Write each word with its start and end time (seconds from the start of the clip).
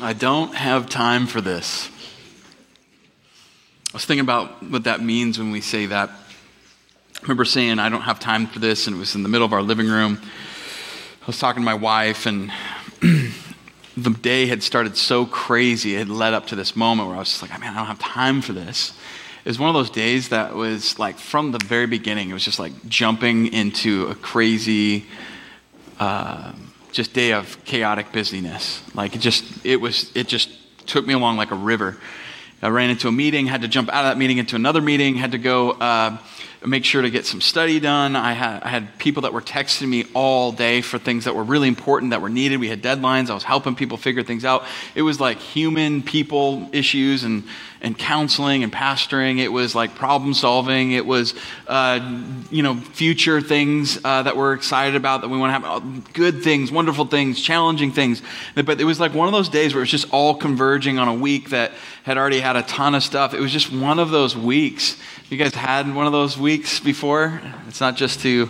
I 0.00 0.12
don't 0.12 0.54
have 0.56 0.88
time 0.88 1.28
for 1.28 1.40
this. 1.40 1.88
I 3.92 3.96
was 3.96 4.04
thinking 4.04 4.24
about 4.24 4.60
what 4.60 4.84
that 4.84 5.00
means 5.00 5.38
when 5.38 5.52
we 5.52 5.60
say 5.60 5.86
that. 5.86 6.08
I 6.10 7.22
remember 7.22 7.44
saying, 7.44 7.78
I 7.78 7.88
don't 7.88 8.00
have 8.00 8.18
time 8.18 8.48
for 8.48 8.58
this, 8.58 8.88
and 8.88 8.96
it 8.96 8.98
was 8.98 9.14
in 9.14 9.22
the 9.22 9.28
middle 9.28 9.46
of 9.46 9.52
our 9.52 9.62
living 9.62 9.86
room. 9.86 10.20
I 11.22 11.26
was 11.28 11.38
talking 11.38 11.62
to 11.62 11.64
my 11.64 11.74
wife, 11.74 12.26
and 12.26 12.50
the 13.96 14.10
day 14.10 14.46
had 14.46 14.64
started 14.64 14.96
so 14.96 15.26
crazy. 15.26 15.94
It 15.94 15.98
had 15.98 16.08
led 16.08 16.34
up 16.34 16.48
to 16.48 16.56
this 16.56 16.74
moment 16.74 17.06
where 17.06 17.16
I 17.16 17.20
was 17.20 17.28
just 17.28 17.42
like, 17.42 17.52
man, 17.60 17.72
I 17.72 17.76
don't 17.76 17.86
have 17.86 18.00
time 18.00 18.42
for 18.42 18.52
this. 18.52 18.98
It 19.44 19.48
was 19.48 19.60
one 19.60 19.68
of 19.68 19.74
those 19.74 19.90
days 19.90 20.30
that 20.30 20.56
was 20.56 20.98
like 20.98 21.18
from 21.18 21.52
the 21.52 21.64
very 21.64 21.86
beginning, 21.86 22.30
it 22.30 22.32
was 22.32 22.44
just 22.44 22.58
like 22.58 22.72
jumping 22.88 23.52
into 23.52 24.08
a 24.08 24.16
crazy, 24.16 25.06
uh, 26.00 26.52
just 26.94 27.12
day 27.12 27.32
of 27.32 27.62
chaotic 27.64 28.12
busyness. 28.12 28.82
Like 28.94 29.14
it 29.14 29.20
just, 29.20 29.44
it 29.66 29.76
was, 29.76 30.10
it 30.14 30.28
just 30.28 30.48
took 30.86 31.06
me 31.06 31.12
along 31.12 31.36
like 31.36 31.50
a 31.50 31.56
river. 31.56 31.98
I 32.62 32.68
ran 32.68 32.88
into 32.88 33.08
a 33.08 33.12
meeting, 33.12 33.46
had 33.46 33.62
to 33.62 33.68
jump 33.68 33.90
out 33.90 34.04
of 34.06 34.10
that 34.10 34.16
meeting 34.16 34.38
into 34.38 34.56
another 34.56 34.80
meeting, 34.80 35.16
had 35.16 35.32
to 35.32 35.38
go 35.38 35.72
uh, 35.72 36.16
make 36.66 36.84
sure 36.84 37.02
to 37.02 37.10
get 37.10 37.26
some 37.26 37.40
study 37.40 37.78
done. 37.78 38.16
I 38.16 38.32
had, 38.32 38.62
I 38.62 38.68
had 38.68 38.98
people 38.98 39.22
that 39.22 39.32
were 39.32 39.42
texting 39.42 39.88
me 39.88 40.04
all 40.14 40.50
day 40.50 40.80
for 40.80 40.98
things 40.98 41.24
that 41.24 41.34
were 41.34 41.44
really 41.44 41.68
important, 41.68 42.10
that 42.10 42.22
were 42.22 42.30
needed. 42.30 42.58
We 42.58 42.68
had 42.68 42.82
deadlines. 42.82 43.28
I 43.28 43.34
was 43.34 43.44
helping 43.44 43.74
people 43.74 43.98
figure 43.98 44.22
things 44.22 44.44
out. 44.44 44.64
It 44.94 45.02
was 45.02 45.20
like 45.20 45.38
human 45.38 46.02
people 46.02 46.70
issues 46.72 47.22
and, 47.22 47.44
and 47.82 47.98
counseling 47.98 48.62
and 48.62 48.72
pastoring. 48.72 49.40
It 49.40 49.48
was 49.48 49.74
like 49.74 49.94
problem 49.94 50.32
solving. 50.32 50.92
It 50.92 51.04
was, 51.04 51.34
uh, 51.66 52.22
you 52.50 52.62
know, 52.62 52.76
future 52.76 53.42
things 53.42 53.98
uh, 54.02 54.22
that 54.22 54.34
we're 54.36 54.54
excited 54.54 54.96
about 54.96 55.20
that 55.20 55.28
we 55.28 55.36
want 55.36 55.62
to 55.62 55.68
have 55.68 56.14
good 56.14 56.42
things, 56.42 56.72
wonderful 56.72 57.04
things, 57.04 57.42
challenging 57.42 57.92
things. 57.92 58.22
But 58.54 58.80
it 58.80 58.84
was 58.84 58.98
like 58.98 59.12
one 59.12 59.28
of 59.28 59.32
those 59.32 59.50
days 59.50 59.74
where 59.74 59.80
it 59.80 59.84
was 59.84 59.90
just 59.90 60.10
all 60.12 60.34
converging 60.34 60.98
on 60.98 61.08
a 61.08 61.14
week 61.14 61.50
that 61.50 61.72
had 62.04 62.16
already 62.16 62.40
had 62.40 62.56
a 62.56 62.62
ton 62.62 62.94
of 62.94 63.02
stuff. 63.02 63.34
It 63.34 63.40
was 63.40 63.52
just 63.52 63.70
one 63.70 63.98
of 63.98 64.10
those 64.10 64.34
weeks. 64.34 64.96
You 65.30 65.38
guys 65.38 65.54
had 65.54 65.92
one 65.94 66.06
of 66.06 66.12
those 66.12 66.38
weeks 66.38 66.53
before? 66.58 67.40
It's 67.68 67.80
not 67.80 67.96
just 67.96 68.20
to 68.20 68.48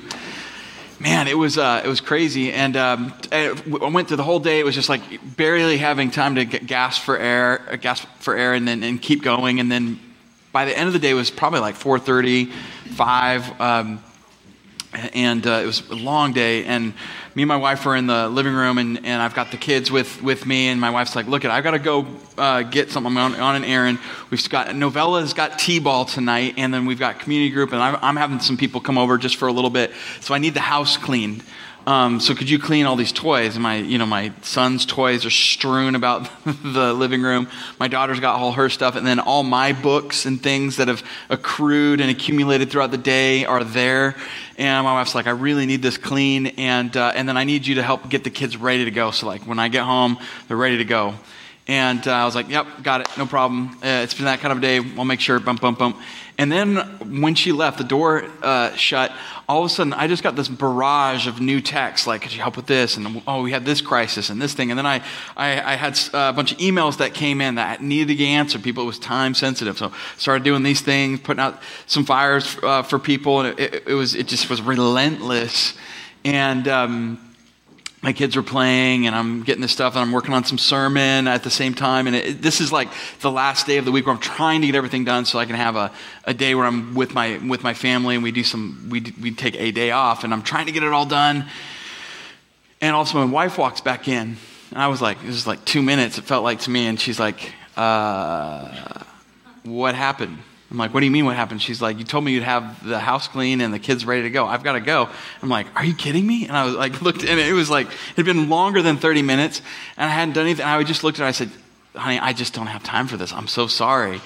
man, 1.05 1.29
it 1.29 1.37
was 1.37 1.59
uh, 1.59 1.83
it 1.85 1.89
was 1.89 2.01
crazy, 2.01 2.53
and 2.53 2.77
um, 2.77 3.13
I 3.31 3.53
went 3.69 4.09
through 4.09 4.17
the 4.17 4.25
whole 4.25 4.41
day. 4.41 4.59
It 4.59 4.65
was 4.65 4.75
just 4.75 4.89
like 4.89 5.03
barely 5.37 5.77
having 5.77 6.11
time 6.11 6.35
to 6.37 6.45
gasp 6.45 7.03
for 7.03 7.19
air, 7.19 7.61
uh, 7.71 7.77
gasp 7.77 8.07
for 8.19 8.37
air, 8.37 8.55
and 8.55 8.67
then 8.67 8.83
and 8.83 9.01
keep 9.01 9.23
going. 9.23 9.61
And 9.61 9.71
then 9.71 10.01
by 10.53 10.65
the 10.65 10.77
end 10.77 10.87
of 10.87 10.93
the 10.93 10.99
day, 10.99 11.11
it 11.11 11.15
was 11.15 11.31
probably 11.31 11.61
like 11.61 11.77
4:30, 11.77 12.51
5, 12.95 13.61
um, 13.61 14.03
and 15.15 15.47
uh, 15.47 15.61
it 15.63 15.67
was 15.67 15.89
a 15.91 15.95
long 15.95 16.33
day. 16.33 16.65
And 16.65 16.95
me 17.35 17.43
and 17.43 17.49
my 17.49 17.57
wife 17.57 17.85
were 17.85 17.97
in 17.97 18.07
the 18.07 18.29
living 18.29 18.55
room, 18.55 18.79
and, 18.79 19.05
and 19.05 19.23
I've 19.23 19.35
got 19.35 19.51
the 19.51 19.57
kids 19.57 19.91
with, 19.91 20.23
with 20.23 20.47
me, 20.47 20.69
and 20.69 20.81
my 20.81 20.91
wife's 20.91 21.17
like, 21.17 21.27
"Look, 21.27 21.45
at 21.45 21.51
I've 21.51 21.65
got 21.65 21.73
to 21.73 21.79
go 21.79 22.07
uh, 22.39 22.63
get 22.63 22.91
something. 22.91 23.17
On, 23.17 23.35
on, 23.35 23.57
an 23.57 23.65
errand. 23.65 23.99
We've 24.31 24.49
got 24.49 24.69
Novella's 24.69 25.35
got 25.35 25.59
t-ball 25.59 26.05
tonight, 26.05 26.55
and 26.57 26.73
then 26.73 26.87
we've 26.87 26.99
got 26.99 27.21
community 27.21 27.51
group, 27.51 27.73
and 27.73 27.83
I'm, 27.83 27.99
I'm 28.03 28.17
having 28.17 28.41
some 28.41 28.57
people 28.57 28.81
come 28.81 28.99
over 28.99 29.19
just 29.19 29.37
for 29.37 29.49
a 29.49 29.53
little 29.53 29.71
bit. 29.71 29.93
So 30.21 30.35
I 30.35 30.39
need 30.39 30.55
the 30.55 30.61
house 30.61 30.97
cleaned." 30.97 31.43
Um, 31.87 32.19
so 32.19 32.35
could 32.35 32.49
you 32.49 32.59
clean 32.59 32.87
all 32.87 32.97
these 32.97 33.13
toys? 33.13 33.57
And 33.57 33.63
my, 33.63 33.77
you 33.77 33.99
know, 33.99 34.07
my 34.07 34.33
son's 34.41 34.87
toys 34.87 35.27
are 35.27 35.31
strewn 35.31 35.95
about 35.95 36.31
the 36.45 36.95
living 36.95 37.21
room. 37.21 37.49
My 37.79 37.89
daughter's 37.89 38.21
got 38.21 38.41
all 38.41 38.53
her 38.53 38.71
stuff, 38.71 38.97
and 38.97 39.07
then 39.07 39.21
all 39.21 39.43
my 39.43 39.73
books 39.73 40.25
and 40.25 40.43
things 40.43 40.77
that 40.77 40.89
have 40.89 41.03
accrued 41.29 42.01
and 42.01 42.11
accumulated 42.11 42.71
throughout 42.71 42.91
the 42.91 42.99
day 42.99 43.45
are 43.45 43.63
there. 43.63 44.17
And 44.57 44.85
my 44.85 44.95
wife's 44.95 45.15
like, 45.15 45.27
I 45.27 45.31
really 45.31 45.67
need 45.67 45.83
this 45.83 45.99
clean, 45.99 46.47
and 46.47 46.97
uh, 46.97 47.13
and 47.15 47.29
then 47.29 47.37
I 47.37 47.45
need 47.45 47.67
you 47.67 47.75
to 47.77 47.83
help 47.83 48.09
get 48.09 48.25
the 48.25 48.31
kids 48.31 48.57
ready 48.57 48.85
to 48.87 48.91
go. 48.91 49.11
So 49.11 49.27
like 49.27 49.43
when 49.43 49.59
I 49.59 49.69
get 49.69 49.85
home, 49.85 50.19
they're 50.49 50.57
ready 50.57 50.79
to 50.79 50.85
go. 50.85 51.15
And 51.67 52.07
uh, 52.07 52.13
I 52.13 52.25
was 52.25 52.35
like, 52.35 52.49
Yep, 52.49 52.83
got 52.83 53.01
it, 53.01 53.09
no 53.17 53.27
problem. 53.27 53.71
Uh, 53.83 54.03
it's 54.03 54.15
been 54.15 54.27
that 54.27 54.41
kind 54.41 54.53
of 54.53 54.59
a 54.59 54.61
day. 54.61 54.77
I'll 54.99 55.05
make 55.05 55.21
sure. 55.21 55.41
Bump, 55.41 55.61
bump, 55.61 55.79
bump. 55.79 55.97
And 56.37 56.51
then 56.51 56.77
when 57.21 57.37
she 57.37 57.53
left, 57.53 57.79
the 57.79 57.85
door 57.85 58.25
uh, 58.43 58.75
shut. 58.75 59.13
All 59.49 59.61
of 59.65 59.67
a 59.67 59.69
sudden, 59.69 59.93
I 59.93 60.09
just 60.09 60.23
got 60.23 60.35
this 60.35 60.49
barrage 60.49 61.29
of 61.29 61.41
new 61.41 61.61
texts 61.61 62.09
like, 62.09 62.23
could 62.23 62.35
you 62.35 62.41
help 62.41 62.57
with 62.57 62.67
this? 62.67 62.97
And 62.97 63.23
oh, 63.27 63.43
we 63.43 63.53
had 63.53 63.65
this 63.65 63.81
crisis 63.81 64.31
and 64.31 64.43
this 64.43 64.53
thing. 64.53 64.71
And 64.71 64.79
then 64.79 64.87
I, 64.87 64.97
I, 65.37 65.75
I 65.75 65.77
had 65.77 65.99
a 66.13 66.33
bunch 66.33 66.51
of 66.51 66.59
emails 66.59 66.99
that 66.99 67.15
came 67.15 67.41
in 67.41 67.55
that 67.55 67.83
needed 67.83 68.09
to 68.09 68.15
get 68.17 68.27
answered. 68.27 68.65
People, 68.65 68.83
it 68.83 68.87
was 68.87 68.99
time 68.99 69.33
sensitive. 69.35 69.79
So 69.79 69.93
started 70.17 70.43
doing 70.43 70.65
these 70.65 70.81
things, 70.81 71.21
putting 71.21 71.41
out 71.41 71.63
some 71.87 72.05
fires 72.05 72.57
uh, 72.63 72.83
for 72.83 72.99
people. 72.99 73.41
And 73.41 73.59
it, 73.59 73.75
it, 73.75 73.89
it, 73.89 73.95
was, 73.95 74.17
it 74.17 74.27
just 74.27 74.51
was 74.51 74.61
relentless. 74.61 75.75
And, 76.25 76.67
um, 76.67 77.34
my 78.05 78.13
kids 78.13 78.37
are 78.37 78.43
playing 78.43 79.07
and 79.07 79.17
I'm 79.17 79.43
getting 79.45 79.63
this 79.63 79.73
stuff 79.73 79.95
and 79.95 80.03
I'm 80.03 80.13
working 80.13 80.35
on 80.35 80.45
some 80.45 80.59
sermon 80.59 81.27
at 81.27 81.43
the 81.43 81.49
same 81.49 81.73
time. 81.73 82.07
And 82.07 82.15
it, 82.15 82.43
this 82.43 82.61
is 82.61 82.71
like 82.71 82.91
the 83.21 83.31
last 83.31 83.67
day 83.67 83.79
of 83.79 83.87
the 83.87 83.93
week 83.93 84.05
where 84.05 84.15
I'm 84.15 84.21
trying 84.21 84.61
to 84.61 84.67
get 84.67 84.77
everything 84.77 85.05
done 85.05 85.25
so 85.25 85.39
I 85.39 85.47
can 85.47 85.57
have 85.57 85.75
a, 85.75 85.91
a 86.25 86.35
day 86.35 86.55
where 86.55 86.67
I'm 86.67 86.95
with 86.95 87.15
my, 87.15 87.39
with 87.39 87.63
my 87.63 87.73
family 87.73 88.15
and 88.15 88.23
we 88.23 88.31
do 88.31 88.45
some, 88.45 88.89
we, 88.91 89.15
we 89.23 89.35
take 89.35 89.55
a 89.55 89.71
day 89.71 89.91
off 89.91 90.23
and 90.23 90.35
I'm 90.35 90.43
trying 90.43 90.67
to 90.67 90.73
get 90.73 90.83
it 90.83 90.93
all 90.93 91.07
done. 91.07 91.47
And 92.83 92.95
also 92.95 93.27
my 93.27 93.33
wife 93.33 93.57
walks 93.57 93.81
back 93.81 94.07
in 94.07 94.37
and 94.71 94.83
I 94.83 94.89
was 94.89 95.01
like, 95.01 95.17
it 95.23 95.27
was 95.27 95.47
like 95.47 95.65
two 95.65 95.81
minutes, 95.81 96.19
it 96.19 96.25
felt 96.25 96.45
like 96.45 96.61
to 96.61 96.71
me. 96.71 96.87
And 96.87 97.01
she's 97.01 97.19
like, 97.19 97.55
uh, 97.75 99.03
what 99.63 99.95
happened? 99.95 100.41
I'm 100.75 100.79
like, 100.79 100.93
what 100.93 101.01
do 101.01 101.07
you 101.07 101.13
mean 101.13 101.25
what 101.25 101.37
happened? 101.37 101.63
She's 101.63 101.81
like, 101.81 102.01
you 102.01 102.05
told 102.05 102.25
me 102.25 102.33
you'd 102.33 102.43
have 102.43 102.85
the 102.85 102.99
house 102.99 103.29
clean 103.29 103.61
and 103.61 103.73
the 103.73 103.79
kids 103.79 104.05
ready 104.05 104.23
to 104.23 104.31
go. 104.31 104.45
I've 104.45 104.65
got 104.65 104.73
to 104.73 104.81
go. 104.81 105.09
I'm 105.41 105.49
like, 105.49 105.69
are 105.77 105.85
you 105.85 105.95
kidding 105.95 106.27
me? 106.27 106.49
And 106.49 106.57
I 106.57 106.65
was 106.65 106.75
like, 106.75 107.01
looked, 107.03 107.23
and 107.23 107.39
it 107.39 107.53
was 107.53 107.71
like, 107.71 107.87
it 107.87 108.17
had 108.17 108.25
been 108.25 108.49
longer 108.49 108.83
than 108.83 108.97
30 108.97 109.23
minutes 109.23 109.63
and 109.97 110.11
I 110.11 110.13
hadn't 110.13 110.35
done 110.35 110.47
anything. 110.47 110.67
I 110.67 110.83
just 110.83 111.05
looked 111.05 111.21
at 111.21 111.23
her, 111.23 111.29
I 111.29 111.31
said, 111.31 111.51
honey, 111.95 112.19
I 112.19 112.33
just 112.33 112.55
don't 112.55 112.67
have 112.67 112.83
time 112.83 113.07
for 113.07 113.17
this. 113.17 113.33
I'm 113.33 113.47
so 113.47 113.69
sorry. 113.69 114.21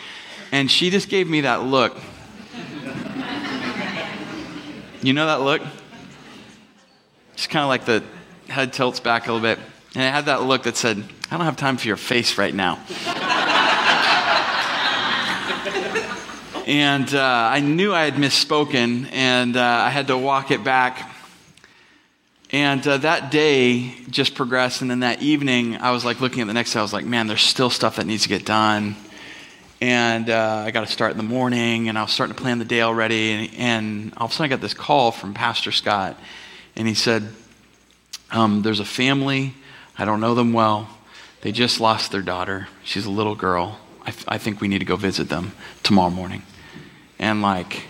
And 0.51 0.71
she 0.71 0.89
just 0.89 1.11
gave 1.11 1.29
me 1.29 1.43
that 1.43 1.65
look. 1.65 1.95
you 5.03 5.13
know 5.13 5.27
that 5.27 5.43
look? 5.43 5.61
Just 7.37 7.51
kind 7.51 7.63
of 7.63 7.69
like 7.69 7.85
the 7.85 8.03
head 8.51 8.73
tilts 8.73 9.01
back 9.01 9.29
a 9.29 9.33
little 9.35 9.47
bit. 9.47 9.59
And 9.95 10.03
it 10.03 10.11
had 10.11 10.25
that 10.25 10.45
look 10.45 10.63
that 10.63 10.79
said, 10.79 11.05
I 11.31 11.37
don't 11.37 11.45
have 11.45 11.59
time 11.59 11.77
for 11.77 11.87
your 11.87 11.99
face 11.99 12.39
right 12.39 12.55
now. 12.55 12.79
And 16.69 17.15
uh, 17.15 17.49
I 17.51 17.61
knew 17.61 17.95
I 17.95 18.05
had 18.05 18.17
misspoken, 18.17 19.11
and 19.11 19.57
uh, 19.57 19.63
I 19.63 19.89
had 19.89 20.09
to 20.09 20.19
walk 20.19 20.51
it 20.51 20.63
back. 20.63 21.11
And 22.51 22.87
uh, 22.87 22.99
that 22.99 23.31
day 23.31 23.95
just 24.11 24.35
progressed. 24.35 24.83
And 24.83 24.91
then 24.91 25.01
that 25.01 25.23
evening, 25.23 25.77
I 25.77 25.93
was 25.93 26.05
like 26.05 26.21
looking 26.21 26.43
at 26.43 26.47
the 26.47 26.53
next 26.53 26.75
day, 26.75 26.81
I 26.81 26.83
was 26.83 26.93
like, 26.93 27.07
man, 27.07 27.27
there's 27.27 27.41
still 27.41 27.71
stuff 27.71 27.97
that 27.97 28.05
needs 28.05 28.25
to 28.25 28.29
get 28.29 28.45
done. 28.45 28.97
And 29.81 30.29
uh, 30.29 30.65
I 30.67 30.71
got 30.71 30.87
to 30.87 30.93
start 30.93 31.13
in 31.13 31.17
the 31.17 31.23
morning, 31.23 31.89
and 31.89 31.99
I 31.99 32.03
was 32.03 32.13
starting 32.13 32.37
to 32.37 32.43
plan 32.43 32.59
the 32.59 32.67
day 32.67 32.83
already. 32.83 33.31
And, 33.31 33.55
and 33.55 34.15
all 34.19 34.27
of 34.27 34.33
a 34.33 34.35
sudden, 34.35 34.53
I 34.53 34.55
got 34.55 34.61
this 34.61 34.75
call 34.75 35.11
from 35.11 35.33
Pastor 35.33 35.73
Scott, 35.73 36.21
and 36.77 36.87
he 36.87 36.93
said, 36.93 37.31
um, 38.31 38.61
There's 38.61 38.81
a 38.81 38.85
family, 38.85 39.55
I 39.97 40.05
don't 40.05 40.21
know 40.21 40.35
them 40.35 40.53
well. 40.53 40.87
They 41.41 41.53
just 41.53 41.81
lost 41.81 42.13
their 42.13 42.21
daughter. 42.21 42.69
She's 42.85 43.07
a 43.07 43.11
little 43.11 43.37
girl. 43.37 43.79
I, 44.03 44.11
th- 44.11 44.25
I 44.29 44.37
think 44.37 44.61
we 44.61 44.69
need 44.69 44.81
to 44.81 44.85
go 44.85 44.97
visit 44.97 45.31
them 45.31 45.53
tomorrow 45.83 46.11
morning 46.11 46.43
and 47.19 47.43
like 47.43 47.85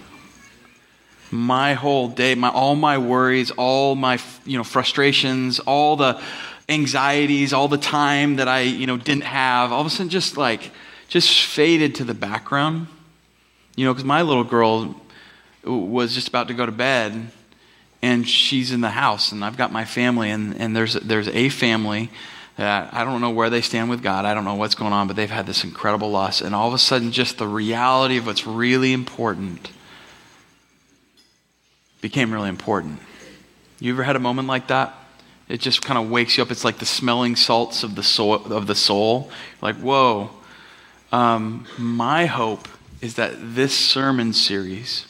my 1.30 1.74
whole 1.74 2.08
day, 2.08 2.34
my 2.34 2.48
all 2.48 2.74
my 2.74 2.98
worries, 2.98 3.50
all 3.52 3.94
my 3.94 4.18
you 4.44 4.56
know 4.56 4.64
frustrations, 4.64 5.60
all 5.60 5.96
the 5.96 6.20
anxieties, 6.68 7.52
all 7.52 7.68
the 7.68 7.78
time 7.78 8.36
that 8.36 8.48
I 8.48 8.60
you 8.60 8.86
know 8.86 8.96
didn't 8.96 9.24
have, 9.24 9.72
all 9.72 9.80
of 9.80 9.86
a 9.86 9.90
sudden 9.90 10.08
just 10.08 10.36
like 10.36 10.70
just 11.08 11.42
faded 11.44 11.94
to 11.96 12.04
the 12.04 12.14
background. 12.14 12.86
You 13.76 13.84
know, 13.84 13.92
because 13.92 14.04
my 14.04 14.22
little 14.22 14.44
girl 14.44 15.00
was 15.64 16.14
just 16.14 16.28
about 16.28 16.48
to 16.48 16.54
go 16.54 16.66
to 16.66 16.72
bed, 16.72 17.30
and 18.02 18.28
she's 18.28 18.72
in 18.72 18.80
the 18.80 18.90
house, 18.90 19.32
and 19.32 19.44
I've 19.44 19.56
got 19.56 19.70
my 19.70 19.84
family, 19.84 20.30
and, 20.30 20.58
and 20.60 20.74
there's 20.74 20.94
there's 20.94 21.28
a 21.28 21.48
family 21.48 22.10
that 22.58 22.92
I 22.92 23.04
don't 23.04 23.20
know 23.20 23.30
where 23.30 23.50
they 23.50 23.60
stand 23.60 23.88
with 23.88 24.02
God. 24.02 24.24
I 24.24 24.34
don't 24.34 24.44
know 24.44 24.56
what's 24.56 24.74
going 24.74 24.92
on, 24.92 25.06
but 25.06 25.14
they've 25.14 25.30
had 25.30 25.46
this 25.46 25.62
incredible 25.62 26.10
loss. 26.10 26.40
And 26.40 26.56
all 26.56 26.66
of 26.66 26.74
a 26.74 26.78
sudden, 26.78 27.12
just 27.12 27.38
the 27.38 27.46
reality 27.46 28.16
of 28.16 28.26
what's 28.26 28.48
really 28.48 28.92
important 28.92 29.70
became 32.00 32.32
really 32.32 32.48
important. 32.48 32.98
You 33.78 33.92
ever 33.92 34.02
had 34.02 34.16
a 34.16 34.20
moment 34.20 34.48
like 34.48 34.66
that? 34.66 34.92
It 35.48 35.60
just 35.60 35.82
kind 35.82 35.98
of 35.98 36.10
wakes 36.10 36.36
you 36.36 36.42
up. 36.42 36.50
It's 36.50 36.64
like 36.64 36.78
the 36.78 36.86
smelling 36.86 37.36
salts 37.36 37.84
of 37.84 37.94
the 37.94 38.02
soul. 38.02 38.34
Of 38.34 38.66
the 38.66 38.74
soul. 38.74 39.30
Like, 39.62 39.76
whoa. 39.76 40.30
Um, 41.12 41.64
my 41.78 42.26
hope 42.26 42.66
is 43.00 43.14
that 43.14 43.34
this 43.38 43.72
sermon 43.72 44.32
series 44.32 45.06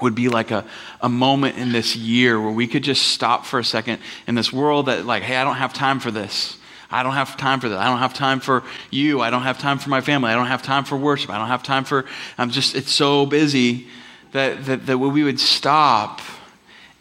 would 0.00 0.14
be 0.14 0.28
like 0.28 0.50
a, 0.50 0.64
a 1.00 1.08
moment 1.08 1.56
in 1.56 1.72
this 1.72 1.96
year 1.96 2.40
where 2.40 2.52
we 2.52 2.66
could 2.66 2.82
just 2.82 3.02
stop 3.08 3.46
for 3.46 3.58
a 3.58 3.64
second 3.64 4.00
in 4.26 4.34
this 4.34 4.52
world 4.52 4.86
that, 4.86 5.06
like, 5.06 5.22
hey, 5.22 5.36
I 5.36 5.44
don't 5.44 5.56
have 5.56 5.72
time 5.72 6.00
for 6.00 6.10
this. 6.10 6.56
I 6.90 7.02
don't 7.02 7.14
have 7.14 7.36
time 7.36 7.60
for 7.60 7.68
that. 7.68 7.78
I 7.78 7.86
don't 7.86 7.98
have 7.98 8.14
time 8.14 8.40
for 8.40 8.62
you. 8.90 9.20
I 9.20 9.30
don't 9.30 9.42
have 9.42 9.58
time 9.58 9.78
for 9.78 9.90
my 9.90 10.00
family. 10.00 10.30
I 10.30 10.34
don't 10.34 10.46
have 10.46 10.62
time 10.62 10.84
for 10.84 10.96
worship. 10.96 11.30
I 11.30 11.38
don't 11.38 11.48
have 11.48 11.62
time 11.62 11.84
for, 11.84 12.04
I'm 12.38 12.50
just, 12.50 12.74
it's 12.74 12.92
so 12.92 13.26
busy 13.26 13.88
that, 14.32 14.64
that, 14.66 14.86
that 14.86 14.98
we 14.98 15.24
would 15.24 15.40
stop 15.40 16.20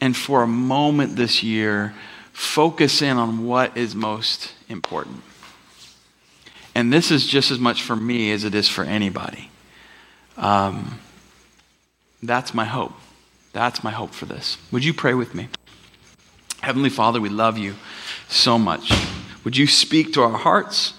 and 0.01 0.15
for 0.15 0.43
a 0.43 0.47
moment 0.47 1.15
this 1.15 1.43
year 1.43 1.93
focus 2.31 3.01
in 3.01 3.17
on 3.17 3.45
what 3.45 3.77
is 3.77 3.93
most 3.93 4.53
important. 4.67 5.21
And 6.75 6.91
this 6.91 7.11
is 7.11 7.27
just 7.27 7.51
as 7.51 7.59
much 7.59 7.83
for 7.83 7.95
me 7.95 8.31
as 8.31 8.43
it 8.43 8.55
is 8.55 8.67
for 8.67 8.83
anybody. 8.83 9.51
Um, 10.37 10.99
that's 12.23 12.53
my 12.53 12.65
hope. 12.65 12.93
That's 13.51 13.83
my 13.83 13.91
hope 13.91 14.13
for 14.13 14.25
this. 14.25 14.57
Would 14.71 14.85
you 14.85 14.93
pray 14.93 15.13
with 15.13 15.35
me? 15.35 15.49
Heavenly 16.61 16.89
Father, 16.89 17.19
we 17.19 17.29
love 17.29 17.57
you 17.57 17.75
so 18.29 18.57
much. 18.57 18.91
Would 19.43 19.57
you 19.57 19.67
speak 19.67 20.13
to 20.13 20.23
our 20.23 20.37
hearts? 20.37 20.93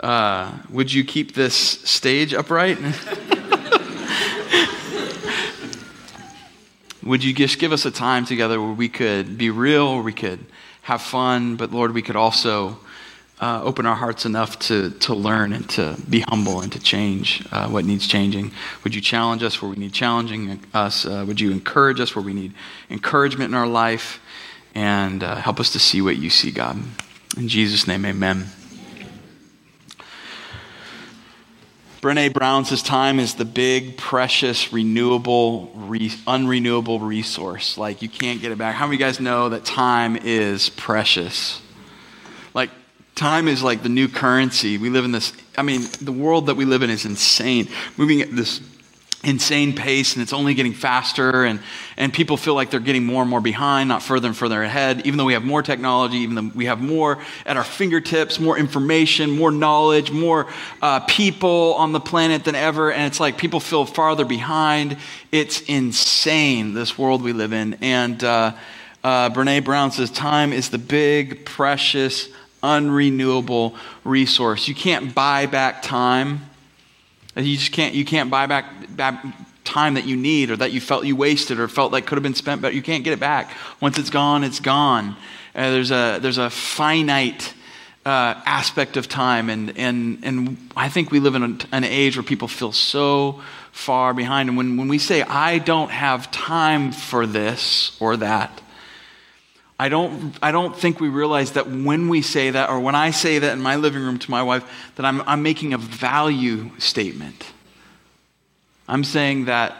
Uh, 0.00 0.50
would 0.70 0.92
you 0.92 1.04
keep 1.04 1.34
this 1.34 1.54
stage 1.54 2.32
upright? 2.34 2.78
would 7.02 7.22
you 7.22 7.34
just 7.34 7.58
give 7.58 7.72
us 7.72 7.84
a 7.84 7.90
time 7.90 8.24
together 8.24 8.60
where 8.60 8.72
we 8.72 8.88
could 8.88 9.36
be 9.36 9.50
real, 9.50 10.02
we 10.02 10.12
could 10.12 10.40
have 10.82 11.02
fun, 11.02 11.56
but 11.56 11.70
Lord, 11.70 11.92
we 11.92 12.02
could 12.02 12.16
also 12.16 12.78
uh, 13.42 13.60
open 13.64 13.86
our 13.86 13.96
hearts 13.96 14.24
enough 14.24 14.56
to, 14.60 14.90
to 14.90 15.14
learn 15.14 15.52
and 15.52 15.68
to 15.68 15.96
be 16.08 16.20
humble 16.20 16.60
and 16.60 16.70
to 16.70 16.78
change 16.78 17.44
uh, 17.50 17.68
what 17.68 17.84
needs 17.84 18.06
changing. 18.06 18.52
Would 18.84 18.94
you 18.94 19.00
challenge 19.00 19.42
us 19.42 19.60
where 19.60 19.68
we 19.68 19.76
need 19.76 19.92
challenging 19.92 20.60
us? 20.72 21.04
Uh, 21.04 21.24
would 21.26 21.40
you 21.40 21.50
encourage 21.50 21.98
us 21.98 22.14
where 22.14 22.24
we 22.24 22.34
need 22.34 22.54
encouragement 22.88 23.50
in 23.50 23.54
our 23.54 23.66
life? 23.66 24.20
And 24.76 25.24
uh, 25.24 25.34
help 25.34 25.58
us 25.58 25.72
to 25.72 25.80
see 25.80 26.00
what 26.00 26.16
you 26.16 26.30
see, 26.30 26.52
God. 26.52 26.80
In 27.36 27.48
Jesus' 27.48 27.88
name, 27.88 28.06
amen. 28.06 28.46
Brene 32.00 32.32
Brown 32.32 32.64
says 32.64 32.80
time 32.80 33.18
is 33.18 33.34
the 33.34 33.44
big, 33.44 33.96
precious, 33.96 34.72
renewable, 34.72 35.72
re- 35.74 36.10
unrenewable 36.28 37.00
resource. 37.00 37.76
Like 37.76 38.02
you 38.02 38.08
can't 38.08 38.40
get 38.40 38.52
it 38.52 38.58
back. 38.58 38.76
How 38.76 38.86
many 38.86 38.96
of 38.96 39.00
you 39.00 39.06
guys 39.06 39.18
know 39.18 39.48
that 39.48 39.64
time 39.64 40.16
is 40.16 40.68
precious? 40.68 41.60
Like 42.54 42.70
Time 43.14 43.46
is 43.46 43.62
like 43.62 43.82
the 43.82 43.88
new 43.88 44.08
currency. 44.08 44.78
We 44.78 44.90
live 44.90 45.04
in 45.04 45.12
this, 45.12 45.32
I 45.56 45.62
mean, 45.62 45.82
the 46.00 46.12
world 46.12 46.46
that 46.46 46.54
we 46.54 46.64
live 46.64 46.82
in 46.82 46.90
is 46.90 47.04
insane. 47.04 47.68
Moving 47.96 48.22
at 48.22 48.34
this 48.34 48.60
insane 49.24 49.72
pace 49.72 50.14
and 50.14 50.22
it's 50.22 50.32
only 50.32 50.54
getting 50.54 50.72
faster 50.72 51.44
and, 51.44 51.60
and 51.96 52.12
people 52.12 52.36
feel 52.36 52.54
like 52.54 52.70
they're 52.70 52.80
getting 52.80 53.04
more 53.04 53.22
and 53.22 53.30
more 53.30 53.40
behind 53.40 53.88
not 53.88 54.02
further 54.02 54.26
and 54.26 54.36
further 54.36 54.62
ahead 54.62 55.06
even 55.06 55.16
though 55.16 55.24
we 55.24 55.32
have 55.32 55.44
more 55.44 55.62
technology 55.62 56.18
even 56.18 56.34
though 56.34 56.50
we 56.56 56.66
have 56.66 56.80
more 56.80 57.18
at 57.46 57.56
our 57.56 57.62
fingertips 57.62 58.40
more 58.40 58.58
information 58.58 59.30
more 59.30 59.52
knowledge 59.52 60.10
more 60.10 60.48
uh, 60.82 60.98
people 61.00 61.74
on 61.74 61.92
the 61.92 62.00
planet 62.00 62.44
than 62.44 62.56
ever 62.56 62.90
and 62.90 63.06
it's 63.06 63.20
like 63.20 63.38
people 63.38 63.60
feel 63.60 63.86
farther 63.86 64.24
behind 64.24 64.96
it's 65.30 65.60
insane 65.62 66.74
this 66.74 66.98
world 66.98 67.22
we 67.22 67.32
live 67.32 67.52
in 67.52 67.74
and 67.74 68.24
uh, 68.24 68.52
uh, 69.04 69.30
brene 69.30 69.64
brown 69.64 69.92
says 69.92 70.10
time 70.10 70.52
is 70.52 70.70
the 70.70 70.78
big 70.78 71.44
precious 71.44 72.28
unrenewable 72.62 73.76
resource. 74.04 74.68
You 74.68 74.74
can't 74.74 75.14
buy 75.14 75.46
back 75.46 75.82
time. 75.82 76.40
You 77.36 77.56
just 77.56 77.72
can't, 77.72 77.94
you 77.94 78.04
can't 78.04 78.30
buy 78.30 78.46
back, 78.46 78.94
back 78.94 79.24
time 79.64 79.94
that 79.94 80.04
you 80.06 80.16
need 80.16 80.50
or 80.50 80.56
that 80.56 80.72
you 80.72 80.80
felt 80.80 81.04
you 81.06 81.16
wasted 81.16 81.58
or 81.58 81.68
felt 81.68 81.92
like 81.92 82.06
could 82.06 82.16
have 82.16 82.22
been 82.22 82.34
spent, 82.34 82.62
but 82.62 82.74
you 82.74 82.82
can't 82.82 83.04
get 83.04 83.12
it 83.12 83.20
back. 83.20 83.56
Once 83.80 83.98
it's 83.98 84.10
gone, 84.10 84.44
it's 84.44 84.60
gone. 84.60 85.16
Uh, 85.54 85.70
there's, 85.70 85.90
a, 85.90 86.18
there's 86.20 86.38
a 86.38 86.50
finite 86.50 87.54
uh, 88.04 88.34
aspect 88.44 88.96
of 88.96 89.08
time, 89.08 89.48
and, 89.48 89.78
and, 89.78 90.18
and 90.24 90.70
I 90.76 90.88
think 90.88 91.10
we 91.10 91.20
live 91.20 91.34
in 91.36 91.60
an 91.70 91.84
age 91.84 92.16
where 92.16 92.22
people 92.22 92.48
feel 92.48 92.72
so 92.72 93.40
far 93.70 94.12
behind. 94.12 94.48
And 94.48 94.58
when, 94.58 94.76
when 94.76 94.88
we 94.88 94.98
say, 94.98 95.22
I 95.22 95.58
don't 95.58 95.90
have 95.90 96.30
time 96.30 96.92
for 96.92 97.26
this 97.26 97.96
or 98.00 98.16
that, 98.18 98.60
I 99.82 99.88
don't, 99.88 100.38
I 100.40 100.52
don't 100.52 100.78
think 100.78 101.00
we 101.00 101.08
realize 101.08 101.54
that 101.54 101.68
when 101.68 102.08
we 102.08 102.22
say 102.22 102.50
that, 102.50 102.70
or 102.70 102.78
when 102.78 102.94
I 102.94 103.10
say 103.10 103.40
that 103.40 103.52
in 103.52 103.60
my 103.60 103.74
living 103.74 104.00
room 104.00 104.16
to 104.20 104.30
my 104.30 104.40
wife, 104.40 104.64
that 104.94 105.04
I'm, 105.04 105.22
I'm 105.22 105.42
making 105.42 105.74
a 105.74 105.78
value 105.78 106.70
statement. 106.78 107.50
I'm 108.86 109.02
saying 109.02 109.46
that 109.46 109.76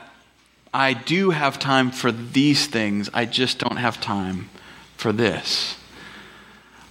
I 0.75 0.95
do 0.95 1.31
have 1.31 1.61
time 1.61 1.93
for 1.93 2.11
these 2.11 2.67
things, 2.67 3.11
I 3.15 3.27
just 3.27 3.61
don't 3.61 3.77
have 3.77 4.01
time 4.01 4.51
for 4.97 5.13
this. 5.13 5.77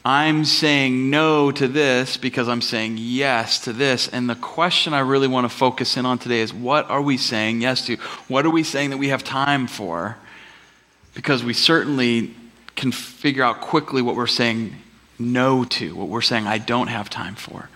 I'm 0.05 0.45
saying 0.45 1.09
no 1.09 1.51
to 1.51 1.67
this 1.67 2.15
because 2.15 2.47
I'm 2.47 2.61
saying 2.61 2.95
yes 2.97 3.59
to 3.65 3.73
this. 3.73 4.07
And 4.07 4.29
the 4.29 4.35
question 4.35 4.93
I 4.93 4.99
really 4.99 5.27
want 5.27 5.43
to 5.43 5.53
focus 5.53 5.97
in 5.97 6.05
on 6.05 6.17
today 6.17 6.39
is 6.39 6.53
what 6.53 6.89
are 6.89 7.01
we 7.01 7.17
saying 7.17 7.59
yes 7.59 7.85
to? 7.87 7.97
What 8.29 8.45
are 8.45 8.49
we 8.49 8.63
saying 8.63 8.91
that 8.91 8.97
we 8.99 9.09
have 9.09 9.25
time 9.25 9.67
for? 9.67 10.15
Because 11.13 11.43
we 11.43 11.53
certainly 11.53 12.35
can 12.75 12.91
figure 12.91 13.43
out 13.43 13.61
quickly 13.61 14.01
what 14.01 14.15
we're 14.15 14.27
saying 14.27 14.75
no 15.19 15.63
to, 15.63 15.95
what 15.95 16.07
we're 16.07 16.21
saying 16.21 16.47
I 16.47 16.57
don't 16.57 16.87
have 16.87 17.09
time 17.09 17.35
for. 17.35 17.69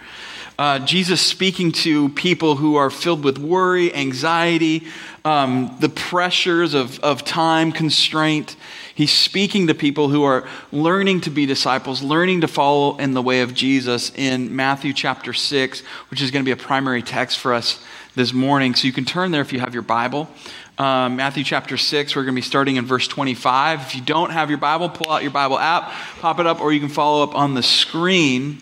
Uh, 0.57 0.79
Jesus 0.79 1.19
speaking 1.19 1.73
to 1.73 2.07
people 2.09 2.55
who 2.55 2.75
are 2.75 2.89
filled 2.89 3.25
with 3.25 3.37
worry, 3.37 3.93
anxiety, 3.93 4.87
um, 5.25 5.75
the 5.81 5.89
pressures 5.89 6.73
of, 6.73 6.97
of 7.01 7.25
time 7.25 7.73
constraint. 7.73 8.55
He's 8.93 9.11
speaking 9.11 9.67
to 9.67 9.73
people 9.73 10.07
who 10.07 10.23
are 10.23 10.47
learning 10.71 11.21
to 11.21 11.29
be 11.29 11.45
disciples, 11.45 12.01
learning 12.01 12.41
to 12.41 12.47
follow 12.47 12.95
in 12.97 13.13
the 13.13 13.21
way 13.21 13.41
of 13.41 13.53
Jesus 13.53 14.13
in 14.15 14.55
Matthew 14.55 14.93
chapter 14.93 15.33
6, 15.33 15.81
which 16.09 16.21
is 16.21 16.31
going 16.31 16.45
to 16.45 16.47
be 16.47 16.53
a 16.53 16.63
primary 16.63 17.01
text 17.01 17.37
for 17.37 17.53
us 17.53 17.83
this 18.15 18.31
morning. 18.31 18.75
So 18.75 18.87
you 18.87 18.93
can 18.93 19.03
turn 19.03 19.31
there 19.31 19.41
if 19.41 19.51
you 19.51 19.59
have 19.59 19.73
your 19.73 19.83
Bible. 19.83 20.29
Um, 20.77 21.15
Matthew 21.15 21.45
chapter 21.45 21.77
6, 21.77 22.17
we're 22.17 22.23
going 22.23 22.35
to 22.35 22.41
be 22.41 22.45
starting 22.45 22.75
in 22.75 22.85
verse 22.85 23.07
25. 23.07 23.79
If 23.79 23.95
you 23.95 24.01
don't 24.01 24.31
have 24.31 24.49
your 24.49 24.57
Bible, 24.57 24.89
pull 24.89 25.09
out 25.09 25.21
your 25.21 25.31
Bible 25.31 25.57
app, 25.57 25.89
pop 26.19 26.37
it 26.41 26.47
up, 26.47 26.59
or 26.59 26.73
you 26.73 26.81
can 26.81 26.89
follow 26.89 27.23
up 27.23 27.33
on 27.33 27.53
the 27.53 27.63
screen. 27.63 28.61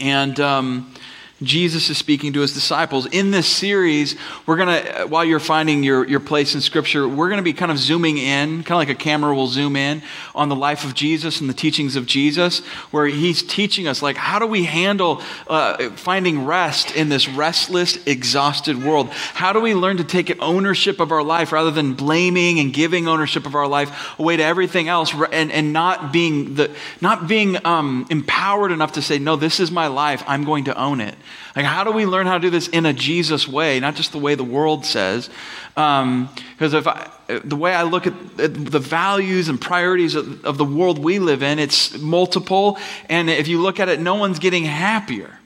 And 0.00 0.40
um, 0.40 0.94
Jesus 1.40 1.88
is 1.88 1.96
speaking 1.96 2.32
to 2.32 2.40
his 2.40 2.52
disciples. 2.52 3.06
In 3.06 3.30
this 3.30 3.46
series, 3.46 4.16
we're 4.44 4.56
going 4.56 4.84
to, 4.84 5.06
while 5.06 5.24
you're 5.24 5.38
finding 5.38 5.84
your, 5.84 6.04
your 6.04 6.18
place 6.18 6.56
in 6.56 6.60
Scripture, 6.60 7.06
we're 7.06 7.28
going 7.28 7.38
to 7.38 7.44
be 7.44 7.52
kind 7.52 7.70
of 7.70 7.78
zooming 7.78 8.18
in, 8.18 8.64
kind 8.64 8.72
of 8.72 8.78
like 8.78 8.88
a 8.88 8.96
camera 8.96 9.32
will 9.32 9.46
zoom 9.46 9.76
in 9.76 10.02
on 10.34 10.48
the 10.48 10.56
life 10.56 10.84
of 10.84 10.94
Jesus 10.94 11.40
and 11.40 11.48
the 11.48 11.54
teachings 11.54 11.94
of 11.94 12.06
Jesus, 12.06 12.58
where 12.90 13.06
he's 13.06 13.40
teaching 13.44 13.86
us, 13.86 14.02
like, 14.02 14.16
how 14.16 14.40
do 14.40 14.46
we 14.46 14.64
handle 14.64 15.22
uh, 15.46 15.90
finding 15.90 16.44
rest 16.44 16.96
in 16.96 17.08
this 17.08 17.28
restless, 17.28 18.04
exhausted 18.04 18.82
world? 18.82 19.08
How 19.10 19.52
do 19.52 19.60
we 19.60 19.74
learn 19.74 19.98
to 19.98 20.04
take 20.04 20.36
ownership 20.42 20.98
of 20.98 21.12
our 21.12 21.22
life 21.22 21.52
rather 21.52 21.70
than 21.70 21.94
blaming 21.94 22.58
and 22.58 22.72
giving 22.72 23.06
ownership 23.06 23.46
of 23.46 23.54
our 23.54 23.68
life 23.68 24.18
away 24.18 24.36
to 24.36 24.42
everything 24.42 24.88
else 24.88 25.14
and, 25.30 25.52
and 25.52 25.72
not 25.72 26.12
being, 26.12 26.56
the, 26.56 26.74
not 27.00 27.28
being 27.28 27.64
um, 27.64 28.06
empowered 28.10 28.72
enough 28.72 28.92
to 28.92 29.02
say, 29.02 29.20
no, 29.20 29.36
this 29.36 29.60
is 29.60 29.70
my 29.70 29.86
life, 29.86 30.24
I'm 30.26 30.42
going 30.42 30.64
to 30.64 30.76
own 30.76 31.00
it. 31.00 31.14
Like, 31.56 31.64
how 31.64 31.82
do 31.82 31.90
we 31.90 32.06
learn 32.06 32.26
how 32.26 32.34
to 32.34 32.40
do 32.40 32.50
this 32.50 32.68
in 32.68 32.86
a 32.86 32.92
Jesus 32.92 33.48
way, 33.48 33.80
not 33.80 33.96
just 33.96 34.12
the 34.12 34.18
way 34.18 34.34
the 34.34 34.44
world 34.44 34.84
says? 34.84 35.28
Because 35.74 36.04
um, 36.04 36.28
if 36.58 36.86
I, 36.86 37.10
the 37.26 37.56
way 37.56 37.74
I 37.74 37.82
look 37.82 38.06
at 38.06 38.36
the 38.36 38.78
values 38.78 39.48
and 39.48 39.60
priorities 39.60 40.14
of, 40.14 40.44
of 40.44 40.58
the 40.58 40.64
world 40.64 40.98
we 40.98 41.18
live 41.18 41.42
in, 41.42 41.58
it's 41.58 41.98
multiple. 41.98 42.78
And 43.08 43.28
if 43.28 43.48
you 43.48 43.60
look 43.60 43.80
at 43.80 43.88
it, 43.88 44.00
no 44.00 44.14
one's 44.14 44.38
getting 44.38 44.64
happier. 44.64 45.38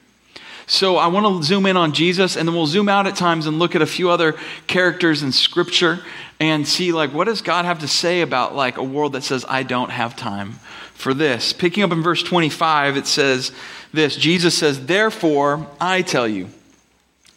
So 0.65 0.97
I 0.97 1.07
want 1.07 1.25
to 1.25 1.43
zoom 1.43 1.65
in 1.65 1.77
on 1.77 1.93
Jesus, 1.93 2.37
and 2.37 2.47
then 2.47 2.55
we'll 2.55 2.67
zoom 2.67 2.87
out 2.87 3.05
at 3.07 3.15
times 3.15 3.47
and 3.47 3.59
look 3.59 3.75
at 3.75 3.81
a 3.81 3.85
few 3.87 4.09
other 4.09 4.35
characters 4.67 5.23
in 5.23 5.31
Scripture 5.31 5.99
and 6.39 6.67
see, 6.67 6.91
like, 6.91 7.13
what 7.13 7.25
does 7.25 7.41
God 7.41 7.65
have 7.65 7.79
to 7.79 7.87
say 7.87 8.21
about, 8.21 8.55
like, 8.55 8.77
a 8.77 8.83
world 8.83 9.13
that 9.13 9.23
says, 9.23 9.45
I 9.47 9.63
don't 9.63 9.91
have 9.91 10.15
time 10.15 10.59
for 11.03 11.13
this? 11.13 11.53
Picking 11.53 11.83
up 11.83 11.91
in 11.91 12.01
verse 12.01 12.23
25, 12.23 12.97
it 12.97 13.05
says, 13.05 13.51
this 13.93 14.15
Jesus 14.15 14.57
says, 14.57 14.85
Therefore, 14.85 15.67
I 15.79 16.01
tell 16.01 16.27
you. 16.27 16.49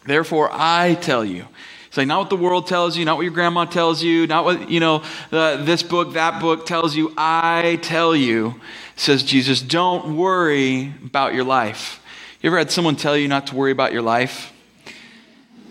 Therefore, 0.05 0.49
I 0.51 0.95
tell 0.95 1.23
you. 1.23 1.45
It's 1.87 1.97
like 1.97 2.07
not 2.07 2.19
what 2.19 2.29
the 2.29 2.35
world 2.35 2.67
tells 2.67 2.97
you, 2.97 3.05
not 3.05 3.17
what 3.17 3.23
your 3.23 3.33
grandma 3.33 3.65
tells 3.65 4.01
you, 4.01 4.25
not 4.27 4.43
what, 4.43 4.69
you 4.69 4.79
know, 4.79 5.03
uh, 5.31 5.63
this 5.63 5.83
book, 5.83 6.13
that 6.13 6.41
book 6.41 6.65
tells 6.65 6.95
you. 6.95 7.13
I 7.17 7.79
tell 7.81 8.15
you, 8.15 8.59
says 8.95 9.23
Jesus, 9.23 9.61
don't 9.61 10.17
worry 10.17 10.93
about 11.05 11.33
your 11.33 11.43
life. 11.43 12.03
You 12.41 12.47
ever 12.47 12.57
had 12.57 12.71
someone 12.71 12.95
tell 12.95 13.17
you 13.17 13.27
not 13.27 13.47
to 13.47 13.55
worry 13.55 13.71
about 13.71 13.93
your 13.93 14.01
life? 14.01 14.53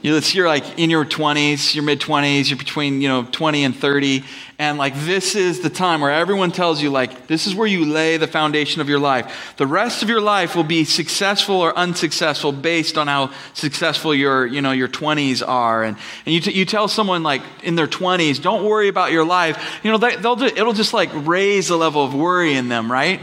You're 0.03 0.47
like 0.47 0.79
in 0.79 0.91
your 0.91 1.05
20s, 1.05 1.75
your 1.75 1.83
mid 1.83 2.01
20s, 2.01 2.49
you're 2.49 2.59
between, 2.59 3.01
you 3.01 3.09
know, 3.09 3.25
20 3.25 3.65
and 3.65 3.75
30. 3.75 4.23
And 4.59 4.79
like 4.79 4.95
this 4.95 5.35
is 5.35 5.61
the 5.61 5.71
time 5.71 6.01
where 6.01 6.13
everyone 6.13 6.53
tells 6.53 6.81
you, 6.81 6.91
like, 6.91 7.27
this 7.27 7.47
is 7.47 7.55
where 7.55 7.67
you 7.67 7.85
lay 7.85 8.17
the 8.17 8.27
foundation 8.27 8.81
of 8.81 8.89
your 8.89 8.99
life. 8.99 9.55
The 9.57 9.67
rest 9.67 10.03
of 10.03 10.09
your 10.09 10.21
life 10.21 10.55
will 10.55 10.65
be 10.65 10.85
successful 10.85 11.57
or 11.57 11.77
unsuccessful 11.77 12.53
based 12.53 12.97
on 12.97 13.09
how 13.09 13.33
successful 13.55 14.15
your, 14.15 14.47
you 14.47 14.63
know, 14.63 14.73
your 14.73 14.89
20s 14.89 15.47
are. 15.47 15.83
And, 15.83 15.97
and 16.25 16.35
you, 16.35 16.41
t- 16.41 16.53
you 16.53 16.65
tell 16.65 16.89
someone 16.89 17.23
like 17.23 17.43
in 17.63 17.75
their 17.75 17.89
20s, 17.89 18.41
don't 18.41 18.65
worry 18.65 18.89
about 18.89 19.13
your 19.13 19.25
life. 19.25 19.81
You 19.83 19.91
know, 19.91 19.99
they, 19.99 20.17
they'll 20.17 20.37
do, 20.37 20.47
it'll 20.47 20.73
just 20.73 20.95
like 20.95 21.11
raise 21.13 21.69
the 21.69 21.77
level 21.77 22.05
of 22.05 22.15
worry 22.15 22.55
in 22.55 22.69
them, 22.69 22.91
right? 22.91 23.21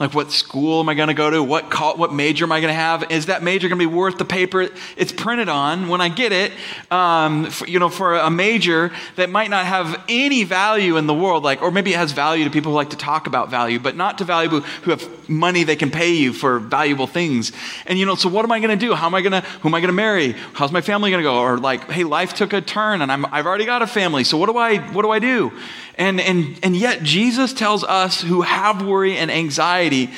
Like, 0.00 0.12
what 0.12 0.32
school 0.32 0.80
am 0.80 0.88
I 0.88 0.94
going 0.94 1.06
to 1.06 1.14
go 1.14 1.30
to? 1.30 1.40
What, 1.40 1.70
call, 1.70 1.96
what 1.96 2.12
major 2.12 2.44
am 2.44 2.50
I 2.50 2.60
going 2.60 2.72
to 2.72 2.78
have? 2.78 3.12
Is 3.12 3.26
that 3.26 3.44
major 3.44 3.68
going 3.68 3.78
to 3.78 3.88
be 3.88 3.94
worth 3.94 4.18
the 4.18 4.24
paper 4.24 4.68
it's 4.96 5.12
printed 5.12 5.48
on 5.48 5.86
when 5.86 6.00
I 6.00 6.08
get 6.08 6.32
it? 6.32 6.50
Um, 6.90 7.46
for, 7.46 7.68
you 7.68 7.78
know, 7.78 7.88
for 7.88 8.16
a 8.16 8.28
major 8.28 8.90
that 9.14 9.30
might 9.30 9.50
not 9.50 9.66
have 9.66 10.02
any 10.08 10.42
value 10.42 10.96
in 10.96 11.06
the 11.06 11.14
world, 11.14 11.44
like, 11.44 11.62
or 11.62 11.70
maybe 11.70 11.92
it 11.92 11.96
has 11.96 12.10
value 12.10 12.42
to 12.42 12.50
people 12.50 12.72
who 12.72 12.76
like 12.76 12.90
to 12.90 12.96
talk 12.96 13.28
about 13.28 13.50
value, 13.50 13.78
but 13.78 13.94
not 13.94 14.18
to 14.18 14.24
value 14.24 14.48
who 14.48 14.90
have 14.90 15.28
money 15.28 15.62
they 15.62 15.76
can 15.76 15.92
pay 15.92 16.12
you 16.12 16.32
for 16.32 16.58
valuable 16.58 17.06
things. 17.06 17.52
And, 17.86 17.96
you 17.96 18.04
know, 18.04 18.16
so 18.16 18.28
what 18.28 18.44
am 18.44 18.50
I 18.50 18.58
going 18.58 18.76
to 18.76 18.86
do? 18.86 18.94
How 18.94 19.06
am 19.06 19.14
I 19.14 19.20
going 19.20 19.30
to, 19.30 19.42
who 19.42 19.68
am 19.68 19.74
I 19.74 19.78
going 19.78 19.88
to 19.88 19.92
marry? 19.92 20.32
How's 20.54 20.72
my 20.72 20.80
family 20.80 21.12
going 21.12 21.22
to 21.22 21.28
go? 21.28 21.38
Or 21.38 21.56
like, 21.56 21.88
hey, 21.88 22.02
life 22.02 22.34
took 22.34 22.52
a 22.52 22.60
turn 22.60 23.00
and 23.00 23.12
I'm, 23.12 23.26
I've 23.26 23.46
already 23.46 23.64
got 23.64 23.80
a 23.80 23.86
family. 23.86 24.24
So 24.24 24.38
what 24.38 24.46
do 24.46 24.58
I, 24.58 24.78
what 24.92 25.02
do 25.02 25.12
I 25.12 25.20
do? 25.20 25.52
And, 25.96 26.20
and, 26.20 26.58
and 26.62 26.76
yet, 26.76 27.02
Jesus 27.02 27.52
tells 27.52 27.84
us 27.84 28.20
who 28.20 28.42
have 28.42 28.84
worry 28.84 29.16
and 29.16 29.30
anxiety 29.30 30.10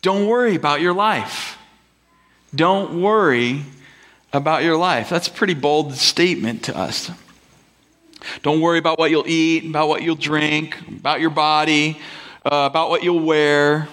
don't 0.00 0.26
worry 0.26 0.54
about 0.54 0.80
your 0.80 0.92
life. 0.92 1.58
Don't 2.54 3.02
worry 3.02 3.64
about 4.32 4.62
your 4.62 4.76
life. 4.76 5.10
That's 5.10 5.28
a 5.28 5.30
pretty 5.30 5.54
bold 5.54 5.94
statement 5.94 6.64
to 6.64 6.76
us. 6.76 7.10
Don't 8.42 8.60
worry 8.60 8.78
about 8.78 8.98
what 8.98 9.10
you'll 9.10 9.26
eat, 9.26 9.64
about 9.64 9.88
what 9.88 10.02
you'll 10.02 10.16
drink, 10.16 10.78
about 10.88 11.20
your 11.20 11.30
body, 11.30 11.98
uh, 12.44 12.68
about 12.70 12.90
what 12.90 13.02
you'll 13.02 13.20
wear. 13.20 13.88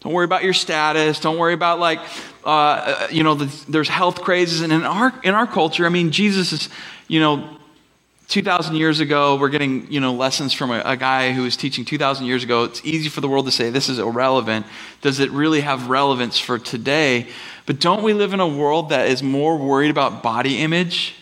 Don't 0.00 0.12
worry 0.12 0.24
about 0.24 0.44
your 0.44 0.52
status. 0.52 1.20
Don't 1.20 1.38
worry 1.38 1.54
about 1.54 1.80
like, 1.80 2.00
uh, 2.44 2.48
uh 2.48 3.08
you 3.10 3.22
know, 3.22 3.34
the, 3.34 3.64
there's 3.68 3.88
health 3.88 4.22
crazes, 4.22 4.60
and 4.60 4.72
in 4.72 4.84
our 4.84 5.12
in 5.22 5.34
our 5.34 5.46
culture, 5.46 5.84
I 5.84 5.88
mean, 5.88 6.12
Jesus 6.12 6.52
is, 6.52 6.68
you 7.08 7.20
know, 7.20 7.55
2,000 8.28 8.74
years 8.74 8.98
ago, 8.98 9.36
we're 9.36 9.48
getting 9.48 9.90
you 9.90 10.00
know, 10.00 10.12
lessons 10.12 10.52
from 10.52 10.72
a, 10.72 10.82
a, 10.84 10.96
guy 10.96 11.32
who 11.32 11.42
was 11.42 11.56
teaching 11.56 11.84
2,000 11.84 12.26
years 12.26 12.42
ago. 12.42 12.64
It's 12.64 12.84
easy 12.84 13.08
for 13.08 13.20
the 13.20 13.28
world 13.28 13.46
to 13.46 13.52
say 13.52 13.70
this 13.70 13.88
is 13.88 14.00
irrelevant. 14.00 14.66
Does 15.00 15.20
it 15.20 15.30
really 15.30 15.60
have 15.60 15.88
relevance 15.88 16.38
for 16.38 16.58
today? 16.58 17.28
But 17.66 17.78
don't 17.78 18.02
we 18.02 18.14
live 18.14 18.32
in 18.32 18.40
a 18.40 18.46
world 18.46 18.88
that 18.88 19.06
is 19.06 19.22
more 19.22 19.56
worried 19.56 19.90
about 19.90 20.24
body 20.24 20.58
image 20.58 21.14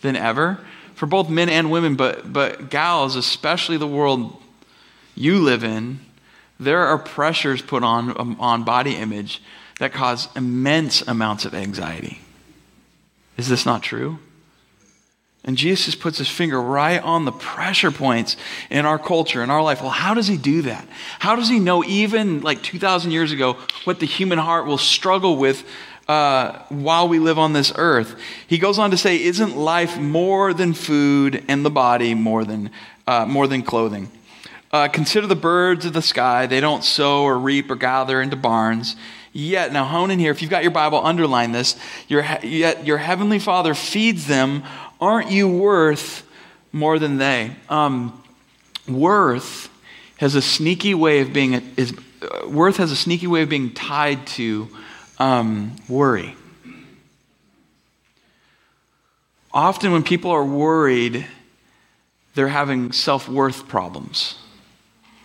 than 0.00 0.16
ever? 0.16 0.58
For 0.94 1.06
both 1.06 1.28
men 1.28 1.50
and 1.50 1.70
women, 1.70 1.96
but, 1.96 2.32
but 2.32 2.70
gals, 2.70 3.14
especially 3.14 3.76
the 3.76 3.86
world 3.86 4.42
you 5.14 5.38
live 5.40 5.64
in, 5.64 6.00
there 6.58 6.86
are 6.86 6.98
pressures 6.98 7.60
put 7.60 7.84
on, 7.84 8.18
um, 8.18 8.36
on 8.40 8.64
body 8.64 8.96
image 8.96 9.42
that 9.78 9.92
cause 9.92 10.28
immense 10.34 11.02
amounts 11.02 11.44
of 11.44 11.54
anxiety. 11.54 12.20
Is 13.36 13.48
this 13.48 13.64
not 13.64 13.82
true? 13.82 14.18
And 15.44 15.56
Jesus 15.56 15.94
puts 15.94 16.18
his 16.18 16.28
finger 16.28 16.60
right 16.60 17.02
on 17.02 17.24
the 17.24 17.32
pressure 17.32 17.90
points 17.90 18.36
in 18.70 18.84
our 18.84 18.98
culture, 18.98 19.42
in 19.42 19.50
our 19.50 19.62
life. 19.62 19.80
Well, 19.80 19.90
how 19.90 20.14
does 20.14 20.26
he 20.26 20.36
do 20.36 20.62
that? 20.62 20.86
How 21.20 21.36
does 21.36 21.48
he 21.48 21.58
know, 21.58 21.84
even 21.84 22.40
like 22.40 22.62
2,000 22.62 23.12
years 23.12 23.32
ago, 23.32 23.56
what 23.84 24.00
the 24.00 24.06
human 24.06 24.38
heart 24.38 24.66
will 24.66 24.78
struggle 24.78 25.36
with 25.36 25.64
uh, 26.08 26.58
while 26.68 27.08
we 27.08 27.18
live 27.18 27.38
on 27.38 27.52
this 27.52 27.72
earth? 27.76 28.18
He 28.46 28.58
goes 28.58 28.78
on 28.78 28.90
to 28.90 28.96
say, 28.96 29.22
Isn't 29.22 29.56
life 29.56 29.96
more 29.96 30.52
than 30.52 30.74
food 30.74 31.44
and 31.48 31.64
the 31.64 31.70
body 31.70 32.14
more 32.14 32.44
than, 32.44 32.70
uh, 33.06 33.24
more 33.24 33.46
than 33.46 33.62
clothing? 33.62 34.10
Uh, 34.70 34.88
consider 34.88 35.26
the 35.26 35.36
birds 35.36 35.86
of 35.86 35.94
the 35.94 36.02
sky. 36.02 36.46
They 36.46 36.60
don't 36.60 36.84
sow 36.84 37.22
or 37.22 37.38
reap 37.38 37.70
or 37.70 37.76
gather 37.76 38.20
into 38.20 38.36
barns. 38.36 38.96
Yet, 39.32 39.72
now 39.72 39.84
hone 39.84 40.10
in 40.10 40.18
here. 40.18 40.30
If 40.30 40.42
you've 40.42 40.50
got 40.50 40.62
your 40.62 40.72
Bible, 40.72 41.04
underline 41.04 41.52
this. 41.52 41.76
Your, 42.08 42.22
yet 42.42 42.84
your 42.84 42.98
heavenly 42.98 43.38
Father 43.38 43.72
feeds 43.74 44.26
them 44.26 44.64
Aren't 45.00 45.30
you 45.30 45.48
worth 45.48 46.26
more 46.72 46.98
than 46.98 47.18
they? 47.18 47.54
Um, 47.68 48.22
worth 48.88 49.70
has 50.18 50.34
a 50.34 50.42
sneaky 50.42 50.94
way 50.94 51.20
of 51.20 51.32
being 51.32 51.54
is 51.76 51.94
uh, 52.20 52.48
worth 52.48 52.78
has 52.78 52.90
a 52.90 52.96
sneaky 52.96 53.26
way 53.26 53.42
of 53.42 53.48
being 53.48 53.72
tied 53.72 54.26
to 54.26 54.68
um, 55.18 55.76
worry. 55.88 56.34
Often, 59.52 59.92
when 59.92 60.02
people 60.02 60.30
are 60.30 60.44
worried, 60.44 61.26
they're 62.34 62.48
having 62.48 62.92
self 62.92 63.28
worth 63.28 63.68
problems. 63.68 64.36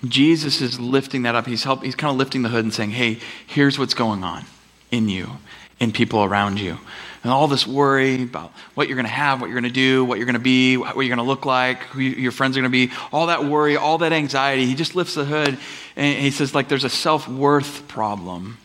Jesus 0.06 0.62
is 0.62 0.80
lifting 0.80 1.24
that 1.24 1.34
up. 1.34 1.46
He's, 1.48 1.64
help, 1.64 1.84
he's 1.84 1.96
kind 1.96 2.12
of 2.12 2.18
lifting 2.18 2.42
the 2.42 2.50
hood 2.50 2.66
and 2.66 2.74
saying, 2.74 2.92
hey, 2.92 3.20
here's 3.48 3.80
what's 3.80 3.94
going 3.94 4.24
on 4.24 4.44
in 4.92 5.08
you, 5.08 5.38
in 5.80 5.94
people 5.94 6.24
around 6.24 6.60
you 6.60 6.78
and 7.24 7.32
all 7.32 7.48
this 7.48 7.66
worry 7.66 8.22
about 8.24 8.52
what 8.76 8.88
you're 8.88 8.98
going 8.98 9.06
to 9.06 9.12
have, 9.12 9.40
what 9.40 9.48
you're 9.48 9.60
going 9.60 9.72
to 9.72 9.74
do, 9.74 10.04
what 10.04 10.18
you're 10.18 10.26
going 10.26 10.34
to 10.34 10.40
be, 10.40 10.76
what 10.78 10.98
you're 10.98 11.16
going 11.16 11.18
to 11.18 11.24
look 11.24 11.46
like, 11.46 11.80
who 11.84 12.02
your 12.02 12.32
friends 12.32 12.58
are 12.58 12.62
going 12.62 12.72
to 12.72 12.88
be, 12.88 12.94
all 13.12 13.28
that 13.28 13.46
worry, 13.46 13.78
all 13.78 13.98
that 14.00 14.12
anxiety. 14.12 14.66
He 14.66 14.76
just 14.76 14.96
lifts 14.96 15.16
the 15.16 15.26
hood 15.26 15.58
and 15.96 16.22
he 16.22 16.32
says, 16.32 16.54
like, 16.54 16.68
there's 16.68 16.84
a 16.84 16.90
self 16.90 17.28
worth 17.28 17.88
problem 17.88 18.58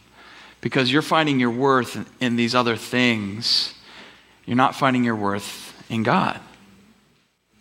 because 0.60 0.92
you're 0.92 1.02
finding 1.02 1.38
your 1.38 1.50
worth 1.50 2.04
in 2.20 2.36
these 2.36 2.54
other 2.54 2.76
things. 2.76 3.74
You're 4.44 4.56
not 4.56 4.74
finding 4.74 5.04
your 5.04 5.16
worth 5.16 5.74
in 5.88 6.02
God. 6.02 6.40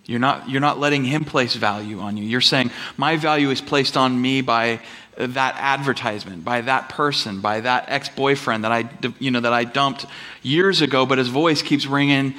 You're 0.05 0.19
not, 0.19 0.49
you're 0.49 0.61
not 0.61 0.79
letting 0.79 1.03
Him 1.03 1.25
place 1.25 1.53
value 1.53 1.99
on 1.99 2.15
you. 2.15 2.23
You're 2.23 2.39
saying, 2.39 2.71
My 2.95 3.17
value 3.17 3.49
is 3.49 3.59
placed 3.59 3.97
on 3.97 4.19
me 4.19 4.41
by 4.41 4.79
that 5.17 5.55
advertisement, 5.57 6.45
by 6.45 6.61
that 6.61 6.89
person, 6.89 7.41
by 7.41 7.61
that 7.61 7.85
ex-boyfriend 7.87 8.63
that 8.63 8.71
I, 8.71 8.89
you 9.19 9.31
know, 9.31 9.39
that 9.39 9.53
I 9.53 9.63
dumped 9.63 10.05
years 10.43 10.81
ago, 10.81 11.05
but 11.05 11.17
his 11.17 11.27
voice 11.27 11.61
keeps 11.61 11.85
ringing 11.85 12.35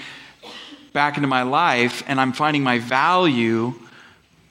back 0.92 1.16
into 1.16 1.28
my 1.28 1.42
life, 1.42 2.02
and 2.06 2.20
I'm 2.20 2.32
finding 2.32 2.62
my 2.62 2.78
value 2.78 3.74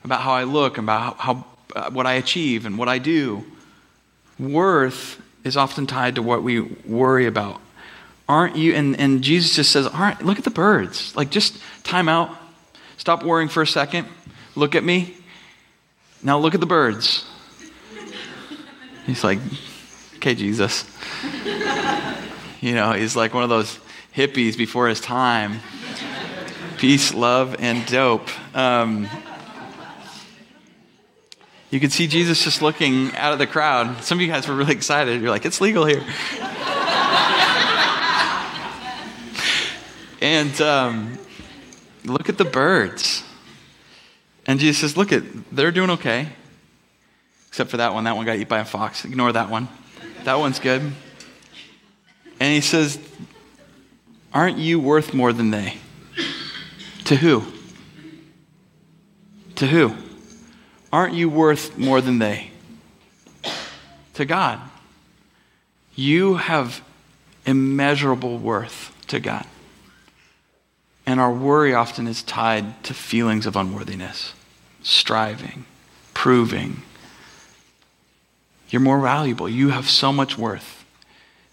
about 0.03 0.21
how 0.21 0.33
I 0.33 0.43
look, 0.43 0.77
about 0.77 1.17
how, 1.17 1.33
how 1.33 1.45
uh, 1.75 1.91
what 1.91 2.05
I 2.05 2.13
achieve 2.13 2.65
and 2.65 2.77
what 2.77 2.87
I 2.87 2.97
do. 2.97 3.43
Worth 4.39 5.21
is 5.43 5.57
often 5.57 5.87
tied 5.87 6.15
to 6.15 6.21
what 6.21 6.43
we 6.43 6.61
worry 6.61 7.25
about. 7.25 7.59
Aren't 8.29 8.55
you? 8.55 8.73
And, 8.73 8.99
and 8.99 9.21
Jesus 9.21 9.55
just 9.55 9.71
says, 9.71 9.87
aren't, 9.87 10.23
look 10.23 10.37
at 10.37 10.43
the 10.43 10.49
birds. 10.49 11.15
Like, 11.15 11.29
just 11.29 11.61
time 11.83 12.09
out. 12.09 12.29
Stop 12.97 13.23
worrying 13.23 13.49
for 13.49 13.61
a 13.61 13.67
second. 13.67 14.07
Look 14.55 14.75
at 14.75 14.83
me. 14.83 15.15
Now 16.23 16.39
look 16.39 16.53
at 16.53 16.59
the 16.59 16.65
birds. 16.65 17.26
He's 19.07 19.23
like, 19.23 19.39
okay, 20.17 20.35
Jesus. 20.35 20.85
you 22.61 22.75
know, 22.75 22.91
he's 22.91 23.15
like 23.15 23.33
one 23.33 23.43
of 23.43 23.49
those 23.49 23.79
hippies 24.13 24.57
before 24.57 24.89
his 24.89 24.99
time. 24.99 25.61
Peace, 26.77 27.13
love, 27.13 27.55
and 27.59 27.85
dope. 27.87 28.27
Um, 28.55 29.07
you 31.71 31.79
could 31.79 31.93
see 31.93 32.07
Jesus 32.07 32.43
just 32.43 32.61
looking 32.61 33.15
out 33.15 33.31
of 33.31 33.39
the 33.39 33.47
crowd. 33.47 34.03
Some 34.03 34.17
of 34.17 34.21
you 34.21 34.27
guys 34.27 34.45
were 34.47 34.55
really 34.55 34.73
excited. 34.73 35.21
You're 35.21 35.31
like, 35.31 35.45
it's 35.45 35.61
legal 35.61 35.85
here. 35.85 36.03
and 40.21 40.61
um, 40.61 41.17
look 42.03 42.27
at 42.27 42.37
the 42.37 42.45
birds. 42.45 43.23
And 44.45 44.59
Jesus 44.59 44.79
says, 44.81 44.97
look 44.97 45.13
at, 45.13 45.23
they're 45.55 45.71
doing 45.71 45.91
okay. 45.91 46.29
Except 47.57 47.71
for 47.71 47.77
that 47.77 47.95
one. 47.95 48.03
That 48.03 48.15
one 48.15 48.23
got 48.23 48.35
eaten 48.35 48.49
by 48.49 48.59
a 48.59 48.65
fox. 48.65 49.03
Ignore 49.03 49.31
that 49.31 49.49
one. 49.49 49.67
That 50.25 50.37
one's 50.37 50.59
good. 50.59 50.79
And 52.39 52.53
he 52.53 52.61
says, 52.61 52.99
Aren't 54.31 54.59
you 54.59 54.79
worth 54.79 55.11
more 55.11 55.33
than 55.33 55.49
they? 55.49 55.79
To 57.05 57.15
who? 57.15 57.47
To 59.55 59.65
who? 59.65 59.95
Aren't 60.93 61.15
you 61.15 61.29
worth 61.29 61.75
more 61.79 61.99
than 61.99 62.19
they? 62.19 62.51
To 64.13 64.25
God. 64.25 64.59
You 65.95 66.35
have 66.35 66.83
immeasurable 67.47 68.37
worth 68.37 68.95
to 69.07 69.19
God. 69.19 69.47
And 71.07 71.19
our 71.19 71.33
worry 71.33 71.73
often 71.73 72.05
is 72.05 72.21
tied 72.21 72.83
to 72.83 72.93
feelings 72.93 73.47
of 73.47 73.55
unworthiness, 73.55 74.33
striving, 74.83 75.65
proving, 76.13 76.83
you're 78.69 78.81
more 78.81 78.99
valuable. 78.99 79.47
You 79.47 79.69
have 79.69 79.89
so 79.89 80.11
much 80.11 80.37
worth. 80.37 80.85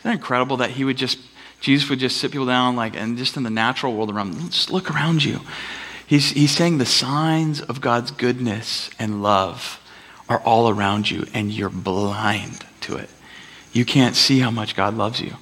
Isn't 0.01 0.11
that 0.11 0.17
incredible 0.17 0.57
that 0.59 0.71
he 0.71 0.85
would 0.85 0.97
just, 0.97 1.19
Jesus 1.61 1.89
would 1.89 1.99
just 1.99 2.17
sit 2.17 2.33
people 2.33 2.47
down, 2.47 2.77
like, 2.77 2.97
and 2.97 3.17
just 3.17 3.37
in 3.37 3.43
the 3.43 3.51
natural 3.51 3.95
world 3.95 4.11
around, 4.11 4.51
just 4.51 4.71
look 4.71 4.91
around 4.91 5.25
you. 5.25 5.41
He's, 6.07 6.31
he's 6.31 6.51
saying 6.51 6.79
the 6.79 6.87
signs 6.87 7.61
of 7.61 7.81
God's 7.81 8.11
goodness 8.11 8.91
and 8.99 9.23
love 9.23 9.81
are 10.29 10.41
all 10.41 10.69
around 10.69 11.11
you, 11.11 11.27
and 11.33 11.51
you're 11.51 11.71
blind 11.71 12.65
to 12.83 12.97
it. 12.97 13.09
You 13.73 13.85
can't 13.85 14.17
see 14.17 14.41
how 14.41 14.51
much 14.51 14.77
God 14.77 14.95
loves 14.95 15.21
you. 15.21 15.35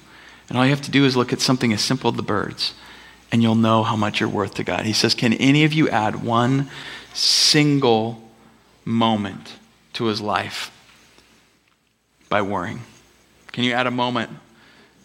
And 0.49 0.57
all 0.57 0.65
you 0.65 0.71
have 0.71 0.81
to 0.81 0.91
do 0.91 1.05
is 1.05 1.15
look 1.15 1.33
at 1.33 1.41
something 1.41 1.73
as 1.73 1.81
simple 1.81 2.11
as 2.11 2.17
the 2.17 2.23
birds, 2.23 2.73
and 3.31 3.41
you'll 3.41 3.55
know 3.55 3.83
how 3.83 3.95
much 3.95 4.19
you're 4.19 4.29
worth 4.29 4.55
to 4.55 4.63
God. 4.63 4.85
He 4.85 4.93
says, 4.93 5.15
Can 5.15 5.33
any 5.33 5.63
of 5.63 5.73
you 5.73 5.89
add 5.89 6.23
one 6.23 6.69
single 7.13 8.21
moment 8.85 9.55
to 9.93 10.05
his 10.05 10.21
life 10.21 10.71
by 12.33 12.41
worrying? 12.41 12.81
Can 13.51 13.63
you 13.63 13.73
add 13.73 13.85
a 13.85 13.91
moment 13.91 14.31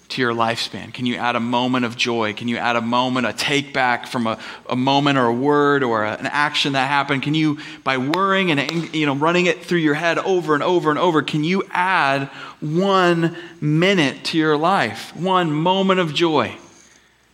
to 0.08 0.22
your 0.22 0.32
lifespan? 0.32 0.94
Can 0.94 1.04
you 1.04 1.16
add 1.16 1.36
a 1.36 1.40
moment 1.40 1.84
of 1.84 1.94
joy? 1.94 2.32
Can 2.32 2.48
you 2.48 2.56
add 2.56 2.74
a 2.74 2.80
moment, 2.80 3.26
a 3.26 3.34
take 3.34 3.74
back 3.74 4.06
from 4.06 4.26
a, 4.26 4.38
a 4.66 4.74
moment 4.74 5.18
or 5.18 5.26
a 5.26 5.32
word 5.34 5.82
or 5.82 6.04
a, 6.04 6.12
an 6.12 6.24
action 6.24 6.72
that 6.72 6.88
happened? 6.88 7.22
Can 7.22 7.34
you, 7.34 7.58
by 7.84 7.98
worrying 7.98 8.50
and 8.50 8.94
you 8.94 9.04
know, 9.04 9.14
running 9.14 9.44
it 9.44 9.62
through 9.62 9.80
your 9.80 9.92
head 9.92 10.16
over 10.16 10.54
and 10.54 10.62
over 10.62 10.88
and 10.88 10.98
over, 10.98 11.20
can 11.20 11.44
you 11.44 11.64
add 11.70 12.28
one 12.60 13.36
minute 13.60 14.24
to 14.24 14.38
your 14.38 14.56
life? 14.56 15.14
One 15.14 15.52
moment 15.52 16.00
of 16.00 16.14
joy? 16.14 16.56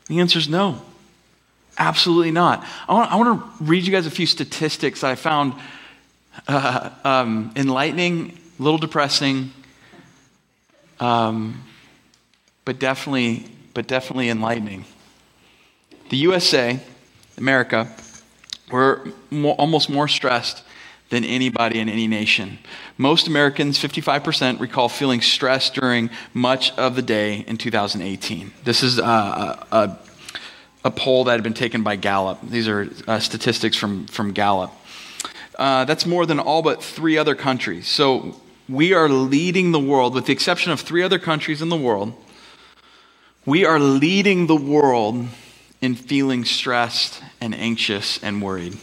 The 0.08 0.18
answer 0.18 0.40
is 0.40 0.48
no. 0.48 0.82
Absolutely 1.78 2.32
not. 2.32 2.66
I 2.88 2.94
want, 2.94 3.12
I 3.12 3.14
want 3.14 3.40
to 3.40 3.64
read 3.64 3.84
you 3.84 3.92
guys 3.92 4.06
a 4.06 4.10
few 4.10 4.26
statistics 4.26 5.02
that 5.02 5.12
I 5.12 5.14
found 5.14 5.54
uh, 6.48 6.90
um, 7.04 7.52
enlightening, 7.54 8.36
a 8.58 8.62
little 8.64 8.78
depressing, 8.78 9.52
um, 11.00 11.62
but 12.64 12.78
definitely, 12.78 13.46
but 13.74 13.86
definitely 13.86 14.28
enlightening. 14.28 14.84
The 16.10 16.16
USA, 16.18 16.80
America, 17.36 17.92
we're 18.70 19.00
more, 19.30 19.54
almost 19.54 19.90
more 19.90 20.08
stressed 20.08 20.62
than 21.10 21.24
anybody 21.24 21.78
in 21.78 21.88
any 21.88 22.06
nation. 22.06 22.58
Most 22.96 23.26
Americans, 23.26 23.78
55%, 23.78 24.58
recall 24.60 24.88
feeling 24.88 25.20
stressed 25.20 25.74
during 25.74 26.10
much 26.32 26.72
of 26.72 26.96
the 26.96 27.02
day 27.02 27.44
in 27.46 27.56
2018. 27.56 28.52
This 28.64 28.82
is 28.82 28.98
a, 28.98 29.02
a, 29.02 29.98
a 30.84 30.90
poll 30.90 31.24
that 31.24 31.32
had 31.32 31.42
been 31.42 31.54
taken 31.54 31.82
by 31.82 31.96
Gallup. 31.96 32.38
These 32.42 32.68
are 32.68 32.88
uh, 33.06 33.18
statistics 33.18 33.76
from, 33.76 34.06
from 34.06 34.32
Gallup. 34.32 34.72
Uh, 35.58 35.84
that's 35.84 36.04
more 36.04 36.26
than 36.26 36.38
all 36.38 36.62
but 36.62 36.82
three 36.82 37.16
other 37.16 37.34
countries. 37.34 37.86
So 37.86 38.40
we 38.68 38.92
are 38.92 39.08
leading 39.08 39.72
the 39.72 39.80
world, 39.80 40.14
with 40.14 40.26
the 40.26 40.32
exception 40.32 40.72
of 40.72 40.80
three 40.80 41.02
other 41.02 41.18
countries 41.18 41.60
in 41.60 41.68
the 41.68 41.76
world, 41.76 42.14
we 43.46 43.64
are 43.64 43.78
leading 43.78 44.46
the 44.46 44.56
world 44.56 45.26
in 45.80 45.94
feeling 45.94 46.44
stressed 46.44 47.22
and 47.40 47.54
anxious 47.54 48.22
and 48.22 48.40
worried. 48.40 48.76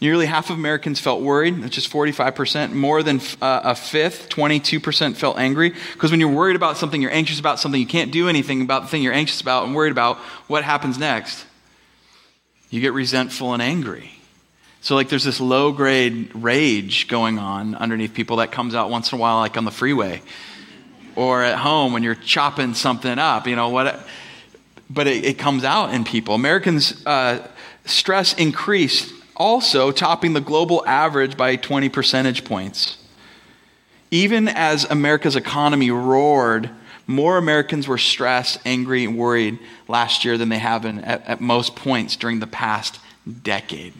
Nearly 0.00 0.26
half 0.26 0.50
of 0.50 0.58
Americans 0.58 1.00
felt 1.00 1.22
worried, 1.22 1.62
which 1.62 1.78
is 1.78 1.86
45%. 1.86 2.72
More 2.72 3.02
than 3.02 3.20
uh, 3.40 3.60
a 3.64 3.74
fifth, 3.74 4.28
22%, 4.28 5.16
felt 5.16 5.38
angry. 5.38 5.70
Because 5.92 6.10
when 6.10 6.20
you're 6.20 6.28
worried 6.28 6.56
about 6.56 6.76
something, 6.76 7.00
you're 7.00 7.12
anxious 7.12 7.40
about 7.40 7.60
something, 7.60 7.80
you 7.80 7.86
can't 7.86 8.10
do 8.10 8.28
anything 8.28 8.62
about 8.62 8.82
the 8.82 8.88
thing 8.88 9.02
you're 9.02 9.12
anxious 9.12 9.40
about 9.40 9.64
and 9.64 9.74
worried 9.74 9.92
about, 9.92 10.16
what 10.46 10.64
happens 10.64 10.98
next? 10.98 11.46
You 12.70 12.80
get 12.80 12.92
resentful 12.92 13.52
and 13.52 13.62
angry. 13.62 14.10
So, 14.84 14.96
like, 14.96 15.08
there's 15.08 15.24
this 15.24 15.40
low 15.40 15.72
grade 15.72 16.30
rage 16.34 17.08
going 17.08 17.38
on 17.38 17.74
underneath 17.74 18.12
people 18.12 18.36
that 18.36 18.52
comes 18.52 18.74
out 18.74 18.90
once 18.90 19.10
in 19.10 19.16
a 19.16 19.18
while, 19.18 19.38
like 19.38 19.56
on 19.56 19.64
the 19.64 19.70
freeway 19.70 20.20
or 21.16 21.42
at 21.42 21.56
home 21.56 21.94
when 21.94 22.02
you're 22.02 22.14
chopping 22.14 22.74
something 22.74 23.18
up, 23.18 23.46
you 23.46 23.56
know, 23.56 23.70
what. 23.70 24.06
But 24.90 25.06
it, 25.06 25.24
it 25.24 25.38
comes 25.38 25.64
out 25.64 25.94
in 25.94 26.04
people. 26.04 26.34
Americans' 26.34 27.02
uh, 27.06 27.48
stress 27.86 28.34
increased, 28.34 29.10
also 29.34 29.90
topping 29.90 30.34
the 30.34 30.42
global 30.42 30.86
average 30.86 31.34
by 31.34 31.56
20 31.56 31.88
percentage 31.88 32.44
points. 32.44 32.98
Even 34.10 34.48
as 34.48 34.84
America's 34.84 35.34
economy 35.34 35.90
roared, 35.90 36.68
more 37.06 37.38
Americans 37.38 37.88
were 37.88 37.96
stressed, 37.96 38.58
angry, 38.66 39.06
and 39.06 39.16
worried 39.16 39.58
last 39.88 40.26
year 40.26 40.36
than 40.36 40.50
they 40.50 40.58
have 40.58 40.82
been 40.82 40.98
at, 40.98 41.24
at 41.26 41.40
most 41.40 41.74
points 41.74 42.16
during 42.16 42.40
the 42.40 42.46
past 42.46 43.00
decade. 43.42 43.94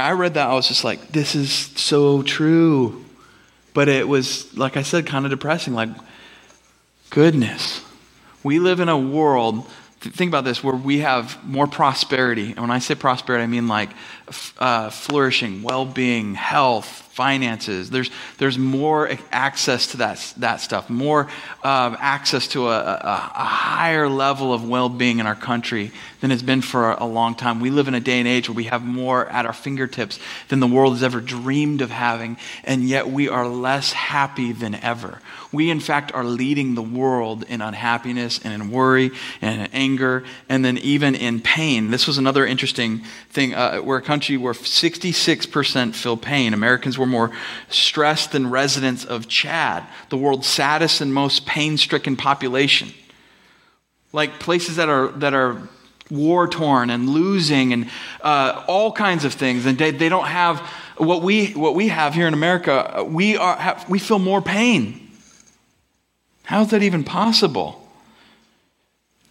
I 0.00 0.12
read 0.12 0.34
that, 0.34 0.48
I 0.48 0.54
was 0.54 0.66
just 0.66 0.82
like, 0.82 1.08
this 1.08 1.34
is 1.34 1.52
so 1.52 2.22
true. 2.22 3.04
But 3.74 3.88
it 3.88 4.08
was, 4.08 4.56
like 4.56 4.76
I 4.76 4.82
said, 4.82 5.06
kind 5.06 5.24
of 5.24 5.30
depressing. 5.30 5.74
Like, 5.74 5.90
goodness. 7.10 7.82
We 8.42 8.58
live 8.58 8.80
in 8.80 8.88
a 8.88 8.98
world, 8.98 9.66
think 10.00 10.30
about 10.30 10.44
this, 10.44 10.62
where 10.62 10.74
we 10.74 10.98
have 10.98 11.42
more 11.44 11.66
prosperity. 11.66 12.50
And 12.50 12.60
when 12.60 12.70
I 12.70 12.78
say 12.78 12.94
prosperity, 12.94 13.42
I 13.42 13.46
mean 13.46 13.68
like 13.68 13.90
uh, 14.58 14.90
flourishing, 14.90 15.62
well 15.62 15.84
being, 15.84 16.34
health, 16.34 17.04
finances. 17.14 17.90
There's, 17.90 18.10
there's 18.38 18.58
more 18.58 19.08
access 19.30 19.88
to 19.88 19.98
that, 19.98 20.34
that 20.38 20.56
stuff, 20.56 20.90
more 20.90 21.28
uh, 21.62 21.94
access 22.00 22.48
to 22.48 22.68
a, 22.68 22.80
a, 22.80 23.32
a, 23.36 23.44
higher 23.44 24.08
level 24.08 24.52
of 24.52 24.68
well 24.68 24.88
being 24.88 25.20
in 25.20 25.26
our 25.26 25.36
country 25.36 25.92
than 26.20 26.30
has 26.30 26.42
been 26.42 26.60
for 26.60 26.90
a 26.90 27.04
long 27.04 27.36
time. 27.36 27.60
We 27.60 27.70
live 27.70 27.86
in 27.86 27.94
a 27.94 28.00
day 28.00 28.18
and 28.18 28.26
age 28.26 28.48
where 28.48 28.56
we 28.56 28.64
have 28.64 28.82
more 28.82 29.26
at 29.26 29.46
our 29.46 29.52
fingertips 29.52 30.18
than 30.48 30.58
the 30.58 30.66
world 30.66 30.94
has 30.94 31.04
ever 31.04 31.20
dreamed 31.20 31.82
of 31.82 31.90
having, 31.90 32.36
and 32.64 32.82
yet 32.82 33.08
we 33.08 33.28
are 33.28 33.46
less 33.46 33.92
happy 33.92 34.50
than 34.50 34.74
ever. 34.74 35.20
We, 35.52 35.70
in 35.70 35.78
fact, 35.78 36.12
are 36.12 36.24
leading 36.24 36.74
the 36.74 36.82
world 36.82 37.44
in 37.44 37.62
unhappiness 37.62 38.40
and 38.42 38.52
in 38.52 38.72
worry 38.72 39.12
and 39.40 39.60
in 39.60 39.68
anger 39.72 40.24
and 40.48 40.64
then 40.64 40.78
even 40.78 41.14
in 41.14 41.40
pain. 41.40 41.92
This 41.92 42.08
was 42.08 42.18
another 42.18 42.44
interesting 42.44 43.02
thing. 43.30 43.54
Uh, 43.54 43.80
we're 43.84 43.98
a 43.98 44.02
country 44.14 44.36
where 44.36 44.52
66% 44.52 45.92
feel 45.92 46.16
pain. 46.16 46.54
Americans 46.54 46.96
were 46.96 47.04
more 47.04 47.32
stressed 47.68 48.30
than 48.30 48.48
residents 48.48 49.04
of 49.04 49.26
Chad, 49.26 49.82
the 50.08 50.16
world's 50.16 50.46
saddest 50.46 51.00
and 51.00 51.12
most 51.12 51.46
pain 51.46 51.76
stricken 51.76 52.14
population. 52.14 52.94
Like 54.12 54.38
places 54.38 54.76
that 54.76 54.88
are, 54.88 55.08
that 55.18 55.34
are 55.34 55.68
war 56.12 56.46
torn 56.46 56.90
and 56.90 57.08
losing 57.10 57.72
and 57.72 57.90
uh, 58.20 58.64
all 58.68 58.92
kinds 58.92 59.24
of 59.24 59.34
things. 59.34 59.66
And 59.66 59.76
they, 59.76 59.90
they 59.90 60.08
don't 60.08 60.28
have 60.28 60.60
what 60.96 61.22
we, 61.22 61.50
what 61.54 61.74
we 61.74 61.88
have 61.88 62.14
here 62.14 62.28
in 62.28 62.34
America. 62.34 63.04
We, 63.04 63.36
are, 63.36 63.56
have, 63.56 63.90
we 63.90 63.98
feel 63.98 64.20
more 64.20 64.40
pain. 64.40 65.10
How 66.44 66.62
is 66.62 66.70
that 66.70 66.84
even 66.84 67.02
possible? 67.02 67.83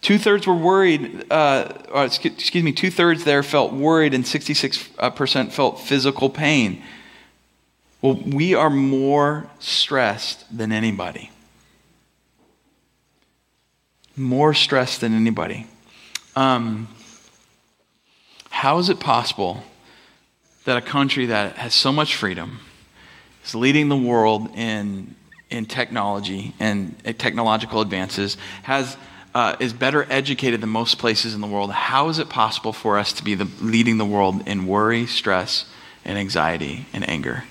Two 0.04 0.18
thirds 0.18 0.46
were 0.46 0.54
worried, 0.54 1.24
uh, 1.32 1.72
or 1.90 2.04
excuse 2.04 2.62
me, 2.62 2.72
two 2.72 2.90
thirds 2.90 3.24
there 3.24 3.42
felt 3.42 3.72
worried, 3.72 4.12
and 4.12 4.22
66% 4.22 5.50
felt 5.50 5.80
physical 5.80 6.28
pain. 6.28 6.82
Well, 8.02 8.16
we 8.16 8.54
are 8.54 8.68
more 8.68 9.48
stressed 9.60 10.44
than 10.54 10.72
anybody. 10.72 11.30
More 14.14 14.52
stressed 14.52 15.00
than 15.00 15.14
anybody. 15.14 15.66
Um, 16.36 16.88
how 18.50 18.76
is 18.76 18.90
it 18.90 19.00
possible 19.00 19.62
that 20.66 20.76
a 20.76 20.82
country 20.82 21.24
that 21.26 21.56
has 21.56 21.72
so 21.72 21.90
much 21.90 22.14
freedom 22.14 22.60
is 23.42 23.54
leading 23.54 23.88
the 23.88 23.96
world 23.96 24.54
in, 24.54 25.14
in 25.48 25.64
technology 25.64 26.52
and 26.60 26.94
uh, 27.06 27.14
technological 27.16 27.80
advances, 27.80 28.36
has, 28.64 28.98
uh, 29.34 29.56
is 29.58 29.72
better 29.72 30.06
educated 30.08 30.60
than 30.60 30.70
most 30.70 30.98
places 30.98 31.34
in 31.34 31.40
the 31.40 31.46
world? 31.46 31.72
How 31.72 32.08
is 32.08 32.18
it 32.18 32.28
possible 32.28 32.72
for 32.72 32.98
us 32.98 33.12
to 33.14 33.24
be 33.24 33.34
the, 33.34 33.48
leading 33.60 33.98
the 33.98 34.04
world 34.04 34.46
in 34.46 34.66
worry, 34.66 35.06
stress, 35.06 35.66
and 36.04 36.16
anxiety 36.16 36.86
and 36.92 37.08
anger 37.08 37.44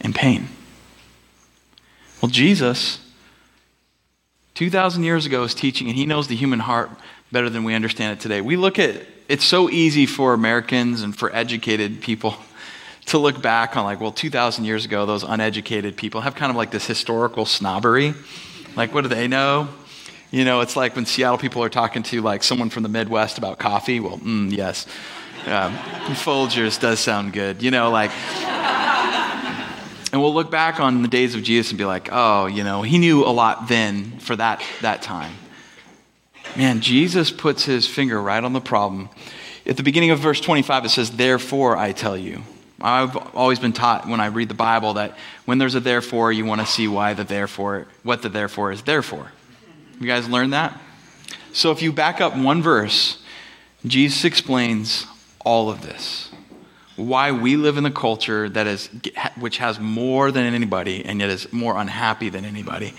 and 0.00 0.14
pain? 0.14 0.48
Well, 2.20 2.30
Jesus, 2.30 3.00
2,000 4.54 5.02
years 5.02 5.24
ago, 5.24 5.42
is 5.44 5.54
teaching, 5.54 5.88
and 5.88 5.96
he 5.96 6.04
knows 6.04 6.28
the 6.28 6.36
human 6.36 6.60
heart 6.60 6.90
better 7.32 7.48
than 7.48 7.64
we 7.64 7.74
understand 7.74 8.18
it 8.18 8.20
today. 8.20 8.40
We 8.40 8.56
look 8.56 8.78
at 8.78 9.06
it's 9.28 9.44
so 9.44 9.70
easy 9.70 10.04
for 10.04 10.34
Americans 10.34 11.00
and 11.00 11.16
for 11.16 11.34
educated 11.34 12.02
people 12.02 12.36
to 13.06 13.18
look 13.18 13.40
back 13.40 13.76
on 13.76 13.84
like, 13.84 13.98
well, 13.98 14.12
2,000 14.12 14.64
years 14.64 14.84
ago, 14.84 15.06
those 15.06 15.22
uneducated 15.22 15.96
people 15.96 16.20
have 16.20 16.34
kind 16.34 16.50
of 16.50 16.56
like 16.56 16.70
this 16.70 16.86
historical 16.86 17.46
snobbery. 17.46 18.14
Like, 18.76 18.92
what 18.92 19.02
do 19.02 19.08
they 19.08 19.26
know? 19.26 19.68
You 20.32 20.46
know, 20.46 20.62
it's 20.62 20.76
like 20.76 20.96
when 20.96 21.04
Seattle 21.04 21.36
people 21.36 21.62
are 21.62 21.68
talking 21.68 22.02
to 22.04 22.22
like 22.22 22.42
someone 22.42 22.70
from 22.70 22.82
the 22.82 22.88
Midwest 22.88 23.36
about 23.36 23.58
coffee. 23.58 24.00
Well, 24.00 24.16
mm, 24.16 24.50
yes, 24.50 24.86
um, 25.44 25.74
Folgers 26.14 26.80
does 26.80 27.00
sound 27.00 27.34
good. 27.34 27.62
You 27.62 27.70
know, 27.70 27.90
like, 27.90 28.10
and 30.10 30.22
we'll 30.22 30.32
look 30.32 30.50
back 30.50 30.80
on 30.80 31.02
the 31.02 31.08
days 31.08 31.34
of 31.34 31.42
Jesus 31.42 31.70
and 31.70 31.76
be 31.76 31.84
like, 31.84 32.08
oh, 32.10 32.46
you 32.46 32.64
know, 32.64 32.80
he 32.80 32.96
knew 32.96 33.24
a 33.24 33.28
lot 33.28 33.68
then 33.68 34.18
for 34.20 34.34
that 34.36 34.62
that 34.80 35.02
time. 35.02 35.34
Man, 36.56 36.80
Jesus 36.80 37.30
puts 37.30 37.66
his 37.66 37.86
finger 37.86 38.20
right 38.20 38.42
on 38.42 38.54
the 38.54 38.60
problem. 38.60 39.10
At 39.66 39.76
the 39.76 39.82
beginning 39.82 40.12
of 40.12 40.18
verse 40.18 40.40
25, 40.40 40.86
it 40.86 40.88
says, 40.88 41.10
Therefore 41.10 41.76
I 41.76 41.92
tell 41.92 42.16
you. 42.16 42.42
I've 42.80 43.16
always 43.36 43.58
been 43.58 43.74
taught 43.74 44.08
when 44.08 44.18
I 44.18 44.26
read 44.26 44.48
the 44.48 44.54
Bible 44.54 44.94
that 44.94 45.16
when 45.44 45.58
there's 45.58 45.74
a 45.74 45.80
therefore, 45.80 46.32
you 46.32 46.46
want 46.46 46.62
to 46.62 46.66
see 46.66 46.88
why 46.88 47.12
the 47.12 47.22
therefore, 47.22 47.86
what 48.02 48.22
the 48.22 48.30
therefore 48.30 48.72
is 48.72 48.82
there 48.82 49.02
for. 49.02 49.30
You 50.00 50.06
guys 50.06 50.28
learned 50.28 50.52
that? 50.52 50.80
So 51.52 51.70
if 51.70 51.82
you 51.82 51.92
back 51.92 52.20
up 52.20 52.36
one 52.36 52.62
verse, 52.62 53.22
Jesus 53.84 54.24
explains 54.24 55.06
all 55.44 55.70
of 55.70 55.82
this. 55.82 56.30
Why 56.96 57.32
we 57.32 57.56
live 57.56 57.78
in 57.78 57.86
a 57.86 57.90
culture 57.90 58.48
that 58.50 58.66
is, 58.66 58.88
which 59.38 59.58
has 59.58 59.80
more 59.80 60.30
than 60.30 60.52
anybody 60.54 61.04
and 61.04 61.20
yet 61.20 61.30
is 61.30 61.52
more 61.52 61.76
unhappy 61.76 62.28
than 62.28 62.44
anybody 62.44 62.94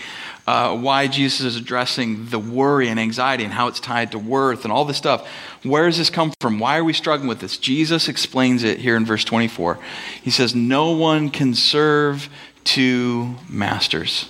uh, 0.45 0.77
why 0.77 1.07
Jesus 1.07 1.41
is 1.41 1.55
addressing 1.55 2.27
the 2.27 2.39
worry 2.39 2.89
and 2.89 2.99
anxiety 2.99 3.43
and 3.43 3.53
how 3.53 3.67
it's 3.67 3.79
tied 3.79 4.11
to 4.11 4.19
worth 4.19 4.65
and 4.65 4.73
all 4.73 4.85
this 4.85 4.97
stuff. 4.97 5.27
Where 5.63 5.85
does 5.85 5.97
this 5.97 6.09
come 6.09 6.33
from? 6.41 6.59
Why 6.59 6.77
are 6.77 6.83
we 6.83 6.93
struggling 6.93 7.29
with 7.29 7.39
this? 7.39 7.57
Jesus 7.57 8.09
explains 8.09 8.63
it 8.63 8.79
here 8.79 8.97
in 8.97 9.05
verse 9.05 9.23
24. 9.23 9.79
He 10.21 10.31
says, 10.31 10.53
No 10.53 10.91
one 10.91 11.29
can 11.29 11.53
serve 11.53 12.29
two 12.63 13.35
masters. 13.49 14.29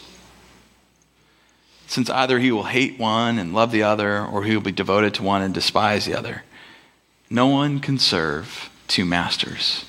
Since 1.93 2.09
either 2.09 2.39
he 2.39 2.51
will 2.51 2.63
hate 2.63 2.97
one 2.97 3.37
and 3.37 3.53
love 3.53 3.71
the 3.71 3.83
other, 3.83 4.25
or 4.25 4.43
he 4.43 4.55
will 4.55 4.63
be 4.63 4.71
devoted 4.71 5.13
to 5.13 5.21
one 5.21 5.43
and 5.43 5.53
despise 5.53 6.05
the 6.05 6.17
other. 6.17 6.41
No 7.29 7.45
one 7.45 7.79
can 7.79 7.99
serve 7.99 8.71
two 8.87 9.05
masters. 9.05 9.85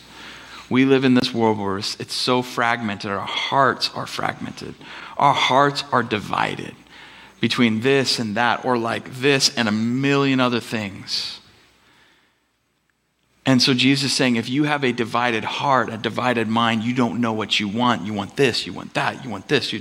We 0.69 0.85
live 0.85 1.05
in 1.05 1.15
this 1.15 1.33
world 1.33 1.59
where 1.59 1.79
it's 1.79 2.13
so 2.13 2.43
fragmented, 2.43 3.11
our 3.11 3.21
hearts 3.21 3.91
are 3.95 4.07
fragmented. 4.07 4.75
Our 5.17 5.33
hearts 5.33 5.83
are 5.93 6.03
divided 6.03 6.75
between 7.41 7.81
this 7.81 8.19
and 8.19 8.35
that, 8.37 8.67
or 8.67 8.77
like 8.77 9.11
this 9.15 9.57
and 9.57 9.67
a 9.67 9.73
million 9.73 10.41
other 10.41 10.61
things. 10.61 11.41
And 13.47 13.63
so 13.63 13.73
Jesus 13.73 14.11
is 14.11 14.17
saying, 14.17 14.37
if 14.37 14.51
you 14.51 14.65
have 14.65 14.85
a 14.85 14.93
divided 14.93 15.45
heart, 15.45 15.89
a 15.91 15.97
divided 15.97 16.49
mind, 16.49 16.83
you 16.83 16.95
don't 16.95 17.23
know 17.23 17.33
what 17.33 17.59
you 17.59 17.67
want. 17.67 18.05
You 18.05 18.13
want 18.13 18.37
this, 18.37 18.67
you 18.67 18.75
want 18.75 18.93
that, 18.93 19.25
you 19.25 19.31
want 19.31 19.49
this. 19.49 19.73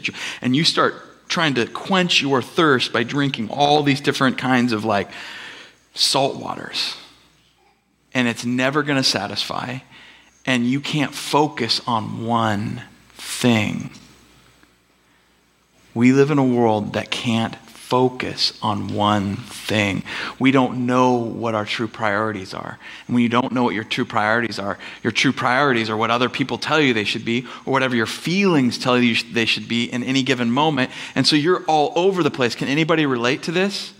and 0.42 0.56
you 0.56 0.64
start 0.64 0.94
trying 1.34 1.56
to 1.56 1.66
quench 1.66 2.22
your 2.22 2.44
thirst 2.44 2.94
by 2.94 3.04
drinking 3.04 3.50
all 3.50 3.82
these 3.82 4.00
different 4.00 4.38
kinds 4.38 4.72
of 4.72 4.86
like 4.86 5.10
salt 5.96 6.36
waters. 6.36 6.96
And 8.14 8.28
it's 8.28 8.46
never 8.46 8.84
going 8.84 8.98
to 8.98 9.04
satisfy. 9.04 9.80
And 10.46 10.66
you 10.66 10.80
can't 10.80 11.14
focus 11.14 11.82
on 11.88 12.26
one 12.26 12.84
thing. 13.14 13.90
We 15.96 16.14
live 16.14 16.30
in 16.30 16.38
a 16.38 16.46
world 16.46 16.94
that 16.94 17.10
can't 17.10 17.56
focus 17.94 18.58
on 18.64 18.88
one 18.96 19.36
thing. 19.36 20.02
We 20.40 20.50
don't 20.50 20.88
know 20.88 21.14
what 21.14 21.54
our 21.54 21.64
true 21.64 21.88
priorities 21.88 22.52
are. 22.52 22.80
And 23.06 23.14
when 23.14 23.22
you 23.22 23.30
don't 23.30 23.52
know 23.52 23.66
what 23.66 23.76
your 23.76 23.84
true 23.84 24.04
priorities 24.04 24.58
are, 24.58 24.80
your 25.04 25.12
true 25.12 25.32
priorities 25.32 25.92
are 25.92 25.96
what 25.96 26.10
other 26.10 26.28
people 26.28 26.58
tell 26.58 26.82
you 26.82 26.96
they 26.96 27.04
should 27.04 27.24
be, 27.24 27.46
or 27.68 27.72
whatever 27.72 27.96
your 27.96 28.08
feelings 28.08 28.80
tell 28.80 28.98
you 28.98 29.14
they 29.32 29.46
should 29.46 29.68
be 29.68 29.84
in 29.84 30.04
any 30.04 30.24
given 30.24 30.50
moment. 30.50 30.90
And 31.14 31.28
so 31.28 31.36
you're 31.36 31.64
all 31.66 31.94
over 31.96 32.24
the 32.24 32.32
place. 32.32 32.56
Can 32.56 32.68
anybody 32.68 33.06
relate 33.06 33.44
to 33.44 33.52
this? 33.52 33.94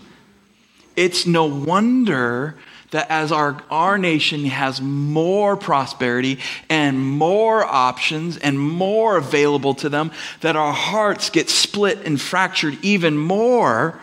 It's 0.96 1.24
no 1.24 1.44
wonder 1.44 2.56
that 2.94 3.10
as 3.10 3.32
our, 3.32 3.60
our 3.72 3.98
nation 3.98 4.44
has 4.44 4.80
more 4.80 5.56
prosperity 5.56 6.38
and 6.70 6.96
more 6.96 7.64
options 7.64 8.36
and 8.36 8.56
more 8.56 9.16
available 9.16 9.74
to 9.74 9.88
them, 9.88 10.12
that 10.42 10.54
our 10.54 10.72
hearts 10.72 11.28
get 11.28 11.50
split 11.50 11.98
and 12.06 12.20
fractured 12.20 12.78
even 12.82 13.18
more. 13.18 13.98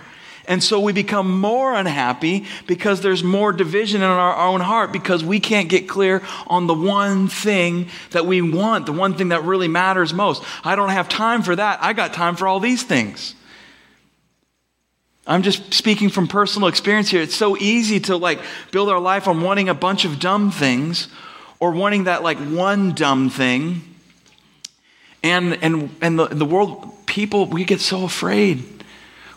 And 0.46 0.62
so 0.62 0.78
we 0.78 0.92
become 0.92 1.40
more 1.40 1.74
unhappy 1.74 2.46
because 2.68 3.00
there's 3.00 3.24
more 3.24 3.54
division 3.54 4.02
in 4.02 4.10
our 4.10 4.36
own 4.36 4.60
heart 4.60 4.92
because 4.92 5.24
we 5.24 5.40
can't 5.40 5.70
get 5.70 5.88
clear 5.88 6.22
on 6.46 6.68
the 6.68 6.74
one 6.74 7.30
thing 7.30 7.88
that 8.10 8.26
we 8.26 8.42
want, 8.42 8.88
the 8.88 8.92
one 8.92 9.14
thing 9.14 9.30
that 9.30 9.46
really 9.46 9.70
matters 9.70 10.14
most. 10.14 10.44
I 10.66 10.76
don't 10.76 10.90
have 10.90 11.08
time 11.08 11.44
for 11.44 11.56
that. 11.56 11.82
I 11.82 11.94
got 11.94 12.12
time 12.12 12.36
for 12.36 12.46
all 12.46 12.60
these 12.60 12.84
things. 12.84 13.36
I'm 15.28 15.44
just 15.44 15.74
speaking 15.74 16.10
from 16.10 16.28
personal 16.28 16.68
experience 16.68 17.10
here. 17.10 17.22
It's 17.22 17.36
so 17.36 17.56
easy 17.58 18.00
to 18.02 18.18
like 18.18 18.40
build 18.72 18.90
our 18.90 19.00
life 19.00 19.28
on 19.28 19.42
wanting 19.42 19.70
a 19.70 19.74
bunch 19.74 20.04
of 20.04 20.20
dumb 20.20 20.52
things 20.52 21.08
or 21.60 21.72
wanting 21.72 22.06
that 22.06 22.24
like 22.24 22.40
one 22.40 22.94
dumb 22.94 23.30
thing. 23.30 23.84
And 25.24 25.54
and 25.62 25.96
and 26.02 26.18
the, 26.18 26.28
the 26.28 26.46
world 26.46 27.06
people 27.06 27.46
we 27.46 27.66
get 27.66 27.82
so 27.82 28.04
afraid. 28.04 28.64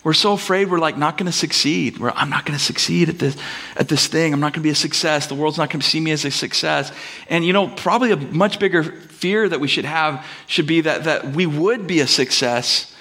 We're 0.03 0.15
so 0.15 0.33
afraid 0.33 0.71
we're 0.71 0.79
like 0.79 0.99
not 0.99 1.17
going 1.17 1.27
to 1.27 1.37
succeed. 1.37 1.99
We're, 1.99 2.11
I'm 2.11 2.29
not 2.29 2.45
going 2.45 2.59
to 2.59 2.65
succeed 2.65 3.09
at 3.11 3.19
this 3.19 3.37
at 3.77 3.89
this 3.89 4.07
thing. 4.07 4.33
I'm 4.33 4.41
not 4.41 4.55
going 4.55 4.63
to 4.63 4.67
be 4.67 4.71
a 4.71 4.75
success. 4.75 5.27
The 5.27 5.35
world's 5.35 5.59
not 5.59 5.69
going 5.69 5.81
to 5.81 5.87
see 5.87 6.01
me 6.01 6.13
as 6.13 6.25
a 6.25 6.31
success. 6.31 6.93
And 7.29 7.45
you 7.45 7.53
know, 7.53 7.69
probably 7.69 8.11
a 8.11 8.17
much 8.17 8.59
bigger 8.59 8.83
fear 8.83 9.47
that 9.47 9.61
we 9.61 9.69
should 9.69 9.85
have 9.85 10.27
should 10.47 10.67
be 10.67 10.81
that 10.81 11.05
that 11.05 11.33
we 11.33 11.45
would 11.45 11.87
be 11.87 12.01
a 12.01 12.07
success 12.07 12.95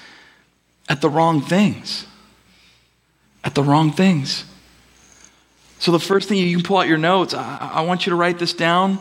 at 0.86 1.00
the 1.00 1.08
wrong 1.08 1.40
things 1.40 2.06
at 3.44 3.54
the 3.54 3.62
wrong 3.62 3.92
things. 3.92 4.44
So, 5.78 5.92
the 5.92 6.00
first 6.00 6.28
thing 6.28 6.38
you 6.38 6.56
can 6.56 6.64
pull 6.64 6.78
out 6.78 6.88
your 6.88 6.98
notes, 6.98 7.34
I, 7.34 7.70
I 7.74 7.80
want 7.82 8.06
you 8.06 8.10
to 8.10 8.16
write 8.16 8.38
this 8.38 8.54
down. 8.54 8.98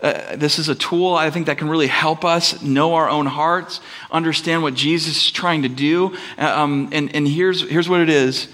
Uh, 0.00 0.36
this 0.36 0.60
is 0.60 0.68
a 0.68 0.74
tool 0.76 1.14
I 1.14 1.30
think 1.30 1.46
that 1.46 1.58
can 1.58 1.68
really 1.68 1.88
help 1.88 2.24
us 2.24 2.62
know 2.62 2.94
our 2.94 3.08
own 3.08 3.26
hearts, 3.26 3.80
understand 4.12 4.62
what 4.62 4.74
Jesus 4.74 5.16
is 5.16 5.30
trying 5.32 5.62
to 5.62 5.68
do. 5.68 6.16
Uh, 6.36 6.46
um, 6.46 6.90
and 6.92 7.12
and 7.14 7.26
here's, 7.26 7.68
here's 7.68 7.88
what 7.88 8.00
it 8.00 8.10
is 8.10 8.48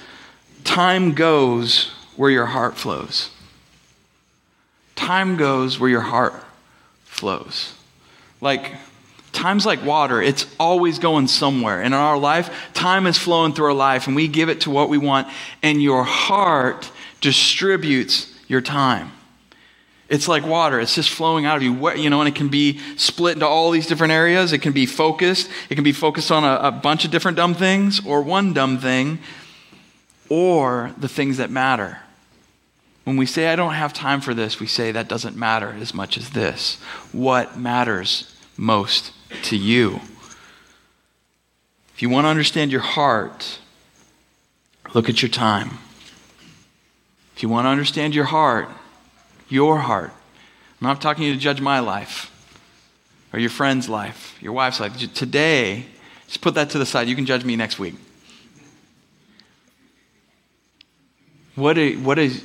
time 0.62 1.12
goes 1.12 1.90
where 2.16 2.31
your 2.31 2.47
heart 2.47 2.77
flows. 2.77 3.31
Time 4.94 5.37
goes 5.37 5.79
where 5.79 5.90
your 5.90 6.01
heart 6.01 6.35
flows. 7.05 7.75
Like, 8.40 8.73
Time's 9.35 9.66
like 9.66 9.85
water, 9.85 10.23
it's 10.23 10.47
always 10.59 10.99
going 10.99 11.27
somewhere. 11.27 11.83
And 11.83 11.88
in 11.88 12.01
our 12.01 12.16
life, 12.16 12.70
time 12.73 13.07
is 13.07 13.18
flowing 13.18 13.53
through 13.53 13.66
our 13.66 13.75
life, 13.75 14.07
and 14.07 14.14
we 14.16 14.29
give 14.29 14.49
it 14.49 14.62
to 14.62 14.70
what 14.70 14.88
we 14.88 14.97
want, 14.97 15.29
and 15.62 15.83
your 15.83 16.05
heart 16.05 16.90
distributes 17.20 18.33
your 18.49 18.61
time. 18.61 19.11
It's 20.09 20.29
like 20.29 20.47
water, 20.47 20.79
it's 20.79 20.94
just 20.94 21.11
flowing 21.11 21.47
out 21.47 21.57
of 21.57 21.62
you, 21.64 21.90
you 21.94 22.11
know, 22.11 22.20
and 22.20 22.29
it 22.29 22.37
can 22.37 22.49
be 22.49 22.79
split 22.97 23.35
into 23.35 23.47
all 23.47 23.70
these 23.73 23.87
different 23.87 24.12
areas. 24.12 24.53
It 24.53 24.59
can 24.59 24.73
be 24.73 24.87
focused, 24.87 25.51
it 25.68 25.75
can 25.75 25.85
be 25.85 25.92
focused 25.92 26.31
on 26.31 26.44
a, 26.44 26.68
a 26.68 26.70
bunch 26.70 27.05
of 27.05 27.11
different 27.11 27.37
dumb 27.37 27.55
things, 27.55 28.07
or 28.07 28.23
one 28.23 28.53
dumb 28.53 28.79
thing, 28.79 29.18
or 30.29 30.92
the 30.97 31.09
things 31.09 31.38
that 31.38 31.51
matter. 31.51 31.99
When 33.03 33.16
we 33.16 33.27
say, 33.27 33.49
I 33.49 33.57
don't 33.57 33.75
have 33.75 33.92
time 33.92 34.20
for 34.20 34.33
this, 34.33 34.61
we 34.61 34.68
say 34.68 34.92
that 34.92 35.09
doesn't 35.09 35.37
matter 35.37 35.75
as 35.81 35.92
much 35.92 36.16
as 36.16 36.31
this. 36.31 36.77
What 37.12 37.59
matters 37.59 38.31
most 38.57 39.11
to 39.44 39.57
you. 39.57 40.01
If 41.94 42.03
you 42.03 42.09
want 42.09 42.25
to 42.25 42.29
understand 42.29 42.73
your 42.73 42.81
heart, 42.81 43.59
look 44.94 45.09
at 45.09 45.23
your 45.23 45.29
time. 45.29 45.79
If 47.37 47.42
you 47.42 47.49
want 47.49 47.66
to 47.66 47.70
understand 47.70 48.14
your 48.14 48.25
heart, 48.25 48.68
your 49.49 49.79
heart, 49.79 50.12
I'm 50.81 50.88
not 50.88 51.01
talking 51.01 51.23
to 51.23 51.29
you 51.29 51.35
to 51.35 51.40
judge 51.40 51.61
my 51.61 51.81
life 51.81 52.31
or 53.33 53.38
your 53.38 53.51
friend's 53.51 53.88
life, 53.88 54.37
your 54.40 54.53
wife's 54.53 54.81
life. 54.81 54.97
Today, 55.14 55.87
just 56.27 56.40
put 56.40 56.55
that 56.55 56.70
to 56.70 56.79
the 56.79 56.87
side. 56.87 57.09
You 57.09 57.16
can 57.16 57.27
judge 57.27 57.44
me 57.44 57.57
next 57.57 57.79
week. 57.79 57.94
What, 61.55 61.79
is, 61.79 61.99
what, 61.99 62.18
is, 62.18 62.44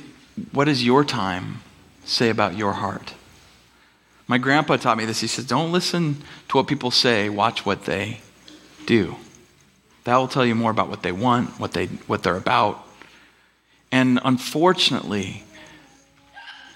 what 0.52 0.66
does 0.66 0.84
your 0.84 1.04
time 1.04 1.62
say 2.04 2.30
about 2.30 2.56
your 2.56 2.72
heart? 2.72 3.14
My 4.30 4.38
grandpa 4.38 4.76
taught 4.76 4.96
me 4.96 5.06
this. 5.06 5.20
He 5.20 5.26
says, 5.26 5.44
Don't 5.44 5.72
listen 5.72 6.22
to 6.50 6.56
what 6.56 6.68
people 6.68 6.92
say, 6.92 7.28
watch 7.28 7.66
what 7.66 7.84
they 7.84 8.20
do. 8.86 9.16
That 10.04 10.16
will 10.18 10.28
tell 10.28 10.46
you 10.46 10.54
more 10.54 10.70
about 10.70 10.88
what 10.88 11.02
they 11.02 11.10
want, 11.10 11.58
what, 11.58 11.72
they, 11.72 11.86
what 12.06 12.22
they're 12.22 12.36
about. 12.36 12.86
And 13.90 14.20
unfortunately, 14.22 15.42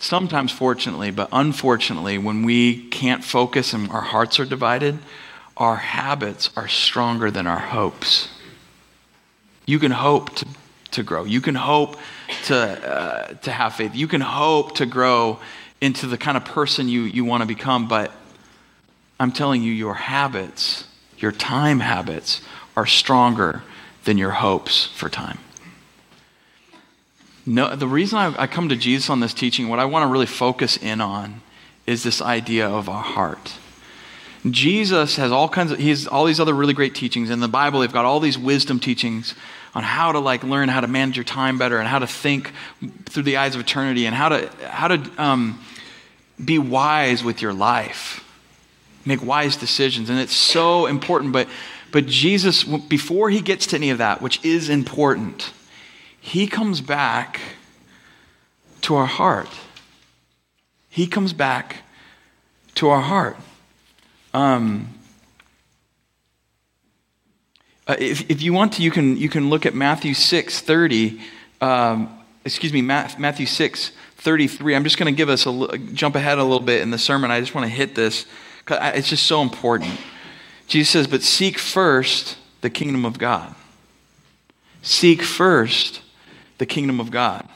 sometimes 0.01 0.51
fortunately, 0.51 1.13
but 1.13 1.29
unfortunately, 1.31 2.19
when 2.19 2.43
we 2.43 2.89
can't 2.89 3.23
focus 3.23 3.73
and 3.73 3.89
our 3.89 4.01
hearts 4.01 4.41
are 4.41 4.45
divided, 4.45 4.99
our 5.57 5.77
habits 5.77 6.51
are 6.57 6.67
stronger 6.67 7.31
than 7.31 7.47
our 7.47 7.61
hopes. 7.61 8.31
You 9.65 9.79
can 9.79 9.93
hope 9.93 10.35
to, 10.35 10.47
to 10.91 11.05
grow. 11.05 11.23
You 11.23 11.41
can 11.41 11.55
hope 11.55 11.99
to, 12.47 12.57
uh, 12.57 13.35
to 13.35 13.53
have 13.53 13.77
faith. 13.77 13.95
You 13.95 14.09
can 14.09 14.23
hope 14.23 14.75
to 14.79 14.87
grow 14.87 15.39
into 15.85 16.07
the 16.07 16.17
kind 16.17 16.39
of 16.39 16.47
person 16.47 16.89
you, 16.89 17.03
you 17.03 17.27
want 17.27 17.43
to 17.43 17.47
become, 17.47 17.87
but 17.87 18.11
I'm 19.21 19.31
telling 19.31 19.63
you, 19.63 19.71
your 19.71 19.93
habits, 19.93 20.85
your 21.19 21.31
time 21.31 21.81
habits, 21.81 22.41
are 22.75 22.87
stronger 22.87 23.63
than 24.05 24.17
your 24.17 24.31
hopes 24.31 24.87
for 24.87 25.11
time. 25.11 25.39
No, 27.45 27.77
the 27.77 27.87
reason 27.87 28.19
I, 28.19 28.45
I 28.45 28.47
come 28.47 28.71
to 28.71 28.77
Jesus 28.77 29.11
on 29.11 29.21
this 29.21 29.35
teaching, 29.35 29.69
what 29.69 29.79
I 29.79 29.85
want 29.85 30.05
to 30.05 30.07
really 30.07 30.25
focus 30.25 30.79
in 30.79 31.03
on 31.03 31.43
is 31.87 32.03
this 32.03 32.23
idea 32.23 32.67
of 32.67 32.89
our 32.89 33.03
heart. 33.03 33.53
Jesus 34.51 35.17
has 35.17 35.33
all 35.33 35.51
kinds 35.51 35.71
of, 35.71 35.79
he 35.79 35.91
has 35.91 36.07
all 36.07 36.25
these 36.25 36.41
other 36.41 36.55
really 36.55 36.73
great 36.73 36.95
teachings. 36.95 37.29
In 37.29 37.41
the 37.41 37.49
Bible, 37.49 37.81
they've 37.81 37.93
got 37.93 38.07
all 38.07 38.21
these 38.21 38.39
wisdom 38.39 38.81
teachings 38.81 39.35
on 39.75 39.83
how 39.83 40.13
to 40.13 40.19
like 40.19 40.43
learn 40.45 40.71
how 40.71 40.81
to 40.81 40.89
manage 40.89 41.19
your 41.19 41.25
time 41.25 41.59
better 41.59 41.79
and 41.79 41.87
how 41.87 41.99
to 41.99 42.07
think 42.07 42.53
through 43.05 43.25
the 43.25 43.37
eyes 43.37 43.55
of 43.55 43.61
eternity 43.61 44.07
and 44.07 44.15
how 44.15 44.31
to, 44.31 44.49
how 44.67 44.89
to, 44.89 45.11
um, 45.19 45.61
be 46.43 46.59
wise 46.59 47.23
with 47.23 47.41
your 47.43 47.53
life, 47.53 48.25
make 49.05 49.25
wise 49.25 49.57
decisions. 49.57 50.11
And 50.11 50.19
it's 50.19 50.35
so 50.35 50.87
important. 50.87 51.33
But, 51.33 51.49
but 51.93 52.07
Jesus, 52.07 52.65
before 52.65 53.31
he 53.31 53.41
gets 53.41 53.67
to 53.69 53.77
any 53.77 53.91
of 53.91 53.99
that, 53.99 54.21
which 54.23 54.45
is 54.45 54.69
important, 54.69 55.53
he 56.21 56.47
comes 56.47 56.81
back 56.81 57.41
to 58.83 58.95
our 58.97 59.07
heart. 59.07 59.49
He 60.89 61.07
comes 61.07 61.33
back 61.33 61.83
to 62.77 62.89
our 62.89 63.01
heart. 63.01 63.37
Um, 64.33 64.89
uh, 67.87 67.97
if, 67.99 68.31
if 68.31 68.43
you 68.43 68.53
want 68.53 68.73
to, 68.75 68.83
you 68.83 68.91
can, 68.91 69.17
you 69.17 69.29
can 69.29 69.51
look 69.51 69.67
at 69.67 69.75
Matthew 69.75 70.15
6 70.15 70.61
30. 70.61 71.21
Um, 71.61 72.14
excuse 72.45 72.73
me, 72.73 72.83
Matthew 72.83 73.47
6 73.47 73.93
33. 74.17 74.75
I'm 74.75 74.85
just 74.85 74.97
going 74.97 75.13
to 75.13 75.17
give 75.17 75.29
us 75.29 75.47
a 75.47 75.79
jump 75.79 76.15
ahead 76.17 76.39
a 76.39 76.43
little 76.43 76.65
bit 76.65 76.81
in 76.81 76.91
the 76.91 76.99
sermon. 76.99 77.31
I 77.31 77.41
just 77.41 77.55
want 77.55 77.67
to 77.67 77.73
hit 77.73 77.95
this 77.95 78.27
it's 78.71 79.09
just 79.09 79.27
so 79.27 79.43
important. 79.43 79.99
Jesus 80.67 80.91
says, 80.91 81.07
But 81.07 81.23
seek 81.23 81.59
first 81.59 82.39
the 82.61 82.71
kingdom 82.71 83.05
of 83.05 83.19
God. 83.19 83.55
Seek 84.83 85.23
first 85.23 86.03
the 86.59 86.67
kingdom 86.67 87.01
of 87.01 87.11
God. 87.11 87.49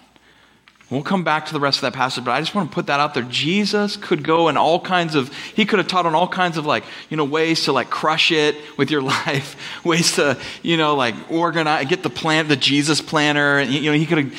We'll 0.90 1.03
come 1.03 1.22
back 1.22 1.44
to 1.46 1.53
the 1.53 1.61
rest 1.61 1.79
of 1.79 1.83
that 1.83 1.92
passage, 1.92 2.24
but 2.24 2.31
I 2.31 2.40
just 2.40 2.55
want 2.55 2.70
to 2.70 2.74
put 2.74 2.87
that 2.87 2.98
out 2.98 3.12
there. 3.12 3.22
Jesus 3.24 3.98
could 3.98 4.24
go 4.24 4.48
in 4.48 4.57
all 4.57 4.81
kinds 4.81 5.14
of, 5.14 5.31
he 5.55 5.66
could 5.66 5.79
have 5.79 5.87
taught 5.87 6.07
on 6.07 6.14
all 6.14 6.27
kinds 6.27 6.57
of 6.57 6.64
like, 6.64 6.83
you 7.11 7.18
know, 7.18 7.27
ways 7.27 7.64
to 7.64 7.72
like 7.72 7.90
crush 7.90 8.33
it 8.33 8.57
with 8.79 8.90
your 8.90 9.03
life, 9.27 9.85
ways 9.85 10.12
to, 10.12 10.38
you 10.62 10.79
know, 10.79 10.94
like 10.94 11.14
organize, 11.31 11.87
get 11.88 12.03
the 12.03 12.09
plan, 12.09 12.48
the 12.48 12.57
Jesus 12.57 13.03
planner. 13.03 13.59
And, 13.59 13.70
you 13.70 13.92
know, 13.92 13.98
he 13.98 14.07
could 14.07 14.18
have, 14.18 14.35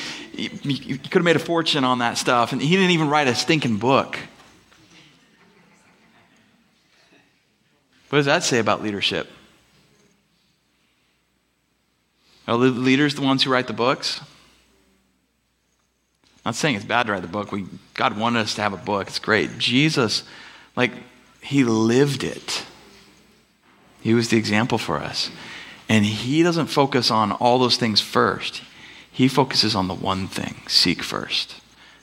he, 0.48 0.74
he 0.74 0.98
could 0.98 1.14
have 1.14 1.24
made 1.24 1.36
a 1.36 1.40
fortune 1.40 1.84
on 1.84 1.98
that 1.98 2.18
stuff. 2.18 2.52
And 2.52 2.60
he 2.60 2.76
didn't 2.76 2.90
even 2.90 3.08
write 3.08 3.28
a 3.28 3.34
stinking 3.34 3.76
book. 3.76 4.18
What 8.08 8.18
does 8.18 8.26
that 8.26 8.42
say 8.42 8.58
about 8.58 8.82
leadership? 8.82 9.28
Are 12.48 12.58
the 12.58 12.66
leaders 12.66 13.14
the 13.14 13.22
ones 13.22 13.44
who 13.44 13.50
write 13.50 13.68
the 13.68 13.72
books? 13.72 14.20
I'm 16.44 16.50
not 16.50 16.54
saying 16.56 16.74
it's 16.74 16.84
bad 16.84 17.06
to 17.06 17.12
write 17.12 17.22
the 17.22 17.28
book. 17.28 17.52
We, 17.52 17.66
God 17.94 18.18
wanted 18.18 18.40
us 18.40 18.54
to 18.54 18.62
have 18.62 18.72
a 18.72 18.78
book. 18.78 19.08
It's 19.08 19.18
great. 19.18 19.58
Jesus, 19.58 20.24
like, 20.74 20.90
he 21.42 21.62
lived 21.64 22.24
it. 22.24 22.64
He 24.00 24.14
was 24.14 24.30
the 24.30 24.38
example 24.38 24.78
for 24.78 24.98
us. 24.98 25.30
And 25.88 26.04
he 26.04 26.42
doesn't 26.42 26.66
focus 26.66 27.10
on 27.10 27.32
all 27.32 27.58
those 27.58 27.76
things 27.76 28.00
first. 28.00 28.62
He 29.20 29.28
focuses 29.28 29.74
on 29.74 29.86
the 29.86 29.92
one 29.92 30.28
thing, 30.28 30.62
seek 30.66 31.02
first. 31.02 31.56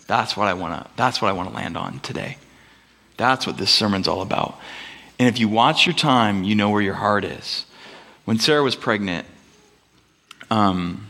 That's 0.05 0.37
what 0.37 0.47
I 0.47 0.53
want 0.53 0.85
to 0.85 0.91
that's 0.97 1.19
what 1.19 1.29
I 1.29 1.31
want 1.31 1.49
to 1.49 1.55
land 1.55 1.75
on 1.75 1.99
today. 2.01 2.37
That's 3.17 3.47
what 3.47 3.57
this 3.57 3.71
sermon's 3.71 4.07
all 4.07 4.21
about. 4.21 4.59
And 5.17 5.27
if 5.27 5.39
you 5.39 5.49
watch 5.49 5.87
your 5.87 5.95
time, 5.95 6.43
you 6.43 6.53
know 6.53 6.69
where 6.69 6.79
your 6.79 6.93
heart 6.93 7.25
is. 7.25 7.65
When 8.25 8.37
Sarah 8.37 8.61
was 8.61 8.75
pregnant, 8.75 9.25
um, 10.51 11.07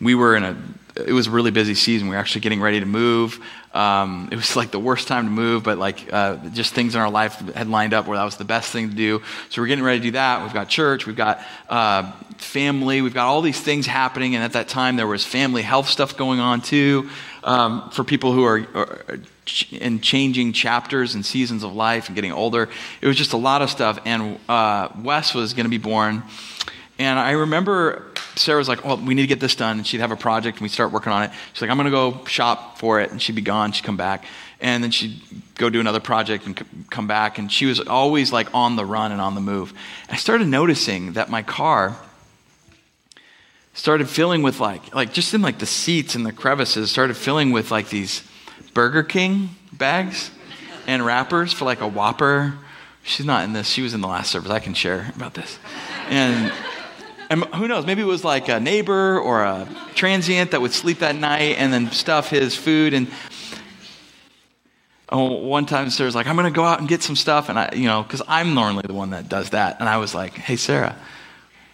we 0.00 0.16
were 0.16 0.34
in 0.34 0.42
a 0.42 0.56
it 0.96 1.12
was 1.12 1.26
a 1.26 1.30
really 1.30 1.50
busy 1.50 1.74
season. 1.74 2.08
We 2.08 2.14
were 2.14 2.20
actually 2.20 2.40
getting 2.40 2.60
ready 2.60 2.80
to 2.80 2.86
move. 2.86 3.40
Um, 3.74 4.28
it 4.32 4.36
was 4.36 4.56
like 4.56 4.70
the 4.70 4.80
worst 4.80 5.06
time 5.08 5.26
to 5.26 5.30
move, 5.30 5.62
but 5.62 5.76
like 5.76 6.10
uh, 6.12 6.36
just 6.48 6.72
things 6.72 6.94
in 6.94 7.00
our 7.00 7.10
life 7.10 7.34
had 7.54 7.68
lined 7.68 7.92
up 7.92 8.06
where 8.06 8.16
that 8.16 8.24
was 8.24 8.38
the 8.38 8.44
best 8.44 8.72
thing 8.72 8.88
to 8.88 8.96
do. 8.96 9.22
So 9.50 9.60
we're 9.60 9.68
getting 9.68 9.84
ready 9.84 9.98
to 9.98 10.04
do 10.04 10.10
that. 10.12 10.42
We've 10.42 10.54
got 10.54 10.68
church, 10.68 11.06
we've 11.06 11.16
got 11.16 11.40
uh, 11.68 12.10
family, 12.38 13.02
we've 13.02 13.12
got 13.12 13.26
all 13.26 13.42
these 13.42 13.60
things 13.60 13.86
happening. 13.86 14.34
And 14.34 14.42
at 14.42 14.54
that 14.54 14.68
time, 14.68 14.96
there 14.96 15.06
was 15.06 15.24
family 15.24 15.62
health 15.62 15.88
stuff 15.88 16.16
going 16.16 16.40
on 16.40 16.62
too 16.62 17.10
um, 17.44 17.90
for 17.90 18.02
people 18.02 18.32
who 18.32 18.44
are, 18.44 18.66
are 18.74 19.20
in 19.70 20.00
changing 20.00 20.52
chapters 20.52 21.14
and 21.14 21.24
seasons 21.24 21.62
of 21.62 21.74
life 21.74 22.06
and 22.06 22.16
getting 22.16 22.32
older. 22.32 22.68
It 23.02 23.06
was 23.06 23.16
just 23.16 23.34
a 23.34 23.36
lot 23.36 23.60
of 23.60 23.70
stuff. 23.70 23.98
And 24.06 24.38
uh, 24.48 24.88
Wes 25.02 25.34
was 25.34 25.52
going 25.52 25.64
to 25.64 25.70
be 25.70 25.78
born. 25.78 26.22
And 26.98 27.18
I 27.18 27.32
remember 27.32 28.12
Sarah 28.36 28.58
was 28.58 28.68
like, 28.68 28.84
Well, 28.84 28.98
we 28.98 29.14
need 29.14 29.22
to 29.22 29.28
get 29.28 29.40
this 29.40 29.54
done. 29.54 29.78
And 29.78 29.86
she'd 29.86 30.00
have 30.00 30.12
a 30.12 30.16
project 30.16 30.58
and 30.58 30.62
we'd 30.62 30.70
start 30.70 30.92
working 30.92 31.12
on 31.12 31.24
it. 31.24 31.30
She's 31.52 31.62
like, 31.62 31.70
I'm 31.70 31.76
going 31.76 31.86
to 31.86 31.90
go 31.90 32.24
shop 32.26 32.78
for 32.78 33.00
it. 33.00 33.10
And 33.10 33.20
she'd 33.20 33.34
be 33.34 33.42
gone. 33.42 33.72
She'd 33.72 33.84
come 33.84 33.96
back. 33.96 34.24
And 34.60 34.82
then 34.82 34.90
she'd 34.90 35.20
go 35.56 35.70
do 35.70 35.80
another 35.80 36.00
project 36.00 36.46
and 36.46 36.90
come 36.90 37.06
back. 37.06 37.38
And 37.38 37.50
she 37.50 37.66
was 37.66 37.80
always 37.80 38.32
like 38.32 38.54
on 38.54 38.76
the 38.76 38.84
run 38.84 39.12
and 39.12 39.20
on 39.20 39.34
the 39.34 39.40
move. 39.40 39.72
I 40.10 40.16
started 40.16 40.48
noticing 40.48 41.14
that 41.14 41.30
my 41.30 41.42
car 41.42 41.96
started 43.72 44.08
filling 44.08 44.42
with 44.42 44.60
like, 44.60 44.94
like 44.94 45.12
just 45.12 45.34
in 45.34 45.42
like 45.42 45.58
the 45.58 45.66
seats 45.66 46.14
and 46.14 46.24
the 46.24 46.32
crevices, 46.32 46.90
started 46.90 47.16
filling 47.16 47.52
with 47.52 47.70
like 47.70 47.88
these 47.90 48.22
Burger 48.74 49.02
King 49.02 49.50
bags 49.72 50.30
and 50.86 51.04
wrappers 51.04 51.52
for 51.52 51.64
like 51.64 51.80
a 51.80 51.88
Whopper. 51.88 52.54
She's 53.02 53.26
not 53.26 53.44
in 53.44 53.52
this. 53.52 53.68
She 53.68 53.82
was 53.82 53.94
in 53.94 54.00
the 54.00 54.08
last 54.08 54.30
service. 54.30 54.50
I 54.50 54.58
can 54.58 54.74
share 54.74 55.12
about 55.14 55.34
this. 55.34 55.58
And 56.08 56.52
and 57.28 57.44
who 57.46 57.68
knows, 57.68 57.86
maybe 57.86 58.02
it 58.02 58.06
was 58.06 58.24
like 58.24 58.48
a 58.48 58.60
neighbor 58.60 59.18
or 59.18 59.42
a 59.42 59.68
transient 59.94 60.52
that 60.52 60.60
would 60.60 60.72
sleep 60.72 61.00
that 61.00 61.16
night 61.16 61.56
and 61.58 61.72
then 61.72 61.90
stuff 61.90 62.30
his 62.30 62.54
food. 62.54 62.94
And 62.94 63.08
oh, 65.10 65.32
one 65.32 65.66
time 65.66 65.90
Sarah's 65.90 66.14
like, 66.14 66.26
I'm 66.26 66.36
going 66.36 66.52
to 66.52 66.54
go 66.54 66.64
out 66.64 66.78
and 66.78 66.88
get 66.88 67.02
some 67.02 67.16
stuff. 67.16 67.48
And 67.48 67.58
I, 67.58 67.70
you 67.74 67.86
know, 67.86 68.02
because 68.02 68.22
I'm 68.28 68.54
normally 68.54 68.84
the 68.86 68.94
one 68.94 69.10
that 69.10 69.28
does 69.28 69.50
that. 69.50 69.78
And 69.80 69.88
I 69.88 69.96
was 69.96 70.14
like, 70.14 70.34
hey, 70.34 70.56
Sarah, 70.56 70.96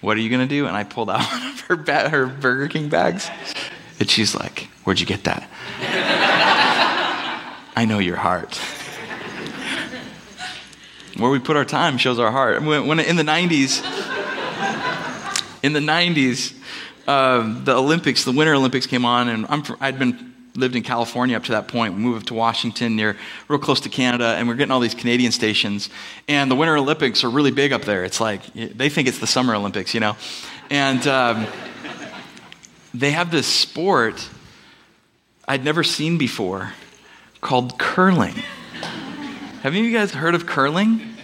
what 0.00 0.16
are 0.16 0.20
you 0.20 0.30
going 0.30 0.40
to 0.40 0.46
do? 0.46 0.66
And 0.66 0.76
I 0.76 0.84
pulled 0.84 1.10
out 1.10 1.20
one 1.30 1.46
of 1.48 1.60
her, 1.60 1.76
ba- 1.76 2.08
her 2.08 2.26
Burger 2.26 2.68
King 2.68 2.88
bags. 2.88 3.28
And 3.98 4.08
she's 4.08 4.34
like, 4.34 4.68
where'd 4.84 5.00
you 5.00 5.06
get 5.06 5.24
that? 5.24 5.48
I 7.76 7.84
know 7.84 7.98
your 7.98 8.16
heart. 8.16 8.56
Where 11.18 11.30
we 11.30 11.38
put 11.38 11.56
our 11.56 11.64
time 11.64 11.98
shows 11.98 12.18
our 12.18 12.30
heart. 12.30 12.62
When, 12.62 12.86
when 12.86 13.00
in 13.00 13.16
the 13.16 13.22
90s, 13.22 13.82
in 15.62 15.72
the 15.72 15.80
90s, 15.80 16.54
uh, 17.06 17.62
the 17.64 17.74
Olympics, 17.74 18.24
the 18.24 18.32
Winter 18.32 18.54
Olympics 18.54 18.86
came 18.86 19.04
on, 19.04 19.28
and 19.28 19.66
from, 19.66 19.76
I'd 19.80 19.98
been 19.98 20.32
lived 20.54 20.76
in 20.76 20.82
California 20.82 21.36
up 21.36 21.44
to 21.44 21.52
that 21.52 21.68
point. 21.68 21.94
We 21.94 22.00
moved 22.00 22.28
to 22.28 22.34
Washington, 22.34 22.96
near 22.96 23.16
real 23.48 23.58
close 23.58 23.80
to 23.80 23.88
Canada, 23.88 24.34
and 24.36 24.46
we're 24.46 24.54
getting 24.54 24.72
all 24.72 24.80
these 24.80 24.94
Canadian 24.94 25.32
stations. 25.32 25.88
And 26.28 26.50
the 26.50 26.54
Winter 26.54 26.76
Olympics 26.76 27.24
are 27.24 27.30
really 27.30 27.50
big 27.50 27.72
up 27.72 27.82
there. 27.82 28.04
It's 28.04 28.20
like 28.20 28.52
they 28.52 28.88
think 28.88 29.08
it's 29.08 29.18
the 29.18 29.26
Summer 29.26 29.54
Olympics, 29.54 29.94
you 29.94 30.00
know. 30.00 30.16
And 30.70 31.06
um, 31.06 31.46
they 32.92 33.12
have 33.12 33.30
this 33.30 33.46
sport 33.46 34.28
I'd 35.48 35.64
never 35.64 35.82
seen 35.82 36.18
before 36.18 36.72
called 37.40 37.78
curling. 37.78 38.34
Have 39.62 39.72
any 39.72 39.80
of 39.80 39.86
you 39.86 39.92
guys 39.92 40.12
heard 40.12 40.34
of 40.34 40.46
curling? 40.46 41.14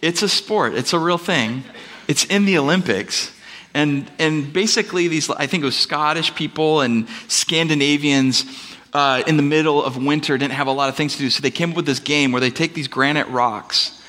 It's 0.00 0.22
a 0.22 0.28
sport. 0.28 0.74
It's 0.74 0.92
a 0.92 0.98
real 0.98 1.18
thing. 1.18 1.64
It's 2.06 2.24
in 2.24 2.44
the 2.44 2.58
Olympics. 2.58 3.32
And, 3.78 4.10
and 4.18 4.52
basically, 4.52 5.06
these, 5.06 5.30
I 5.30 5.46
think 5.46 5.62
it 5.62 5.64
was 5.64 5.78
Scottish 5.78 6.34
people 6.34 6.80
and 6.80 7.06
Scandinavians 7.28 8.44
uh, 8.92 9.22
in 9.24 9.36
the 9.36 9.42
middle 9.44 9.84
of 9.84 9.96
winter 9.96 10.36
didn't 10.36 10.54
have 10.54 10.66
a 10.66 10.72
lot 10.72 10.88
of 10.88 10.96
things 10.96 11.12
to 11.12 11.18
do. 11.20 11.30
So 11.30 11.42
they 11.42 11.52
came 11.52 11.70
up 11.70 11.76
with 11.76 11.86
this 11.86 12.00
game 12.00 12.32
where 12.32 12.40
they 12.40 12.50
take 12.50 12.74
these 12.74 12.88
granite 12.88 13.28
rocks 13.28 14.02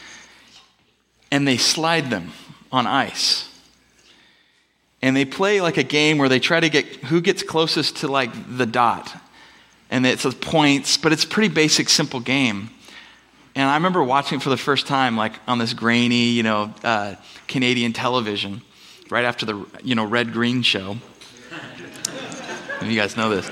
and 1.32 1.48
they 1.48 1.58
slide 1.58 2.10
them 2.10 2.32
on 2.72 2.88
ice. 2.88 3.48
And 5.04 5.16
they 5.16 5.24
play 5.24 5.62
like 5.62 5.78
a 5.78 5.84
game 5.84 6.18
where 6.18 6.30
they 6.30 6.40
try 6.40 6.60
to 6.60 6.70
get 6.70 6.88
who 7.06 7.22
gets 7.22 7.44
closest 7.44 7.98
to 7.98 8.08
like 8.08 8.32
the 8.58 8.66
dot. 8.66 9.16
And 9.92 10.04
it's 10.04 10.26
points, 10.34 10.98
but 10.98 11.14
it's 11.14 11.26
a 11.26 11.28
pretty 11.28 11.54
basic, 11.54 11.90
simple 11.90 12.22
game. 12.22 12.72
And 13.54 13.70
I 13.70 13.76
remember 13.76 14.04
watching 14.04 14.40
it 14.40 14.42
for 14.42 14.50
the 14.50 14.58
first 14.58 14.88
time, 14.88 15.16
like 15.16 15.34
on 15.48 15.60
this 15.60 15.74
grainy, 15.74 16.30
you 16.30 16.42
know, 16.42 16.74
uh, 16.84 17.14
Canadian 17.48 17.94
television 17.94 18.64
right 19.10 19.26
after 19.26 19.46
the 19.46 19.66
you 19.84 19.96
know 19.96 20.06
red 20.06 20.34
green 20.34 20.62
show. 20.62 20.98
you 22.82 22.96
guys 22.96 23.18
know 23.18 23.30
this. 23.30 23.50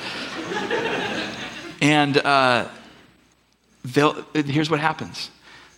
And 1.81 2.17
uh, 2.17 2.67
here's 4.33 4.69
what 4.69 4.79
happens: 4.79 5.29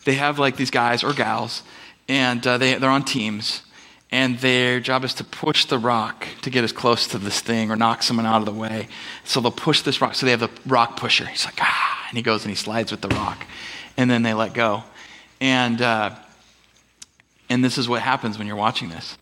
they 0.05 0.15
have 0.15 0.39
like 0.39 0.55
these 0.55 0.71
guys 0.71 1.03
or 1.03 1.13
gals, 1.13 1.63
and 2.07 2.45
uh, 2.45 2.57
they 2.57 2.75
they're 2.75 2.89
on 2.89 3.03
teams, 3.03 3.63
and 4.11 4.37
their 4.39 4.79
job 4.79 5.03
is 5.03 5.13
to 5.15 5.23
push 5.23 5.65
the 5.65 5.77
rock 5.79 6.27
to 6.41 6.49
get 6.49 6.63
as 6.63 6.71
close 6.71 7.07
to 7.07 7.17
this 7.17 7.41
thing 7.41 7.71
or 7.71 7.75
knock 7.75 8.03
someone 8.03 8.25
out 8.25 8.39
of 8.39 8.45
the 8.45 8.53
way. 8.53 8.87
So 9.23 9.41
they'll 9.41 9.51
push 9.51 9.81
this 9.81 10.01
rock. 10.01 10.15
So 10.15 10.25
they 10.25 10.31
have 10.31 10.39
the 10.39 10.51
rock 10.65 10.97
pusher. 10.97 11.25
He's 11.25 11.45
like 11.45 11.59
ah, 11.61 12.05
and 12.09 12.17
he 12.17 12.21
goes 12.21 12.43
and 12.43 12.49
he 12.49 12.55
slides 12.55 12.91
with 12.91 13.01
the 13.01 13.09
rock, 13.09 13.45
and 13.97 14.09
then 14.09 14.23
they 14.23 14.33
let 14.33 14.53
go, 14.53 14.83
and. 15.39 15.81
Uh, 15.81 16.15
and 17.51 17.65
this 17.65 17.79
is 17.79 17.89
what 17.89 18.03
happens 18.03 18.37
when 18.37 18.45
you're 18.45 18.55
watching 18.55 18.89
this 18.89 19.17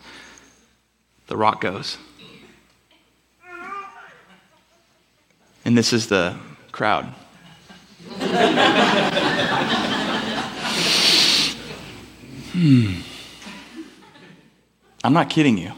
the 1.28 1.38
rock 1.38 1.62
goes. 1.62 1.98
And 5.66 5.78
this 5.78 5.94
is 5.94 6.08
the 6.08 6.36
crowd. 6.72 7.14
hmm. 12.54 13.02
I'm 15.04 15.14
not 15.14 15.30
kidding 15.30 15.58
you. 15.58 15.72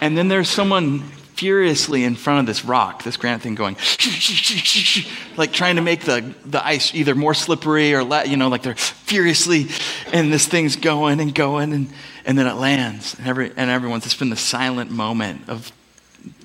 And 0.00 0.16
then 0.16 0.28
there's 0.28 0.48
someone 0.48 1.00
furiously 1.40 2.04
in 2.04 2.14
front 2.16 2.40
of 2.40 2.46
this 2.46 2.64
rock, 2.64 3.02
this 3.02 3.16
granite 3.16 3.40
thing, 3.40 3.54
going, 3.54 3.74
like 5.38 5.52
trying 5.52 5.76
to 5.76 5.82
make 5.82 6.02
the, 6.02 6.34
the 6.44 6.64
ice 6.64 6.94
either 6.94 7.14
more 7.14 7.32
slippery 7.32 7.94
or, 7.94 8.04
let, 8.04 8.28
you 8.28 8.36
know, 8.36 8.48
like 8.48 8.62
they're 8.62 8.74
furiously, 8.74 9.64
and 10.12 10.32
this 10.32 10.46
thing's 10.46 10.76
going 10.76 11.20
and 11.20 11.34
going. 11.34 11.72
And 11.72 11.92
and 12.24 12.38
then 12.38 12.46
it 12.46 12.54
lands, 12.54 13.14
and, 13.18 13.26
every, 13.26 13.50
and 13.56 13.70
everyone's, 13.70 14.04
it's 14.04 14.14
been 14.14 14.30
the 14.30 14.36
silent 14.36 14.90
moment 14.90 15.48
of 15.48 15.72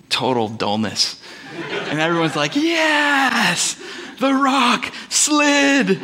total 0.10 0.48
dullness. 0.48 1.22
And 1.70 2.00
everyone's 2.00 2.36
like, 2.36 2.56
yes, 2.56 3.80
the 4.20 4.34
rock 4.34 4.92
slid. 5.10 6.00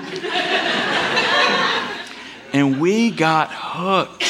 and 2.53 2.79
we 2.81 3.11
got 3.11 3.49
hooked. 3.51 4.21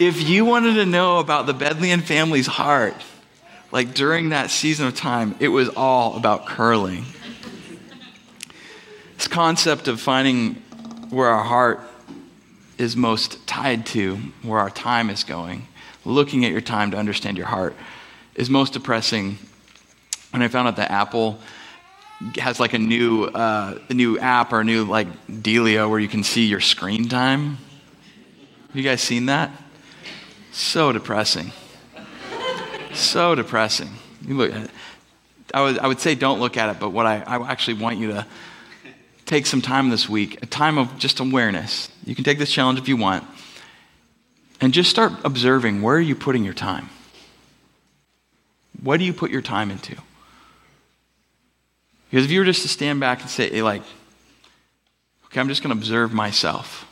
if 0.00 0.28
you 0.28 0.44
wanted 0.44 0.74
to 0.74 0.86
know 0.86 1.18
about 1.18 1.46
the 1.46 1.54
Bedlian 1.54 2.02
family's 2.02 2.46
heart, 2.46 2.96
like 3.70 3.94
during 3.94 4.30
that 4.30 4.50
season 4.50 4.86
of 4.86 4.96
time, 4.96 5.34
it 5.40 5.48
was 5.48 5.68
all 5.68 6.16
about 6.16 6.46
curling. 6.46 7.04
This 9.16 9.28
concept 9.28 9.88
of 9.88 10.00
finding 10.00 10.63
where 11.14 11.28
our 11.28 11.44
heart 11.44 11.80
is 12.76 12.96
most 12.96 13.46
tied 13.46 13.86
to, 13.86 14.16
where 14.42 14.58
our 14.58 14.70
time 14.70 15.08
is 15.08 15.22
going, 15.22 15.66
looking 16.04 16.44
at 16.44 16.50
your 16.50 16.60
time 16.60 16.90
to 16.90 16.96
understand 16.96 17.38
your 17.38 17.46
heart 17.46 17.74
is 18.34 18.50
most 18.50 18.72
depressing. 18.72 19.38
And 20.32 20.42
I 20.42 20.48
found 20.48 20.66
out 20.66 20.76
that 20.76 20.90
Apple 20.90 21.38
has 22.36 22.58
like 22.58 22.72
a 22.72 22.78
new, 22.78 23.24
uh, 23.24 23.78
a 23.88 23.94
new 23.94 24.18
app 24.18 24.52
or 24.52 24.60
a 24.60 24.64
new 24.64 24.84
like 24.84 25.06
dealio 25.28 25.88
where 25.88 26.00
you 26.00 26.08
can 26.08 26.24
see 26.24 26.46
your 26.46 26.60
screen 26.60 27.08
time. 27.08 27.58
You 28.72 28.82
guys 28.82 29.00
seen 29.00 29.26
that? 29.26 29.52
So 30.50 30.90
depressing. 30.90 31.52
so 32.92 33.36
depressing. 33.36 33.90
You 34.26 34.36
look, 34.36 34.52
I 35.52 35.62
would, 35.62 35.78
I 35.78 35.86
would 35.86 36.00
say 36.00 36.16
don't 36.16 36.40
look 36.40 36.56
at 36.56 36.70
it, 36.70 36.80
but 36.80 36.90
what 36.90 37.06
I, 37.06 37.22
I 37.22 37.50
actually 37.50 37.74
want 37.74 37.98
you 37.98 38.08
to 38.08 38.26
take 39.26 39.46
some 39.46 39.62
time 39.62 39.90
this 39.90 40.08
week, 40.08 40.42
a 40.42 40.46
time 40.46 40.78
of 40.78 40.98
just 40.98 41.20
awareness. 41.20 41.88
You 42.04 42.14
can 42.14 42.24
take 42.24 42.38
this 42.38 42.52
challenge 42.52 42.78
if 42.78 42.88
you 42.88 42.96
want, 42.96 43.24
and 44.60 44.72
just 44.72 44.90
start 44.90 45.12
observing 45.24 45.82
where 45.82 45.96
are 45.96 46.00
you 46.00 46.14
putting 46.14 46.44
your 46.44 46.54
time? 46.54 46.88
What 48.82 48.98
do 48.98 49.04
you 49.04 49.12
put 49.12 49.30
your 49.30 49.42
time 49.42 49.70
into? 49.70 49.96
Because 52.10 52.26
if 52.26 52.30
you 52.30 52.40
were 52.40 52.44
just 52.44 52.62
to 52.62 52.68
stand 52.68 53.00
back 53.00 53.22
and 53.22 53.30
say, 53.30 53.62
like, 53.62 53.82
okay, 55.26 55.40
I'm 55.40 55.48
just 55.48 55.62
going 55.62 55.74
to 55.74 55.78
observe 55.78 56.12
myself, 56.12 56.86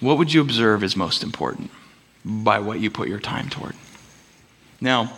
what 0.00 0.18
would 0.18 0.32
you 0.32 0.40
observe 0.40 0.82
is 0.84 0.96
most 0.96 1.22
important 1.22 1.70
by 2.24 2.58
what 2.58 2.80
you 2.80 2.90
put 2.90 3.08
your 3.08 3.20
time 3.20 3.48
toward? 3.48 3.74
Now, 4.80 5.12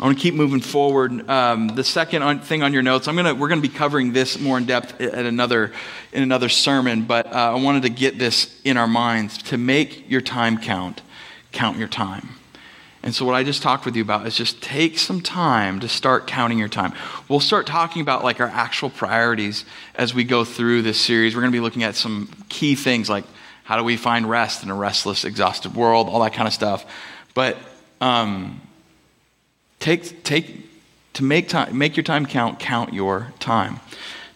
I 0.00 0.04
want 0.04 0.16
to 0.16 0.22
keep 0.22 0.32
moving 0.32 0.62
forward. 0.62 1.28
Um, 1.28 1.68
the 1.68 1.84
second 1.84 2.40
thing 2.40 2.62
on 2.62 2.72
your 2.72 2.80
notes, 2.80 3.06
I'm 3.06 3.16
gonna, 3.16 3.34
we're 3.34 3.50
to 3.50 3.60
be 3.60 3.68
covering 3.68 4.14
this 4.14 4.40
more 4.40 4.56
in 4.56 4.64
depth 4.64 4.98
at 4.98 5.26
another, 5.26 5.72
in 6.10 6.22
another 6.22 6.48
sermon, 6.48 7.02
but 7.02 7.26
uh, 7.26 7.52
I 7.52 7.54
wanted 7.56 7.82
to 7.82 7.90
get 7.90 8.18
this 8.18 8.58
in 8.64 8.78
our 8.78 8.86
minds 8.86 9.36
to 9.42 9.58
make 9.58 10.08
your 10.08 10.22
time 10.22 10.56
count, 10.56 11.02
count 11.52 11.76
your 11.76 11.86
time. 11.86 12.30
And 13.02 13.14
so, 13.14 13.26
what 13.26 13.34
I 13.34 13.44
just 13.44 13.60
talked 13.62 13.84
with 13.84 13.94
you 13.94 14.00
about 14.00 14.26
is 14.26 14.34
just 14.34 14.62
take 14.62 14.98
some 14.98 15.20
time 15.20 15.80
to 15.80 15.88
start 15.88 16.26
counting 16.26 16.58
your 16.58 16.68
time. 16.68 16.94
We'll 17.28 17.40
start 17.40 17.66
talking 17.66 18.00
about 18.00 18.24
like 18.24 18.40
our 18.40 18.48
actual 18.48 18.88
priorities 18.88 19.66
as 19.94 20.14
we 20.14 20.24
go 20.24 20.46
through 20.46 20.80
this 20.80 20.98
series. 20.98 21.34
We're 21.34 21.42
to 21.42 21.50
be 21.50 21.60
looking 21.60 21.82
at 21.82 21.94
some 21.94 22.30
key 22.48 22.74
things 22.74 23.10
like 23.10 23.24
how 23.64 23.76
do 23.76 23.84
we 23.84 23.98
find 23.98 24.30
rest 24.30 24.62
in 24.62 24.70
a 24.70 24.74
restless, 24.74 25.26
exhausted 25.26 25.74
world, 25.74 26.08
all 26.08 26.20
that 26.20 26.32
kind 26.32 26.48
of 26.48 26.54
stuff. 26.54 26.86
But 27.34 27.58
um, 28.00 28.62
Take, 29.80 30.22
take, 30.22 30.68
to 31.14 31.24
make, 31.24 31.48
time, 31.48 31.76
make 31.76 31.96
your 31.96 32.04
time 32.04 32.26
count, 32.26 32.60
count 32.60 32.92
your 32.92 33.32
time. 33.40 33.80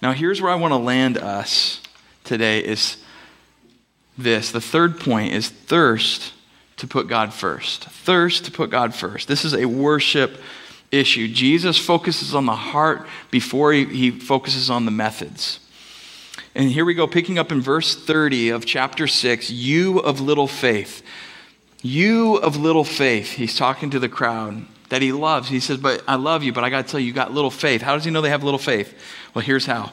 Now, 0.02 0.12
here's 0.12 0.40
where 0.40 0.50
I 0.50 0.54
want 0.56 0.72
to 0.72 0.78
land 0.78 1.18
us 1.18 1.80
today 2.24 2.60
is 2.60 2.96
this. 4.16 4.50
The 4.50 4.60
third 4.60 4.98
point 4.98 5.34
is 5.34 5.50
thirst 5.50 6.32
to 6.78 6.86
put 6.86 7.08
God 7.08 7.32
first. 7.32 7.84
Thirst 7.84 8.46
to 8.46 8.50
put 8.50 8.70
God 8.70 8.94
first. 8.94 9.28
This 9.28 9.44
is 9.44 9.54
a 9.54 9.66
worship 9.66 10.40
issue. 10.90 11.28
Jesus 11.28 11.78
focuses 11.78 12.34
on 12.34 12.46
the 12.46 12.56
heart 12.56 13.06
before 13.30 13.72
he, 13.72 13.84
he 13.84 14.10
focuses 14.10 14.70
on 14.70 14.86
the 14.86 14.90
methods. 14.90 15.60
And 16.54 16.70
here 16.70 16.84
we 16.84 16.94
go, 16.94 17.06
picking 17.06 17.38
up 17.38 17.52
in 17.52 17.60
verse 17.60 17.94
30 17.94 18.48
of 18.50 18.64
chapter 18.64 19.06
6 19.06 19.50
You 19.50 19.98
of 19.98 20.20
little 20.20 20.46
faith. 20.46 21.02
You 21.82 22.36
of 22.36 22.56
little 22.56 22.84
faith. 22.84 23.32
He's 23.32 23.56
talking 23.56 23.90
to 23.90 23.98
the 23.98 24.08
crowd 24.08 24.66
that 24.94 25.02
he 25.02 25.10
loves. 25.10 25.48
He 25.48 25.58
says, 25.58 25.78
But 25.78 26.04
I 26.06 26.14
love 26.14 26.44
you, 26.44 26.52
but 26.52 26.62
I 26.62 26.70
got 26.70 26.86
to 26.86 26.90
tell 26.90 27.00
you, 27.00 27.06
you 27.06 27.12
got 27.12 27.32
little 27.32 27.50
faith. 27.50 27.82
How 27.82 27.94
does 27.94 28.04
he 28.04 28.12
know 28.12 28.20
they 28.20 28.30
have 28.30 28.44
little 28.44 28.60
faith? 28.60 28.96
Well, 29.34 29.44
here's 29.44 29.66
how. 29.66 29.90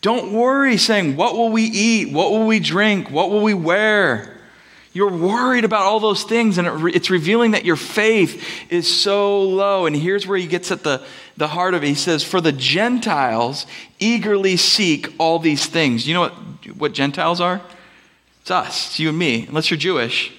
Don't 0.00 0.32
worry, 0.32 0.76
saying, 0.76 1.14
What 1.14 1.34
will 1.34 1.50
we 1.50 1.62
eat? 1.62 2.12
What 2.12 2.32
will 2.32 2.44
we 2.44 2.58
drink? 2.58 3.12
What 3.12 3.30
will 3.30 3.42
we 3.42 3.54
wear? 3.54 4.36
You're 4.92 5.16
worried 5.16 5.64
about 5.64 5.82
all 5.82 6.00
those 6.00 6.24
things, 6.24 6.58
and 6.58 6.88
it's 6.88 7.10
revealing 7.10 7.52
that 7.52 7.64
your 7.64 7.76
faith 7.76 8.44
is 8.70 8.92
so 8.92 9.40
low. 9.42 9.86
And 9.86 9.94
here's 9.94 10.26
where 10.26 10.36
he 10.36 10.48
gets 10.48 10.72
at 10.72 10.82
the, 10.82 11.04
the 11.36 11.46
heart 11.46 11.74
of 11.74 11.84
it. 11.84 11.86
He 11.86 11.94
says, 11.94 12.24
For 12.24 12.40
the 12.40 12.50
Gentiles 12.50 13.66
eagerly 14.00 14.56
seek 14.56 15.14
all 15.20 15.38
these 15.38 15.64
things. 15.64 16.08
You 16.08 16.14
know 16.14 16.20
what, 16.22 16.32
what 16.76 16.92
Gentiles 16.92 17.40
are? 17.40 17.60
It's 18.40 18.50
us, 18.50 18.88
it's 18.88 18.98
you 18.98 19.10
and 19.10 19.18
me, 19.18 19.46
unless 19.46 19.70
you're 19.70 19.78
Jewish. 19.78 20.32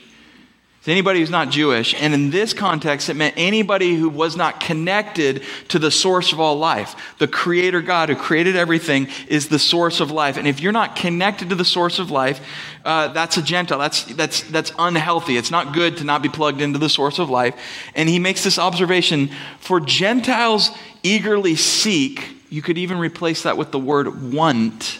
It's 0.86 0.92
anybody 0.92 1.20
who's 1.20 1.32
not 1.32 1.50
Jewish. 1.50 1.96
And 2.00 2.14
in 2.14 2.30
this 2.30 2.54
context, 2.54 3.10
it 3.10 3.16
meant 3.16 3.34
anybody 3.38 3.96
who 3.96 4.08
was 4.08 4.38
not 4.38 4.60
connected 4.60 5.42
to 5.70 5.80
the 5.80 5.90
source 5.90 6.32
of 6.32 6.40
all 6.40 6.60
life. 6.60 6.96
The 7.18 7.28
creator 7.28 7.82
God 7.82 8.10
who 8.10 8.16
created 8.16 8.56
everything 8.56 9.08
is 9.28 9.48
the 9.48 9.58
source 9.58 10.00
of 10.00 10.12
life. 10.12 10.38
And 10.38 10.48
if 10.48 10.60
you're 10.60 10.72
not 10.72 10.96
connected 10.96 11.50
to 11.50 11.56
the 11.56 11.66
source 11.66 11.98
of 11.98 12.12
life, 12.12 12.40
uh, 12.86 13.08
that's 13.08 13.36
a 13.36 13.42
Gentile. 13.42 13.80
That's, 13.80 14.04
that's, 14.14 14.42
that's 14.44 14.72
unhealthy. 14.78 15.38
It's 15.38 15.50
not 15.50 15.74
good 15.74 15.98
to 15.98 16.04
not 16.04 16.22
be 16.22 16.30
plugged 16.30 16.62
into 16.62 16.78
the 16.78 16.88
source 16.88 17.18
of 17.18 17.32
life. 17.32 17.56
And 17.96 18.08
he 18.08 18.20
makes 18.20 18.44
this 18.44 18.60
observation 18.60 19.32
for 19.60 19.80
Gentiles 19.80 20.70
eagerly 21.02 21.56
seek, 21.56 22.28
you 22.52 22.62
could 22.62 22.78
even 22.78 23.00
replace 23.00 23.42
that 23.42 23.58
with 23.58 23.72
the 23.72 23.80
word 23.80 24.32
want 24.32 25.00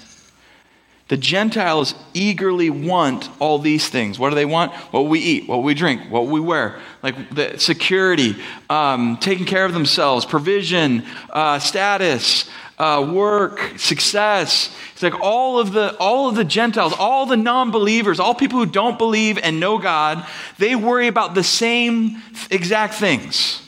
the 1.08 1.18
Gentiles 1.18 1.94
eagerly 2.16 2.72
want 2.72 3.30
all 3.40 3.60
these 3.60 3.88
things. 3.90 4.18
What 4.18 4.30
do 4.30 4.36
they 4.36 4.46
want? 4.46 4.74
What 4.92 5.02
we 5.02 5.20
eat, 5.20 5.48
what 5.48 5.62
we 5.62 5.76
drink, 5.76 6.10
what 6.10 6.26
we 6.26 6.40
wear, 6.40 6.80
like 7.04 7.30
the 7.30 7.60
security, 7.60 8.36
um, 8.72 9.18
taking 9.18 9.46
care 9.46 9.66
of 9.66 9.74
themselves, 9.74 10.26
provision, 10.26 11.06
uh, 11.30 11.60
status, 11.60 12.50
uh, 12.80 13.08
work, 13.14 13.74
success. 13.78 14.76
It's 14.94 15.04
like 15.04 15.20
all 15.22 15.60
of 15.60 15.74
the 15.74 15.96
all 15.98 16.28
of 16.28 16.36
the 16.36 16.44
Gentiles, 16.44 16.94
all 16.98 17.28
the 17.28 17.38
non-believers, 17.38 18.20
all 18.20 18.34
people 18.34 18.58
who 18.58 18.66
don't 18.66 18.98
believe 18.98 19.38
and 19.38 19.60
know 19.60 19.78
God, 19.78 20.26
they 20.58 20.76
worry 20.76 21.08
about 21.08 21.36
the 21.36 21.44
same 21.44 22.22
exact 22.50 22.96
things. 22.96 23.62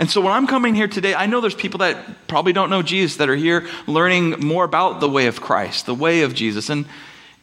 And 0.00 0.10
so 0.10 0.22
when 0.22 0.32
I'm 0.32 0.46
coming 0.46 0.74
here 0.74 0.88
today, 0.88 1.14
I 1.14 1.26
know 1.26 1.42
there's 1.42 1.54
people 1.54 1.80
that 1.80 2.26
probably 2.26 2.54
don't 2.54 2.70
know 2.70 2.80
Jesus 2.80 3.18
that 3.18 3.28
are 3.28 3.36
here 3.36 3.68
learning 3.86 4.40
more 4.40 4.64
about 4.64 4.98
the 4.98 5.10
way 5.10 5.26
of 5.26 5.42
Christ, 5.42 5.84
the 5.84 5.94
way 5.94 6.22
of 6.22 6.34
Jesus. 6.34 6.70
And, 6.70 6.86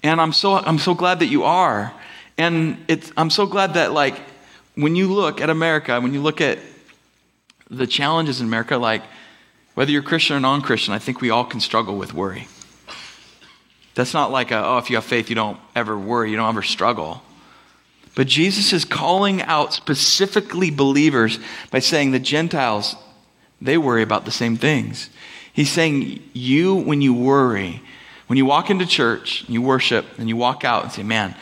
and 0.01 0.19
I'm, 0.19 0.33
so, 0.33 0.55
I'm 0.55 0.79
so 0.79 0.95
glad 0.95 1.19
that 1.19 1.27
you 1.27 1.43
are. 1.43 1.93
And 2.35 2.83
it's, 2.87 3.11
I'm 3.15 3.29
so 3.29 3.45
glad 3.45 3.75
that, 3.75 3.93
like, 3.93 4.19
when 4.73 4.95
you 4.95 5.13
look 5.13 5.39
at 5.39 5.51
America, 5.51 6.01
when 6.01 6.15
you 6.15 6.21
look 6.23 6.41
at 6.41 6.57
the 7.69 7.85
challenges 7.85 8.41
in 8.41 8.47
America, 8.47 8.77
like, 8.77 9.03
whether 9.75 9.91
you're 9.91 10.01
Christian 10.01 10.35
or 10.35 10.39
non 10.39 10.63
Christian, 10.63 10.95
I 10.95 10.99
think 10.99 11.21
we 11.21 11.29
all 11.29 11.45
can 11.45 11.59
struggle 11.59 11.95
with 11.95 12.15
worry. 12.15 12.47
That's 13.93 14.15
not 14.15 14.31
like, 14.31 14.49
a, 14.49 14.65
oh, 14.65 14.79
if 14.79 14.89
you 14.89 14.95
have 14.95 15.05
faith, 15.05 15.29
you 15.29 15.35
don't 15.35 15.59
ever 15.75 15.95
worry, 15.95 16.31
you 16.31 16.37
don't 16.37 16.49
ever 16.49 16.63
struggle. 16.63 17.21
But 18.17 18.25
Jesus 18.25 18.73
is 18.73 18.83
calling 18.83 19.43
out 19.43 19.75
specifically 19.75 20.71
believers 20.71 21.37
by 21.69 21.77
saying 21.77 22.09
the 22.09 22.19
Gentiles, 22.19 22.95
they 23.61 23.77
worry 23.77 24.01
about 24.01 24.25
the 24.25 24.31
same 24.31 24.57
things. 24.57 25.11
He's 25.53 25.69
saying, 25.69 26.27
you, 26.33 26.73
when 26.73 26.99
you 26.99 27.13
worry, 27.13 27.79
when 28.25 28.37
you 28.37 28.45
walk 28.47 28.71
into 28.71 28.87
church, 28.87 29.45
you 29.47 29.61
worship, 29.61 30.03
and 30.17 30.27
you 30.27 30.35
walk 30.35 30.65
out 30.65 30.81
and 30.81 30.91
say, 30.91 31.03
man, 31.03 31.35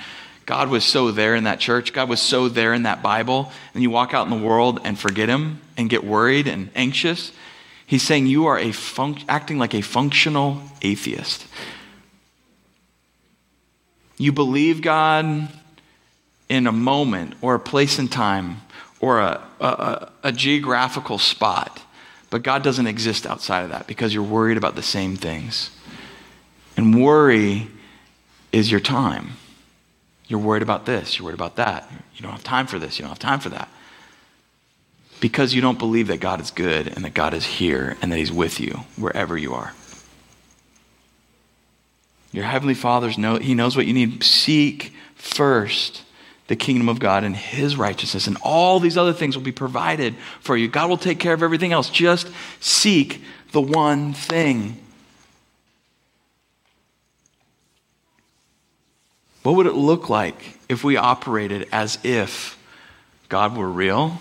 God 0.46 0.68
was 0.68 0.84
so 0.84 1.12
there 1.12 1.34
in 1.34 1.46
that 1.46 1.62
church. 1.62 1.94
God 1.94 2.10
was 2.10 2.22
so 2.22 2.50
there 2.50 2.74
in 2.74 2.84
that 2.84 3.02
Bible. 3.02 3.54
And 3.74 3.82
you 3.82 3.90
walk 3.90 4.14
out 4.14 4.28
in 4.30 4.38
the 4.38 4.46
world 4.46 4.82
and 4.84 5.00
forget 5.00 5.30
Him 5.30 5.62
and 5.78 5.90
get 5.90 6.04
worried 6.04 6.46
and 6.46 6.72
anxious. 6.76 7.32
He's 7.86 8.04
saying 8.04 8.28
you 8.28 8.48
are 8.48 8.60
a 8.60 8.72
func- 8.72 9.24
acting 9.30 9.60
like 9.60 9.74
a 9.74 9.82
functional 9.82 10.62
atheist. 10.82 11.48
You 14.18 14.34
believe 14.34 14.82
God, 14.82 15.48
in 16.50 16.68
a 16.68 16.72
moment 16.72 17.36
or 17.42 17.56
a 17.56 17.60
place 17.60 18.00
in 18.00 18.08
time 18.08 18.62
or 19.00 19.20
a, 19.20 19.42
a, 19.60 20.12
a, 20.24 20.32
geographical 20.32 21.18
spot. 21.18 21.82
But 22.30 22.44
God 22.44 22.64
doesn't 22.64 22.88
exist 22.88 23.26
outside 23.26 23.62
of 23.64 23.70
that 23.70 23.88
because 23.88 24.14
you're 24.14 24.24
worried 24.24 24.58
about 24.58 24.76
the 24.76 24.84
same 24.84 25.16
things. 25.16 25.72
And 26.78 27.02
worry 27.02 27.68
is 28.52 28.72
your 28.72 28.80
time. 28.80 29.34
You're 30.28 30.40
worried 30.40 30.64
about 30.64 30.86
this, 30.86 31.18
you're 31.18 31.26
worried 31.26 31.36
about 31.36 31.58
that. 31.58 31.90
You 32.16 32.24
don't 32.24 32.32
have 32.32 32.44
time 32.44 32.68
for 32.68 32.80
this, 32.80 32.98
you 32.98 33.04
don't 33.04 33.10
have 33.10 33.20
time 33.20 33.40
for 33.40 33.50
that. 33.50 33.70
Because 35.22 35.54
you 35.54 35.62
don't 35.62 35.80
believe 35.80 36.08
that 36.08 36.20
God 36.20 36.42
is 36.42 36.52
good 36.52 36.88
and 36.88 37.06
that 37.06 37.14
God 37.14 37.34
is 37.34 37.46
here 37.46 37.96
and 38.02 38.12
that 38.12 38.18
He's 38.18 38.32
with 38.32 38.60
you 38.60 38.82
wherever 38.98 39.38
you 39.38 39.54
are. 39.54 39.74
Your 42.32 42.44
Heavenly 42.44 42.74
Father's 42.74 43.18
know 43.18 43.38
He 43.38 43.54
knows 43.54 43.78
what 43.78 43.86
you 43.86 43.94
need. 43.94 44.24
Seek 44.24 44.94
first 45.16 46.04
the 46.48 46.56
kingdom 46.56 46.90
of 46.90 47.00
God 47.00 47.24
and 47.24 47.36
his 47.36 47.76
righteousness, 47.76 48.28
and 48.28 48.38
all 48.44 48.80
these 48.80 48.98
other 48.98 49.14
things 49.14 49.36
will 49.36 49.44
be 49.44 49.52
provided 49.52 50.16
for 50.42 50.56
you. 50.56 50.68
God 50.68 50.90
will 50.90 50.98
take 50.98 51.20
care 51.20 51.34
of 51.34 51.42
everything 51.42 51.74
else. 51.74 51.90
Just 51.90 52.30
seek 52.60 53.24
the 53.52 53.62
one 53.62 54.14
thing. 54.14 54.78
What 59.42 59.56
would 59.56 59.68
it 59.68 59.76
look 59.76 60.10
like 60.10 60.60
if 60.70 60.84
we 60.84 60.98
operated 60.98 61.68
as 61.72 62.00
if 62.04 62.58
God 63.30 63.56
were 63.56 63.70
real? 63.70 64.20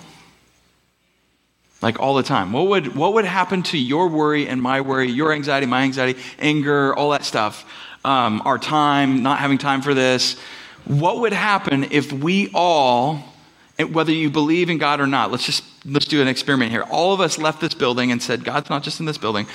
Like 1.80 1.98
all 1.98 2.14
the 2.14 2.22
time. 2.22 2.52
What 2.52 2.68
would, 2.68 2.94
what 2.94 3.14
would 3.14 3.24
happen 3.24 3.62
to 3.64 3.78
your 3.78 4.08
worry 4.08 4.48
and 4.48 4.60
my 4.60 4.80
worry, 4.82 5.10
your 5.10 5.32
anxiety, 5.32 5.66
my 5.66 5.82
anxiety, 5.82 6.20
anger, 6.38 6.94
all 6.94 7.10
that 7.10 7.24
stuff? 7.24 7.70
Um, 8.04 8.42
our 8.44 8.58
time, 8.58 9.22
not 9.22 9.38
having 9.38 9.56
time 9.56 9.80
for 9.80 9.94
this, 9.94 10.38
What 10.84 11.20
would 11.20 11.32
happen 11.32 11.84
if 11.90 12.12
we 12.12 12.50
all, 12.52 13.24
whether 13.78 14.12
you 14.12 14.30
believe 14.30 14.68
in 14.70 14.78
God 14.78 15.00
or 15.00 15.06
not, 15.06 15.30
let's 15.30 15.46
just 15.46 15.64
let's 15.84 16.06
do 16.06 16.20
an 16.22 16.28
experiment 16.28 16.70
here. 16.70 16.82
All 16.82 17.12
of 17.12 17.20
us 17.20 17.38
left 17.38 17.60
this 17.60 17.74
building 17.74 18.10
and 18.12 18.22
said, 18.22 18.44
God's 18.44 18.70
not 18.70 18.82
just 18.82 19.00
in 19.00 19.06
this 19.06 19.18
building. 19.18 19.46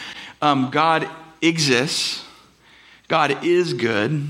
Um, 0.42 0.70
God 0.72 1.08
exists. 1.42 2.24
God 3.08 3.44
is 3.44 3.74
good, 3.74 4.28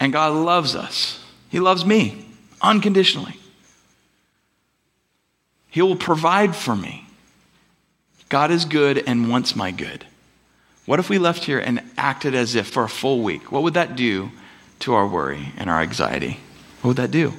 and 0.00 0.12
God 0.12 0.32
loves 0.32 0.74
us. 0.74 1.24
He 1.48 1.60
loves 1.60 1.84
me 1.84 2.26
unconditionally. 2.60 3.36
He 5.68 5.80
will 5.80 5.96
provide 5.96 6.56
for 6.56 6.74
me. 6.74 7.06
God 8.28 8.50
is 8.50 8.64
good 8.64 9.02
and 9.06 9.30
wants 9.30 9.54
my 9.54 9.70
good. 9.70 10.04
What 10.86 10.98
if 10.98 11.08
we 11.08 11.18
left 11.18 11.44
here 11.44 11.60
and 11.60 11.82
acted 11.96 12.34
as 12.34 12.56
if 12.56 12.66
for 12.66 12.82
a 12.82 12.88
full 12.88 13.22
week? 13.22 13.52
What 13.52 13.62
would 13.62 13.74
that 13.74 13.94
do 13.94 14.32
to 14.80 14.94
our 14.94 15.06
worry 15.06 15.52
and 15.56 15.70
our 15.70 15.80
anxiety? 15.80 16.40
What 16.82 16.88
would 16.88 16.96
that 16.98 17.10
do? 17.10 17.30
Do 17.30 17.36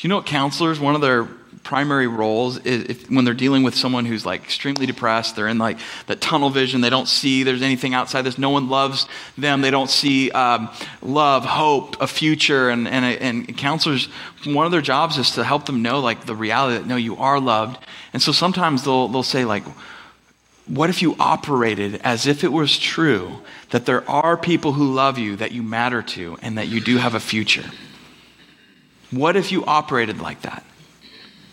you 0.00 0.08
know 0.08 0.16
what 0.16 0.26
counselors, 0.26 0.78
one 0.78 0.94
of 0.94 1.00
their 1.00 1.24
primary 1.62 2.06
roles 2.06 2.58
is 2.58 2.84
if, 2.84 3.10
when 3.10 3.24
they're 3.24 3.34
dealing 3.34 3.62
with 3.64 3.74
someone 3.74 4.04
who's 4.04 4.24
like 4.24 4.44
extremely 4.44 4.86
depressed, 4.86 5.34
they're 5.34 5.48
in 5.48 5.58
like 5.58 5.78
that 6.06 6.20
tunnel 6.20 6.50
vision, 6.50 6.80
they 6.80 6.90
don't 6.90 7.08
see 7.08 7.42
there's 7.42 7.62
anything 7.62 7.92
outside 7.92 8.22
this, 8.22 8.38
no 8.38 8.50
one 8.50 8.68
loves 8.68 9.08
them, 9.36 9.62
they 9.62 9.70
don't 9.70 9.90
see 9.90 10.30
um, 10.30 10.68
love, 11.02 11.44
hope, 11.44 12.00
a 12.00 12.06
future. 12.06 12.68
And, 12.68 12.86
and, 12.86 13.04
and 13.04 13.56
counselors, 13.56 14.06
one 14.44 14.66
of 14.66 14.72
their 14.72 14.80
jobs 14.82 15.18
is 15.18 15.32
to 15.32 15.44
help 15.44 15.66
them 15.66 15.82
know 15.82 15.98
like 16.00 16.26
the 16.26 16.36
reality 16.36 16.78
that 16.78 16.86
no, 16.86 16.96
you 16.96 17.16
are 17.16 17.40
loved. 17.40 17.84
And 18.12 18.22
so 18.22 18.32
sometimes 18.32 18.84
they'll, 18.84 19.08
they'll 19.08 19.22
say, 19.22 19.44
like, 19.44 19.64
what 20.66 20.90
if 20.90 21.00
you 21.00 21.14
operated 21.18 22.00
as 22.02 22.26
if 22.26 22.42
it 22.42 22.52
was 22.52 22.76
true 22.76 23.38
that 23.70 23.86
there 23.86 24.08
are 24.10 24.36
people 24.36 24.72
who 24.72 24.92
love 24.92 25.18
you, 25.18 25.36
that 25.36 25.52
you 25.52 25.62
matter 25.62 26.02
to, 26.02 26.36
and 26.42 26.58
that 26.58 26.68
you 26.68 26.80
do 26.80 26.96
have 26.98 27.14
a 27.14 27.20
future? 27.20 27.70
What 29.10 29.36
if 29.36 29.52
you 29.52 29.64
operated 29.64 30.20
like 30.20 30.42
that? 30.42 30.64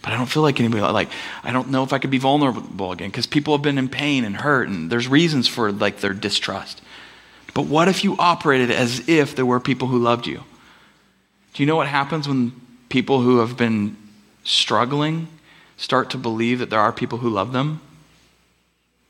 But 0.01 0.11
I 0.11 0.17
don't 0.17 0.25
feel 0.25 0.43
like 0.43 0.59
anybody, 0.59 0.81
like, 0.81 1.09
I 1.43 1.51
don't 1.51 1.69
know 1.69 1.83
if 1.83 1.93
I 1.93 1.99
could 1.99 2.09
be 2.09 2.17
vulnerable 2.17 2.91
again 2.91 3.09
because 3.09 3.27
people 3.27 3.55
have 3.55 3.61
been 3.61 3.77
in 3.77 3.87
pain 3.87 4.25
and 4.25 4.35
hurt 4.35 4.67
and 4.67 4.91
there's 4.91 5.07
reasons 5.07 5.47
for 5.47 5.71
like 5.71 5.99
their 5.99 6.13
distrust. 6.13 6.81
But 7.53 7.67
what 7.67 7.87
if 7.87 8.03
you 8.03 8.17
operated 8.17 8.71
as 8.71 9.07
if 9.07 9.35
there 9.35 9.45
were 9.45 9.59
people 9.59 9.87
who 9.87 9.99
loved 9.99 10.27
you? 10.27 10.43
Do 11.53 11.63
you 11.63 11.67
know 11.67 11.75
what 11.75 11.87
happens 11.87 12.27
when 12.27 12.51
people 12.89 13.21
who 13.21 13.37
have 13.37 13.55
been 13.55 13.95
struggling 14.43 15.27
start 15.77 16.09
to 16.09 16.17
believe 16.17 16.59
that 16.59 16.69
there 16.69 16.79
are 16.79 16.91
people 16.91 17.19
who 17.19 17.29
love 17.29 17.53
them? 17.53 17.79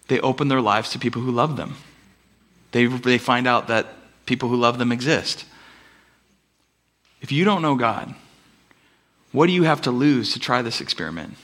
They 0.07 0.19
open 0.19 0.47
their 0.47 0.61
lives 0.61 0.89
to 0.91 0.99
people 0.99 1.21
who 1.21 1.31
love 1.31 1.57
them. 1.57 1.75
They, 2.71 2.85
they 2.85 3.17
find 3.17 3.47
out 3.47 3.67
that 3.67 3.87
people 4.25 4.49
who 4.49 4.55
love 4.55 4.77
them 4.77 4.91
exist. 4.91 5.45
If 7.21 7.31
you 7.31 7.45
don't 7.45 7.61
know 7.61 7.75
God, 7.75 8.13
what 9.31 9.47
do 9.47 9.53
you 9.53 9.63
have 9.63 9.81
to 9.83 9.91
lose 9.91 10.33
to 10.33 10.39
try 10.39 10.61
this 10.61 10.81
experiment? 10.81 11.35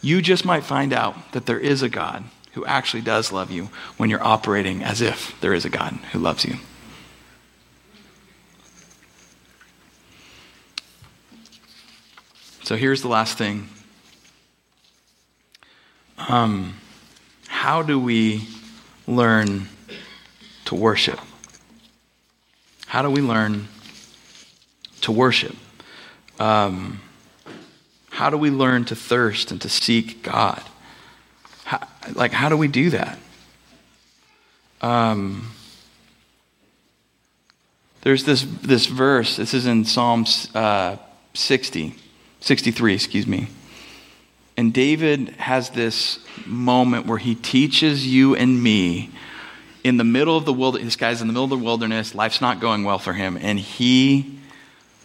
You 0.00 0.22
just 0.22 0.44
might 0.44 0.64
find 0.64 0.92
out 0.92 1.32
that 1.32 1.46
there 1.46 1.58
is 1.58 1.82
a 1.82 1.88
God 1.88 2.24
who 2.52 2.64
actually 2.64 3.02
does 3.02 3.32
love 3.32 3.50
you 3.50 3.68
when 3.96 4.08
you're 4.08 4.22
operating 4.22 4.82
as 4.82 5.00
if 5.00 5.38
there 5.40 5.52
is 5.52 5.64
a 5.64 5.70
God 5.70 5.92
who 6.12 6.18
loves 6.18 6.44
you. 6.44 6.56
So 12.62 12.76
here's 12.76 13.02
the 13.02 13.08
last 13.08 13.38
thing. 13.38 13.68
Um, 16.18 16.76
how 17.46 17.82
do 17.82 17.98
we 17.98 18.48
learn 19.06 19.68
to 20.66 20.74
worship? 20.74 21.20
How 22.86 23.02
do 23.02 23.10
we 23.10 23.20
learn 23.20 23.68
to 25.02 25.12
worship? 25.12 25.54
Um, 26.38 27.00
how 28.10 28.30
do 28.30 28.36
we 28.36 28.50
learn 28.50 28.84
to 28.86 28.96
thirst 28.96 29.50
and 29.50 29.60
to 29.60 29.68
seek 29.68 30.22
God? 30.22 30.62
How, 31.64 31.86
like, 32.14 32.32
how 32.32 32.48
do 32.48 32.56
we 32.56 32.68
do 32.68 32.90
that? 32.90 33.18
Um, 34.80 35.52
there's 38.02 38.24
this, 38.24 38.46
this 38.62 38.86
verse, 38.86 39.36
this 39.36 39.52
is 39.52 39.66
in 39.66 39.84
Psalms 39.84 40.48
uh, 40.54 40.96
60, 41.34 41.94
63, 42.40 42.94
excuse 42.94 43.26
me. 43.26 43.48
And 44.56 44.72
David 44.72 45.30
has 45.36 45.70
this 45.70 46.18
moment 46.46 47.06
where 47.06 47.18
he 47.18 47.34
teaches 47.34 48.06
you 48.06 48.34
and 48.34 48.62
me 48.62 49.10
in 49.84 49.98
the 49.98 50.04
middle 50.04 50.36
of 50.36 50.44
the 50.44 50.52
wilderness. 50.52 50.86
This 50.86 50.96
guy's 50.96 51.20
in 51.20 51.28
the 51.28 51.32
middle 51.32 51.44
of 51.44 51.50
the 51.50 51.58
wilderness, 51.58 52.14
life's 52.14 52.40
not 52.40 52.58
going 52.58 52.84
well 52.84 52.98
for 52.98 53.12
him, 53.12 53.38
and 53.40 53.58
he 53.58 54.38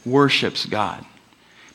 worships 0.05 0.65
God. 0.65 1.05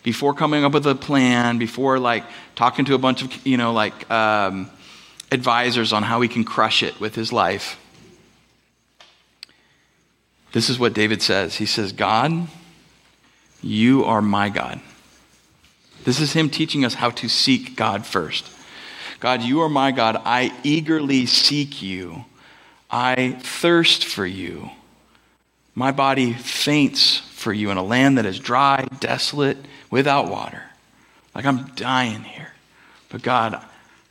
Before 0.02 0.34
coming 0.34 0.64
up 0.64 0.72
with 0.72 0.86
a 0.86 0.94
plan, 0.94 1.58
before 1.58 1.98
like 1.98 2.24
talking 2.54 2.84
to 2.86 2.94
a 2.94 2.98
bunch 2.98 3.22
of, 3.22 3.46
you 3.46 3.56
know, 3.56 3.72
like 3.72 4.10
um, 4.10 4.70
advisors 5.30 5.92
on 5.92 6.02
how 6.02 6.20
he 6.20 6.28
can 6.28 6.44
crush 6.44 6.82
it 6.82 6.98
with 6.98 7.14
his 7.14 7.32
life, 7.32 7.78
this 10.52 10.70
is 10.70 10.78
what 10.78 10.94
David 10.94 11.22
says. 11.22 11.56
He 11.56 11.66
says, 11.66 11.92
God, 11.92 12.48
you 13.62 14.04
are 14.04 14.22
my 14.22 14.48
God. 14.48 14.80
This 16.06 16.20
is 16.20 16.34
him 16.34 16.50
teaching 16.50 16.84
us 16.84 16.94
how 16.94 17.10
to 17.10 17.28
seek 17.28 17.74
God 17.74 18.06
first. 18.06 18.48
God, 19.18 19.42
you 19.42 19.60
are 19.62 19.68
my 19.68 19.90
God. 19.90 20.16
I 20.24 20.52
eagerly 20.62 21.26
seek 21.26 21.82
you. 21.82 22.24
I 22.88 23.36
thirst 23.40 24.04
for 24.04 24.24
you. 24.24 24.70
My 25.74 25.90
body 25.90 26.32
faints 26.32 27.18
for 27.32 27.52
you 27.52 27.72
in 27.72 27.76
a 27.76 27.82
land 27.82 28.18
that 28.18 28.24
is 28.24 28.38
dry, 28.38 28.86
desolate, 29.00 29.58
without 29.90 30.30
water. 30.30 30.62
Like 31.34 31.44
I'm 31.44 31.66
dying 31.74 32.22
here. 32.22 32.52
But 33.08 33.22
God, 33.22 33.60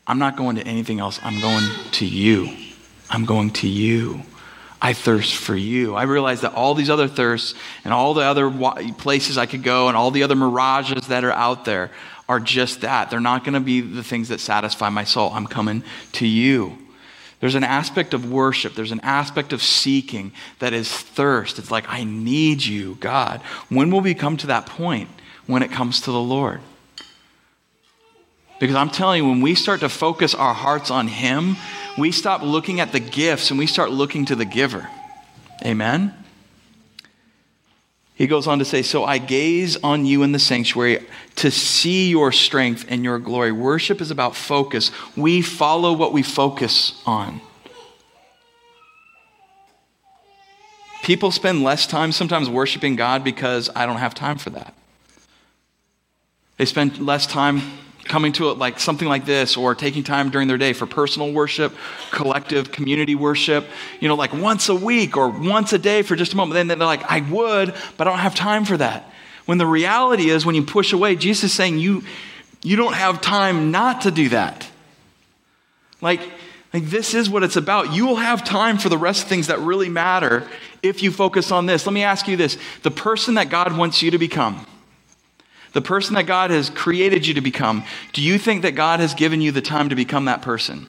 I'm 0.05 0.19
not 0.19 0.35
going 0.35 0.57
to 0.57 0.67
anything 0.67 0.99
else. 0.99 1.21
I'm 1.23 1.39
going 1.39 1.63
to 1.93 2.05
you. 2.05 2.49
I'm 3.09 3.23
going 3.23 3.51
to 3.51 3.69
you. 3.69 4.23
I 4.81 4.93
thirst 4.93 5.35
for 5.35 5.55
you. 5.55 5.95
I 5.95 6.03
realize 6.03 6.41
that 6.41 6.53
all 6.53 6.75
these 6.75 6.89
other 6.89 7.07
thirsts 7.07 7.55
and 7.83 7.93
all 7.93 8.13
the 8.13 8.23
other 8.23 8.51
places 8.93 9.37
I 9.37 9.45
could 9.45 9.63
go 9.63 9.87
and 9.87 9.97
all 9.97 10.11
the 10.11 10.23
other 10.23 10.35
mirages 10.35 11.07
that 11.07 11.23
are 11.23 11.31
out 11.31 11.65
there 11.65 11.91
are 12.27 12.39
just 12.39 12.81
that. 12.81 13.09
They're 13.09 13.19
not 13.19 13.43
going 13.43 13.53
to 13.53 13.59
be 13.59 13.81
the 13.81 14.03
things 14.03 14.29
that 14.29 14.39
satisfy 14.39 14.89
my 14.89 15.03
soul. 15.03 15.31
I'm 15.33 15.47
coming 15.47 15.83
to 16.13 16.27
you. 16.27 16.77
There's 17.39 17.55
an 17.55 17.63
aspect 17.63 18.13
of 18.13 18.31
worship, 18.31 18.75
there's 18.75 18.91
an 18.91 19.01
aspect 19.01 19.53
of 19.53 19.61
seeking 19.61 20.31
that 20.59 20.73
is 20.73 20.91
thirst. 20.91 21.59
It's 21.59 21.69
like, 21.69 21.87
I 21.87 22.03
need 22.03 22.65
you, 22.65 22.95
God. 22.99 23.41
When 23.69 23.91
will 23.91 24.01
we 24.01 24.13
come 24.13 24.37
to 24.37 24.47
that 24.47 24.65
point 24.65 25.09
when 25.45 25.61
it 25.61 25.71
comes 25.71 26.01
to 26.01 26.11
the 26.11 26.19
Lord? 26.19 26.61
Because 28.59 28.75
I'm 28.75 28.89
telling 28.89 29.23
you, 29.23 29.29
when 29.29 29.41
we 29.41 29.55
start 29.55 29.81
to 29.81 29.89
focus 29.89 30.33
our 30.33 30.53
hearts 30.53 30.89
on 30.89 31.07
Him, 31.07 31.57
we 31.97 32.11
stop 32.11 32.41
looking 32.41 32.79
at 32.79 32.91
the 32.91 32.99
gifts 32.99 33.49
and 33.49 33.59
we 33.59 33.67
start 33.67 33.91
looking 33.91 34.25
to 34.25 34.35
the 34.35 34.45
giver. 34.45 34.89
Amen? 35.63 36.13
He 38.15 38.27
goes 38.27 38.47
on 38.47 38.59
to 38.59 38.65
say, 38.65 38.81
So 38.81 39.03
I 39.03 39.17
gaze 39.17 39.77
on 39.83 40.05
you 40.05 40.23
in 40.23 40.31
the 40.31 40.39
sanctuary 40.39 41.05
to 41.35 41.51
see 41.51 42.09
your 42.09 42.31
strength 42.31 42.85
and 42.87 43.03
your 43.03 43.19
glory. 43.19 43.51
Worship 43.51 43.99
is 43.99 44.09
about 44.09 44.35
focus. 44.35 44.89
We 45.17 45.41
follow 45.41 45.91
what 45.91 46.13
we 46.13 46.23
focus 46.23 47.01
on. 47.05 47.41
People 51.03 51.29
spend 51.29 51.61
less 51.61 51.85
time 51.85 52.11
sometimes 52.11 52.49
worshiping 52.49 52.95
God 52.95 53.23
because 53.23 53.69
I 53.75 53.85
don't 53.85 53.97
have 53.97 54.15
time 54.15 54.37
for 54.37 54.49
that. 54.51 54.73
They 56.57 56.65
spend 56.65 56.97
less 56.97 57.27
time 57.27 57.61
coming 58.05 58.31
to 58.33 58.49
it 58.49 58.57
like 58.57 58.79
something 58.79 59.07
like 59.07 59.25
this 59.25 59.57
or 59.57 59.75
taking 59.75 60.03
time 60.03 60.29
during 60.29 60.47
their 60.47 60.57
day 60.57 60.73
for 60.73 60.85
personal 60.85 61.31
worship, 61.31 61.73
collective 62.11 62.71
community 62.71 63.15
worship, 63.15 63.65
you 63.99 64.07
know, 64.07 64.15
like 64.15 64.33
once 64.33 64.69
a 64.69 64.75
week 64.75 65.17
or 65.17 65.29
once 65.29 65.73
a 65.73 65.77
day 65.77 66.01
for 66.01 66.15
just 66.15 66.33
a 66.33 66.37
moment. 66.37 66.53
Then 66.53 66.67
they're 66.67 66.77
like, 66.77 67.03
I 67.11 67.21
would, 67.21 67.73
but 67.97 68.07
I 68.07 68.11
don't 68.11 68.19
have 68.19 68.35
time 68.35 68.65
for 68.65 68.77
that. 68.77 69.11
When 69.45 69.57
the 69.57 69.67
reality 69.67 70.29
is, 70.29 70.45
when 70.45 70.55
you 70.55 70.63
push 70.63 70.93
away, 70.93 71.15
Jesus 71.15 71.45
is 71.45 71.53
saying 71.53 71.79
you, 71.79 72.03
you 72.63 72.75
don't 72.75 72.93
have 72.93 73.21
time 73.21 73.71
not 73.71 74.01
to 74.01 74.11
do 74.11 74.29
that. 74.29 74.67
Like, 76.01 76.21
like, 76.73 76.89
this 76.89 77.13
is 77.13 77.29
what 77.29 77.41
it's 77.41 77.55
about. 77.55 77.93
You 77.93 78.05
will 78.05 78.17
have 78.17 78.43
time 78.43 78.77
for 78.77 78.89
the 78.89 78.97
rest 78.97 79.23
of 79.23 79.29
things 79.29 79.47
that 79.47 79.59
really 79.59 79.87
matter 79.87 80.45
if 80.83 81.01
you 81.01 81.09
focus 81.09 81.49
on 81.49 81.67
this. 81.67 81.85
Let 81.85 81.93
me 81.93 82.03
ask 82.03 82.27
you 82.27 82.35
this 82.35 82.57
the 82.83 82.91
person 82.91 83.35
that 83.35 83.49
God 83.49 83.77
wants 83.77 84.01
you 84.01 84.11
to 84.11 84.17
become, 84.17 84.65
the 85.75 85.81
person 85.81 86.15
that 86.15 86.25
God 86.25 86.51
has 86.51 86.69
created 86.69 87.27
you 87.27 87.33
to 87.33 87.41
become, 87.41 87.83
do 88.13 88.21
you 88.21 88.37
think 88.37 88.61
that 88.61 88.75
God 88.75 89.01
has 89.01 89.13
given 89.13 89.41
you 89.41 89.51
the 89.51 89.61
time 89.61 89.89
to 89.89 89.95
become 89.95 90.23
that 90.23 90.41
person? 90.41 90.87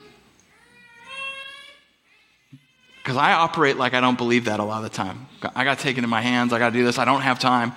Because 3.03 3.16
I 3.16 3.32
operate 3.32 3.78
like 3.78 3.95
I 3.95 4.01
don't 4.01 4.16
believe 4.16 4.45
that 4.45 4.61
a 4.61 4.62
lot 4.62 4.84
of 4.84 4.84
the 4.84 4.97
time. 4.97 5.26
I 5.57 5.64
got 5.64 5.80
taken 5.80 6.05
in 6.05 6.09
my 6.09 6.20
hands. 6.20 6.53
I 6.53 6.61
got 6.61 6.70
to 6.70 6.78
do 6.78 6.84
this. 6.84 6.99
I 6.99 7.05
don't 7.05 7.22
have 7.22 7.41
time. 7.41 7.72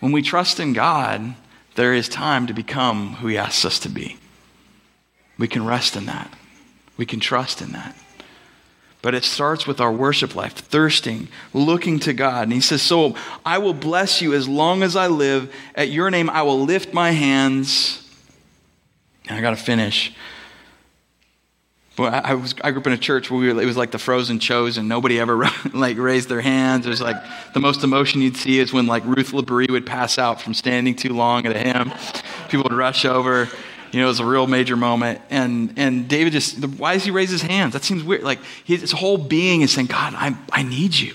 When 0.00 0.12
we 0.12 0.22
trust 0.22 0.60
in 0.60 0.72
God, 0.72 1.34
there 1.74 1.92
is 1.92 2.08
time 2.08 2.46
to 2.46 2.54
become 2.54 3.16
who 3.16 3.26
He 3.26 3.36
asks 3.36 3.66
us 3.66 3.78
to 3.80 3.90
be. 3.90 4.16
We 5.36 5.46
can 5.46 5.66
rest 5.66 5.94
in 5.94 6.06
that. 6.06 6.32
We 6.96 7.04
can 7.04 7.20
trust 7.20 7.60
in 7.60 7.72
that. 7.72 7.94
But 9.04 9.14
it 9.14 9.22
starts 9.22 9.66
with 9.66 9.82
our 9.82 9.92
worship 9.92 10.34
life, 10.34 10.54
thirsting, 10.54 11.28
looking 11.52 11.98
to 12.00 12.14
God. 12.14 12.44
And 12.44 12.54
he 12.54 12.62
says, 12.62 12.80
So 12.80 13.14
I 13.44 13.58
will 13.58 13.74
bless 13.74 14.22
you 14.22 14.32
as 14.32 14.48
long 14.48 14.82
as 14.82 14.96
I 14.96 15.08
live. 15.08 15.54
At 15.74 15.90
your 15.90 16.10
name 16.10 16.30
I 16.30 16.40
will 16.40 16.64
lift 16.64 16.94
my 16.94 17.10
hands. 17.10 18.02
And 19.28 19.36
I 19.36 19.42
got 19.42 19.50
to 19.50 19.56
finish. 19.56 20.14
But 21.96 22.24
I, 22.24 22.32
was, 22.32 22.54
I 22.64 22.70
grew 22.70 22.80
up 22.80 22.86
in 22.86 22.94
a 22.94 22.98
church 22.98 23.30
where 23.30 23.38
we 23.38 23.52
were, 23.52 23.60
it 23.60 23.66
was 23.66 23.76
like 23.76 23.90
the 23.90 23.98
frozen 23.98 24.38
chosen. 24.38 24.88
Nobody 24.88 25.20
ever 25.20 25.50
like 25.74 25.98
raised 25.98 26.30
their 26.30 26.40
hands. 26.40 26.86
It 26.86 26.88
was 26.88 27.02
like 27.02 27.22
the 27.52 27.60
most 27.60 27.84
emotion 27.84 28.22
you'd 28.22 28.38
see 28.38 28.58
is 28.58 28.72
when 28.72 28.86
like 28.86 29.04
Ruth 29.04 29.32
Labrie 29.32 29.70
would 29.70 29.84
pass 29.84 30.18
out 30.18 30.40
from 30.40 30.54
standing 30.54 30.96
too 30.96 31.12
long 31.12 31.44
at 31.44 31.54
a 31.54 31.58
hymn. 31.58 31.92
People 32.48 32.64
would 32.70 32.72
rush 32.72 33.04
over. 33.04 33.50
You 33.94 34.00
know, 34.00 34.06
it 34.06 34.08
was 34.08 34.20
a 34.20 34.26
real 34.26 34.48
major 34.48 34.76
moment. 34.76 35.20
And, 35.30 35.72
and 35.76 36.08
David 36.08 36.32
just, 36.32 36.58
why 36.66 36.94
does 36.94 37.04
he 37.04 37.12
raise 37.12 37.30
his 37.30 37.42
hands? 37.42 37.74
That 37.74 37.84
seems 37.84 38.02
weird. 38.02 38.24
Like 38.24 38.40
his 38.64 38.90
whole 38.90 39.16
being 39.18 39.62
is 39.62 39.70
saying, 39.70 39.86
God, 39.86 40.14
I, 40.16 40.36
I 40.50 40.64
need 40.64 40.94
you. 40.94 41.14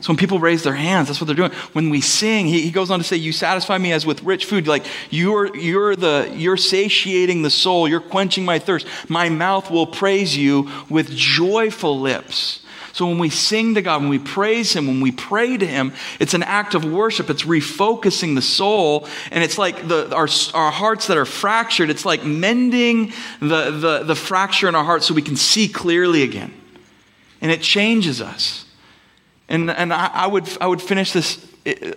So 0.00 0.12
when 0.12 0.18
people 0.18 0.38
raise 0.38 0.62
their 0.62 0.74
hands, 0.74 1.08
that's 1.08 1.18
what 1.18 1.26
they're 1.26 1.34
doing. 1.34 1.50
When 1.72 1.88
we 1.88 2.02
sing, 2.02 2.46
he, 2.46 2.60
he 2.60 2.70
goes 2.70 2.90
on 2.90 3.00
to 3.00 3.04
say, 3.04 3.16
You 3.16 3.32
satisfy 3.32 3.78
me 3.78 3.92
as 3.92 4.06
with 4.06 4.22
rich 4.22 4.44
food. 4.44 4.68
Like 4.68 4.84
you're, 5.10 5.56
you're, 5.56 5.96
the, 5.96 6.30
you're 6.36 6.58
satiating 6.58 7.42
the 7.42 7.50
soul, 7.50 7.88
you're 7.88 8.00
quenching 8.00 8.44
my 8.44 8.58
thirst. 8.58 8.86
My 9.08 9.28
mouth 9.28 9.70
will 9.70 9.86
praise 9.86 10.36
you 10.36 10.70
with 10.88 11.10
joyful 11.10 11.98
lips. 11.98 12.60
So 12.98 13.06
when 13.06 13.18
we 13.18 13.30
sing 13.30 13.76
to 13.76 13.80
God, 13.80 14.00
when 14.00 14.10
we 14.10 14.18
praise 14.18 14.72
Him, 14.72 14.88
when 14.88 15.00
we 15.00 15.12
pray 15.12 15.56
to 15.56 15.64
Him, 15.64 15.92
it's 16.18 16.34
an 16.34 16.42
act 16.42 16.74
of 16.74 16.84
worship. 16.84 17.30
It's 17.30 17.44
refocusing 17.44 18.34
the 18.34 18.42
soul. 18.42 19.06
And 19.30 19.44
it's 19.44 19.56
like 19.56 19.86
the, 19.86 20.12
our, 20.12 20.26
our 20.52 20.72
hearts 20.72 21.06
that 21.06 21.16
are 21.16 21.24
fractured, 21.24 21.90
it's 21.90 22.04
like 22.04 22.24
mending 22.24 23.12
the, 23.38 23.70
the, 23.70 24.02
the 24.02 24.16
fracture 24.16 24.66
in 24.68 24.74
our 24.74 24.82
hearts 24.82 25.06
so 25.06 25.14
we 25.14 25.22
can 25.22 25.36
see 25.36 25.68
clearly 25.68 26.24
again. 26.24 26.52
And 27.40 27.52
it 27.52 27.62
changes 27.62 28.20
us. 28.20 28.64
And, 29.48 29.70
and 29.70 29.94
I, 29.94 30.10
I, 30.12 30.26
would, 30.26 30.48
I 30.60 30.66
would 30.66 30.82
finish 30.82 31.12
this, 31.12 31.46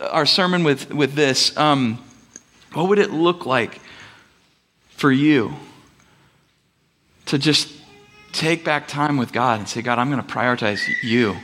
our 0.02 0.28
sermon 0.28 0.64
with, 0.64 0.94
with 0.94 1.16
this. 1.16 1.58
Um, 1.58 1.98
what 2.74 2.88
would 2.90 3.00
it 3.00 3.10
look 3.10 3.48
like 3.48 3.82
for 4.92 5.12
you 5.12 5.56
to 7.26 7.40
just 7.40 7.81
take 8.34 8.64
back 8.64 8.88
time 8.88 9.18
with 9.18 9.32
God 9.32 9.60
and 9.60 9.68
say, 9.68 9.82
God, 9.82 10.00
I'm 10.00 10.10
going 10.10 10.24
to 10.24 10.28
prioritize 10.28 10.82
you? 11.04 11.36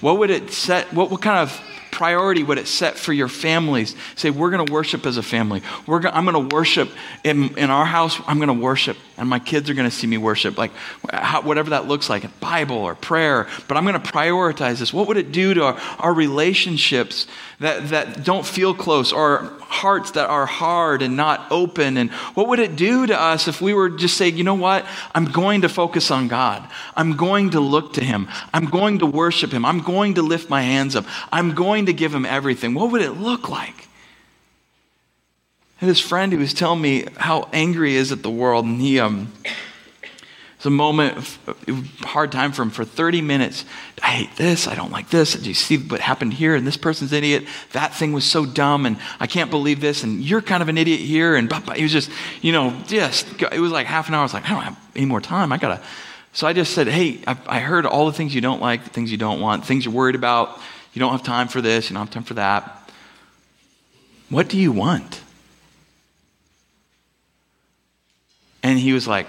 What 0.00 0.18
would 0.18 0.30
it 0.30 0.50
set, 0.50 0.92
what, 0.92 1.10
what 1.10 1.22
kind 1.22 1.38
of 1.38 1.60
priority 1.96 2.42
would 2.42 2.58
it 2.58 2.68
set 2.68 2.98
for 2.98 3.14
your 3.14 3.26
families? 3.26 3.96
Say, 4.16 4.28
we're 4.28 4.50
going 4.50 4.66
to 4.66 4.70
worship 4.70 5.06
as 5.06 5.16
a 5.16 5.22
family. 5.22 5.62
We're 5.86 6.06
I'm 6.06 6.26
going 6.26 6.48
to 6.48 6.54
worship 6.54 6.90
in, 7.24 7.56
in 7.56 7.70
our 7.70 7.86
house. 7.86 8.20
I'm 8.26 8.36
going 8.36 8.48
to 8.48 8.64
worship, 8.64 8.98
and 9.16 9.30
my 9.30 9.38
kids 9.38 9.70
are 9.70 9.74
going 9.74 9.88
to 9.88 9.96
see 9.96 10.06
me 10.06 10.18
worship, 10.18 10.58
like 10.58 10.72
how, 11.10 11.40
whatever 11.40 11.70
that 11.70 11.88
looks 11.88 12.10
like, 12.10 12.38
Bible 12.38 12.76
or 12.76 12.94
prayer. 12.94 13.48
But 13.66 13.78
I'm 13.78 13.86
going 13.86 13.98
to 13.98 14.12
prioritize 14.12 14.78
this. 14.78 14.92
What 14.92 15.08
would 15.08 15.16
it 15.16 15.32
do 15.32 15.54
to 15.54 15.64
our, 15.64 15.80
our 15.98 16.12
relationships 16.12 17.26
that, 17.60 17.88
that 17.88 18.24
don't 18.24 18.44
feel 18.44 18.74
close, 18.74 19.10
or 19.10 19.50
hearts 19.60 20.10
that 20.12 20.28
are 20.28 20.44
hard 20.44 21.00
and 21.00 21.16
not 21.16 21.50
open? 21.50 21.96
And 21.96 22.10
what 22.34 22.48
would 22.48 22.58
it 22.58 22.76
do 22.76 23.06
to 23.06 23.18
us 23.18 23.48
if 23.48 23.62
we 23.62 23.72
were 23.72 23.88
just 23.88 24.18
saying, 24.18 24.36
you 24.36 24.44
know 24.44 24.54
what? 24.54 24.84
I'm 25.14 25.24
going 25.24 25.62
to 25.62 25.70
focus 25.70 26.10
on 26.10 26.28
God. 26.28 26.62
I'm 26.94 27.16
going 27.16 27.50
to 27.50 27.60
look 27.60 27.94
to 27.94 28.04
Him. 28.04 28.28
I'm 28.52 28.66
going 28.66 28.98
to 28.98 29.06
worship 29.06 29.50
Him. 29.50 29.64
I'm 29.64 29.80
going 29.80 30.14
to 30.16 30.22
lift 30.22 30.50
my 30.50 30.60
hands 30.60 30.94
up. 30.94 31.06
I'm 31.32 31.54
going 31.54 31.85
to 31.86 31.92
give 31.92 32.14
Him 32.14 32.24
everything. 32.26 32.74
What 32.74 32.92
would 32.92 33.02
it 33.02 33.12
look 33.12 33.48
like? 33.48 33.86
And 35.80 35.90
this 35.90 36.00
friend, 36.00 36.32
he 36.32 36.38
was 36.38 36.54
telling 36.54 36.80
me 36.80 37.06
how 37.16 37.48
angry 37.52 37.90
he 37.90 37.96
is 37.96 38.10
at 38.10 38.22
the 38.22 38.30
world, 38.30 38.64
and 38.64 38.80
he, 38.80 38.98
um, 38.98 39.30
it's 40.56 40.64
a 40.64 40.70
moment, 40.70 41.18
of, 41.18 41.38
hard 42.00 42.32
time 42.32 42.52
for 42.52 42.62
him 42.62 42.70
for 42.70 42.82
30 42.82 43.20
minutes. 43.20 43.66
I 44.02 44.06
hate 44.06 44.36
this. 44.36 44.66
I 44.66 44.74
don't 44.74 44.90
like 44.90 45.10
this. 45.10 45.34
Did 45.34 45.44
you 45.44 45.52
see 45.52 45.76
what 45.76 46.00
happened 46.00 46.32
here? 46.32 46.54
And 46.54 46.66
this 46.66 46.78
person's 46.78 47.12
an 47.12 47.18
idiot. 47.18 47.44
That 47.72 47.94
thing 47.94 48.14
was 48.14 48.24
so 48.24 48.46
dumb, 48.46 48.86
and 48.86 48.96
I 49.20 49.26
can't 49.26 49.50
believe 49.50 49.82
this. 49.82 50.02
And 50.02 50.22
you're 50.22 50.40
kind 50.40 50.62
of 50.62 50.70
an 50.70 50.78
idiot 50.78 51.00
here. 51.00 51.36
And 51.36 51.52
he 51.74 51.82
was 51.82 51.92
just, 51.92 52.10
you 52.40 52.52
know, 52.52 52.74
just, 52.86 53.26
it 53.42 53.60
was 53.60 53.70
like 53.70 53.86
half 53.86 54.08
an 54.08 54.14
hour. 54.14 54.20
I 54.20 54.22
was 54.22 54.32
like, 54.32 54.46
I 54.46 54.54
don't 54.54 54.62
have 54.62 54.78
any 54.96 55.06
more 55.06 55.20
time. 55.20 55.52
I 55.52 55.58
got 55.58 55.76
to. 55.76 55.82
So 56.32 56.46
I 56.46 56.54
just 56.54 56.72
said, 56.72 56.88
hey, 56.88 57.20
I, 57.26 57.36
I 57.46 57.60
heard 57.60 57.84
all 57.84 58.06
the 58.06 58.12
things 58.12 58.34
you 58.34 58.40
don't 58.40 58.62
like, 58.62 58.84
the 58.84 58.90
things 58.90 59.12
you 59.12 59.18
don't 59.18 59.40
want, 59.40 59.66
things 59.66 59.84
you're 59.84 59.94
worried 59.94 60.14
about. 60.14 60.58
You 60.96 61.00
don't 61.00 61.12
have 61.12 61.22
time 61.22 61.48
for 61.48 61.60
this. 61.60 61.90
You 61.90 61.94
don't 61.94 62.06
have 62.06 62.14
time 62.14 62.22
for 62.22 62.32
that. 62.34 62.90
What 64.30 64.48
do 64.48 64.56
you 64.56 64.72
want? 64.72 65.20
And 68.62 68.78
he 68.78 68.94
was 68.94 69.06
like, 69.06 69.26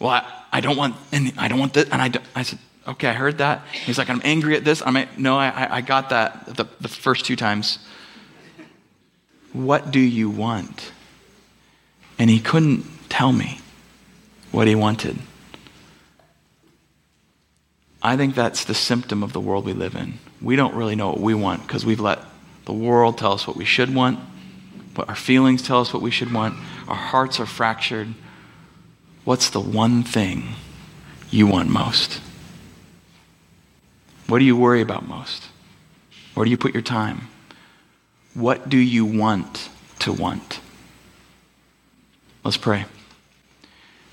well, 0.00 0.10
I, 0.10 0.42
I 0.52 0.60
don't 0.60 0.76
want, 0.76 0.96
and 1.12 1.32
I 1.38 1.46
don't 1.46 1.60
want 1.60 1.74
this. 1.74 1.88
And 1.88 2.02
I, 2.02 2.10
I 2.34 2.42
said, 2.42 2.58
okay, 2.88 3.06
I 3.06 3.12
heard 3.12 3.38
that. 3.38 3.64
He's 3.84 3.96
like, 3.96 4.10
I'm 4.10 4.20
angry 4.24 4.56
at 4.56 4.64
this. 4.64 4.82
I'm 4.84 5.06
no, 5.16 5.38
I, 5.38 5.76
I 5.76 5.80
got 5.82 6.10
that 6.10 6.56
the, 6.56 6.64
the 6.80 6.88
first 6.88 7.24
two 7.24 7.36
times. 7.36 7.78
What 9.52 9.92
do 9.92 10.00
you 10.00 10.28
want? 10.28 10.90
And 12.18 12.28
he 12.28 12.40
couldn't 12.40 12.86
tell 13.08 13.32
me 13.32 13.60
what 14.50 14.66
he 14.66 14.74
wanted. 14.74 15.16
I 18.02 18.16
think 18.16 18.34
that's 18.34 18.64
the 18.64 18.74
symptom 18.74 19.22
of 19.22 19.32
the 19.32 19.40
world 19.40 19.64
we 19.64 19.72
live 19.72 19.94
in. 19.94 20.18
We 20.40 20.56
don't 20.56 20.74
really 20.74 20.96
know 20.96 21.08
what 21.08 21.20
we 21.20 21.34
want 21.34 21.62
because 21.62 21.86
we've 21.86 22.00
let 22.00 22.20
the 22.64 22.72
world 22.72 23.18
tell 23.18 23.32
us 23.32 23.46
what 23.46 23.56
we 23.56 23.64
should 23.64 23.94
want, 23.94 24.18
but 24.94 25.08
our 25.08 25.14
feelings 25.14 25.62
tell 25.62 25.80
us 25.80 25.92
what 25.92 26.02
we 26.02 26.10
should 26.10 26.32
want. 26.32 26.54
Our 26.88 26.96
hearts 26.96 27.40
are 27.40 27.46
fractured. 27.46 28.08
What's 29.24 29.50
the 29.50 29.60
one 29.60 30.02
thing 30.02 30.54
you 31.30 31.46
want 31.46 31.68
most? 31.68 32.20
What 34.26 34.40
do 34.40 34.44
you 34.44 34.56
worry 34.56 34.80
about 34.80 35.06
most? 35.06 35.44
Where 36.34 36.44
do 36.44 36.50
you 36.50 36.56
put 36.56 36.74
your 36.74 36.82
time? 36.82 37.28
What 38.34 38.68
do 38.68 38.76
you 38.76 39.04
want 39.04 39.68
to 40.00 40.12
want? 40.12 40.60
Let's 42.44 42.56
pray. 42.56 42.84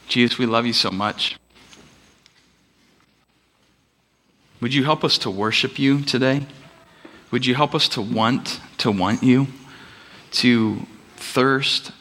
Jesus, 0.07 0.37
we 0.37 0.45
love 0.45 0.65
you 0.65 0.73
so 0.73 0.89
much. 0.91 1.37
Would 4.63 4.73
you 4.73 4.83
help 4.83 5.03
us 5.03 5.19
to 5.19 5.29
worship 5.29 5.77
you 5.77 6.01
today? 6.01 6.47
Would 7.29 7.45
you 7.45 7.53
help 7.53 7.75
us 7.75 7.87
to 7.89 8.01
want 8.01 8.59
to 8.79 8.89
want 8.89 9.21
you, 9.21 9.47
to 10.31 10.87
thirst 11.17 11.91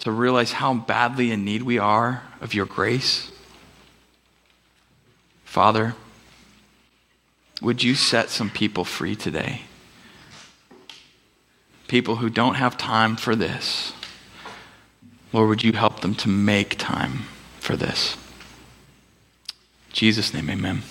to 0.00 0.10
realize 0.10 0.52
how 0.52 0.74
badly 0.74 1.30
in 1.30 1.44
need 1.44 1.62
we 1.62 1.78
are 1.78 2.22
of 2.40 2.54
your 2.54 2.66
grace. 2.66 3.30
Father, 5.44 5.94
would 7.60 7.82
you 7.82 7.94
set 7.94 8.28
some 8.28 8.50
people 8.50 8.84
free 8.84 9.16
today? 9.16 9.62
People 11.88 12.16
who 12.16 12.28
don't 12.28 12.54
have 12.54 12.76
time 12.76 13.16
for 13.16 13.34
this. 13.34 13.92
Lord, 15.32 15.48
would 15.48 15.62
you 15.62 15.72
help 15.72 16.00
them 16.00 16.14
to 16.16 16.28
make 16.28 16.76
time 16.78 17.26
for 17.60 17.76
this? 17.76 18.16
In 19.88 19.94
Jesus' 19.94 20.32
name, 20.32 20.50
amen. 20.50 20.82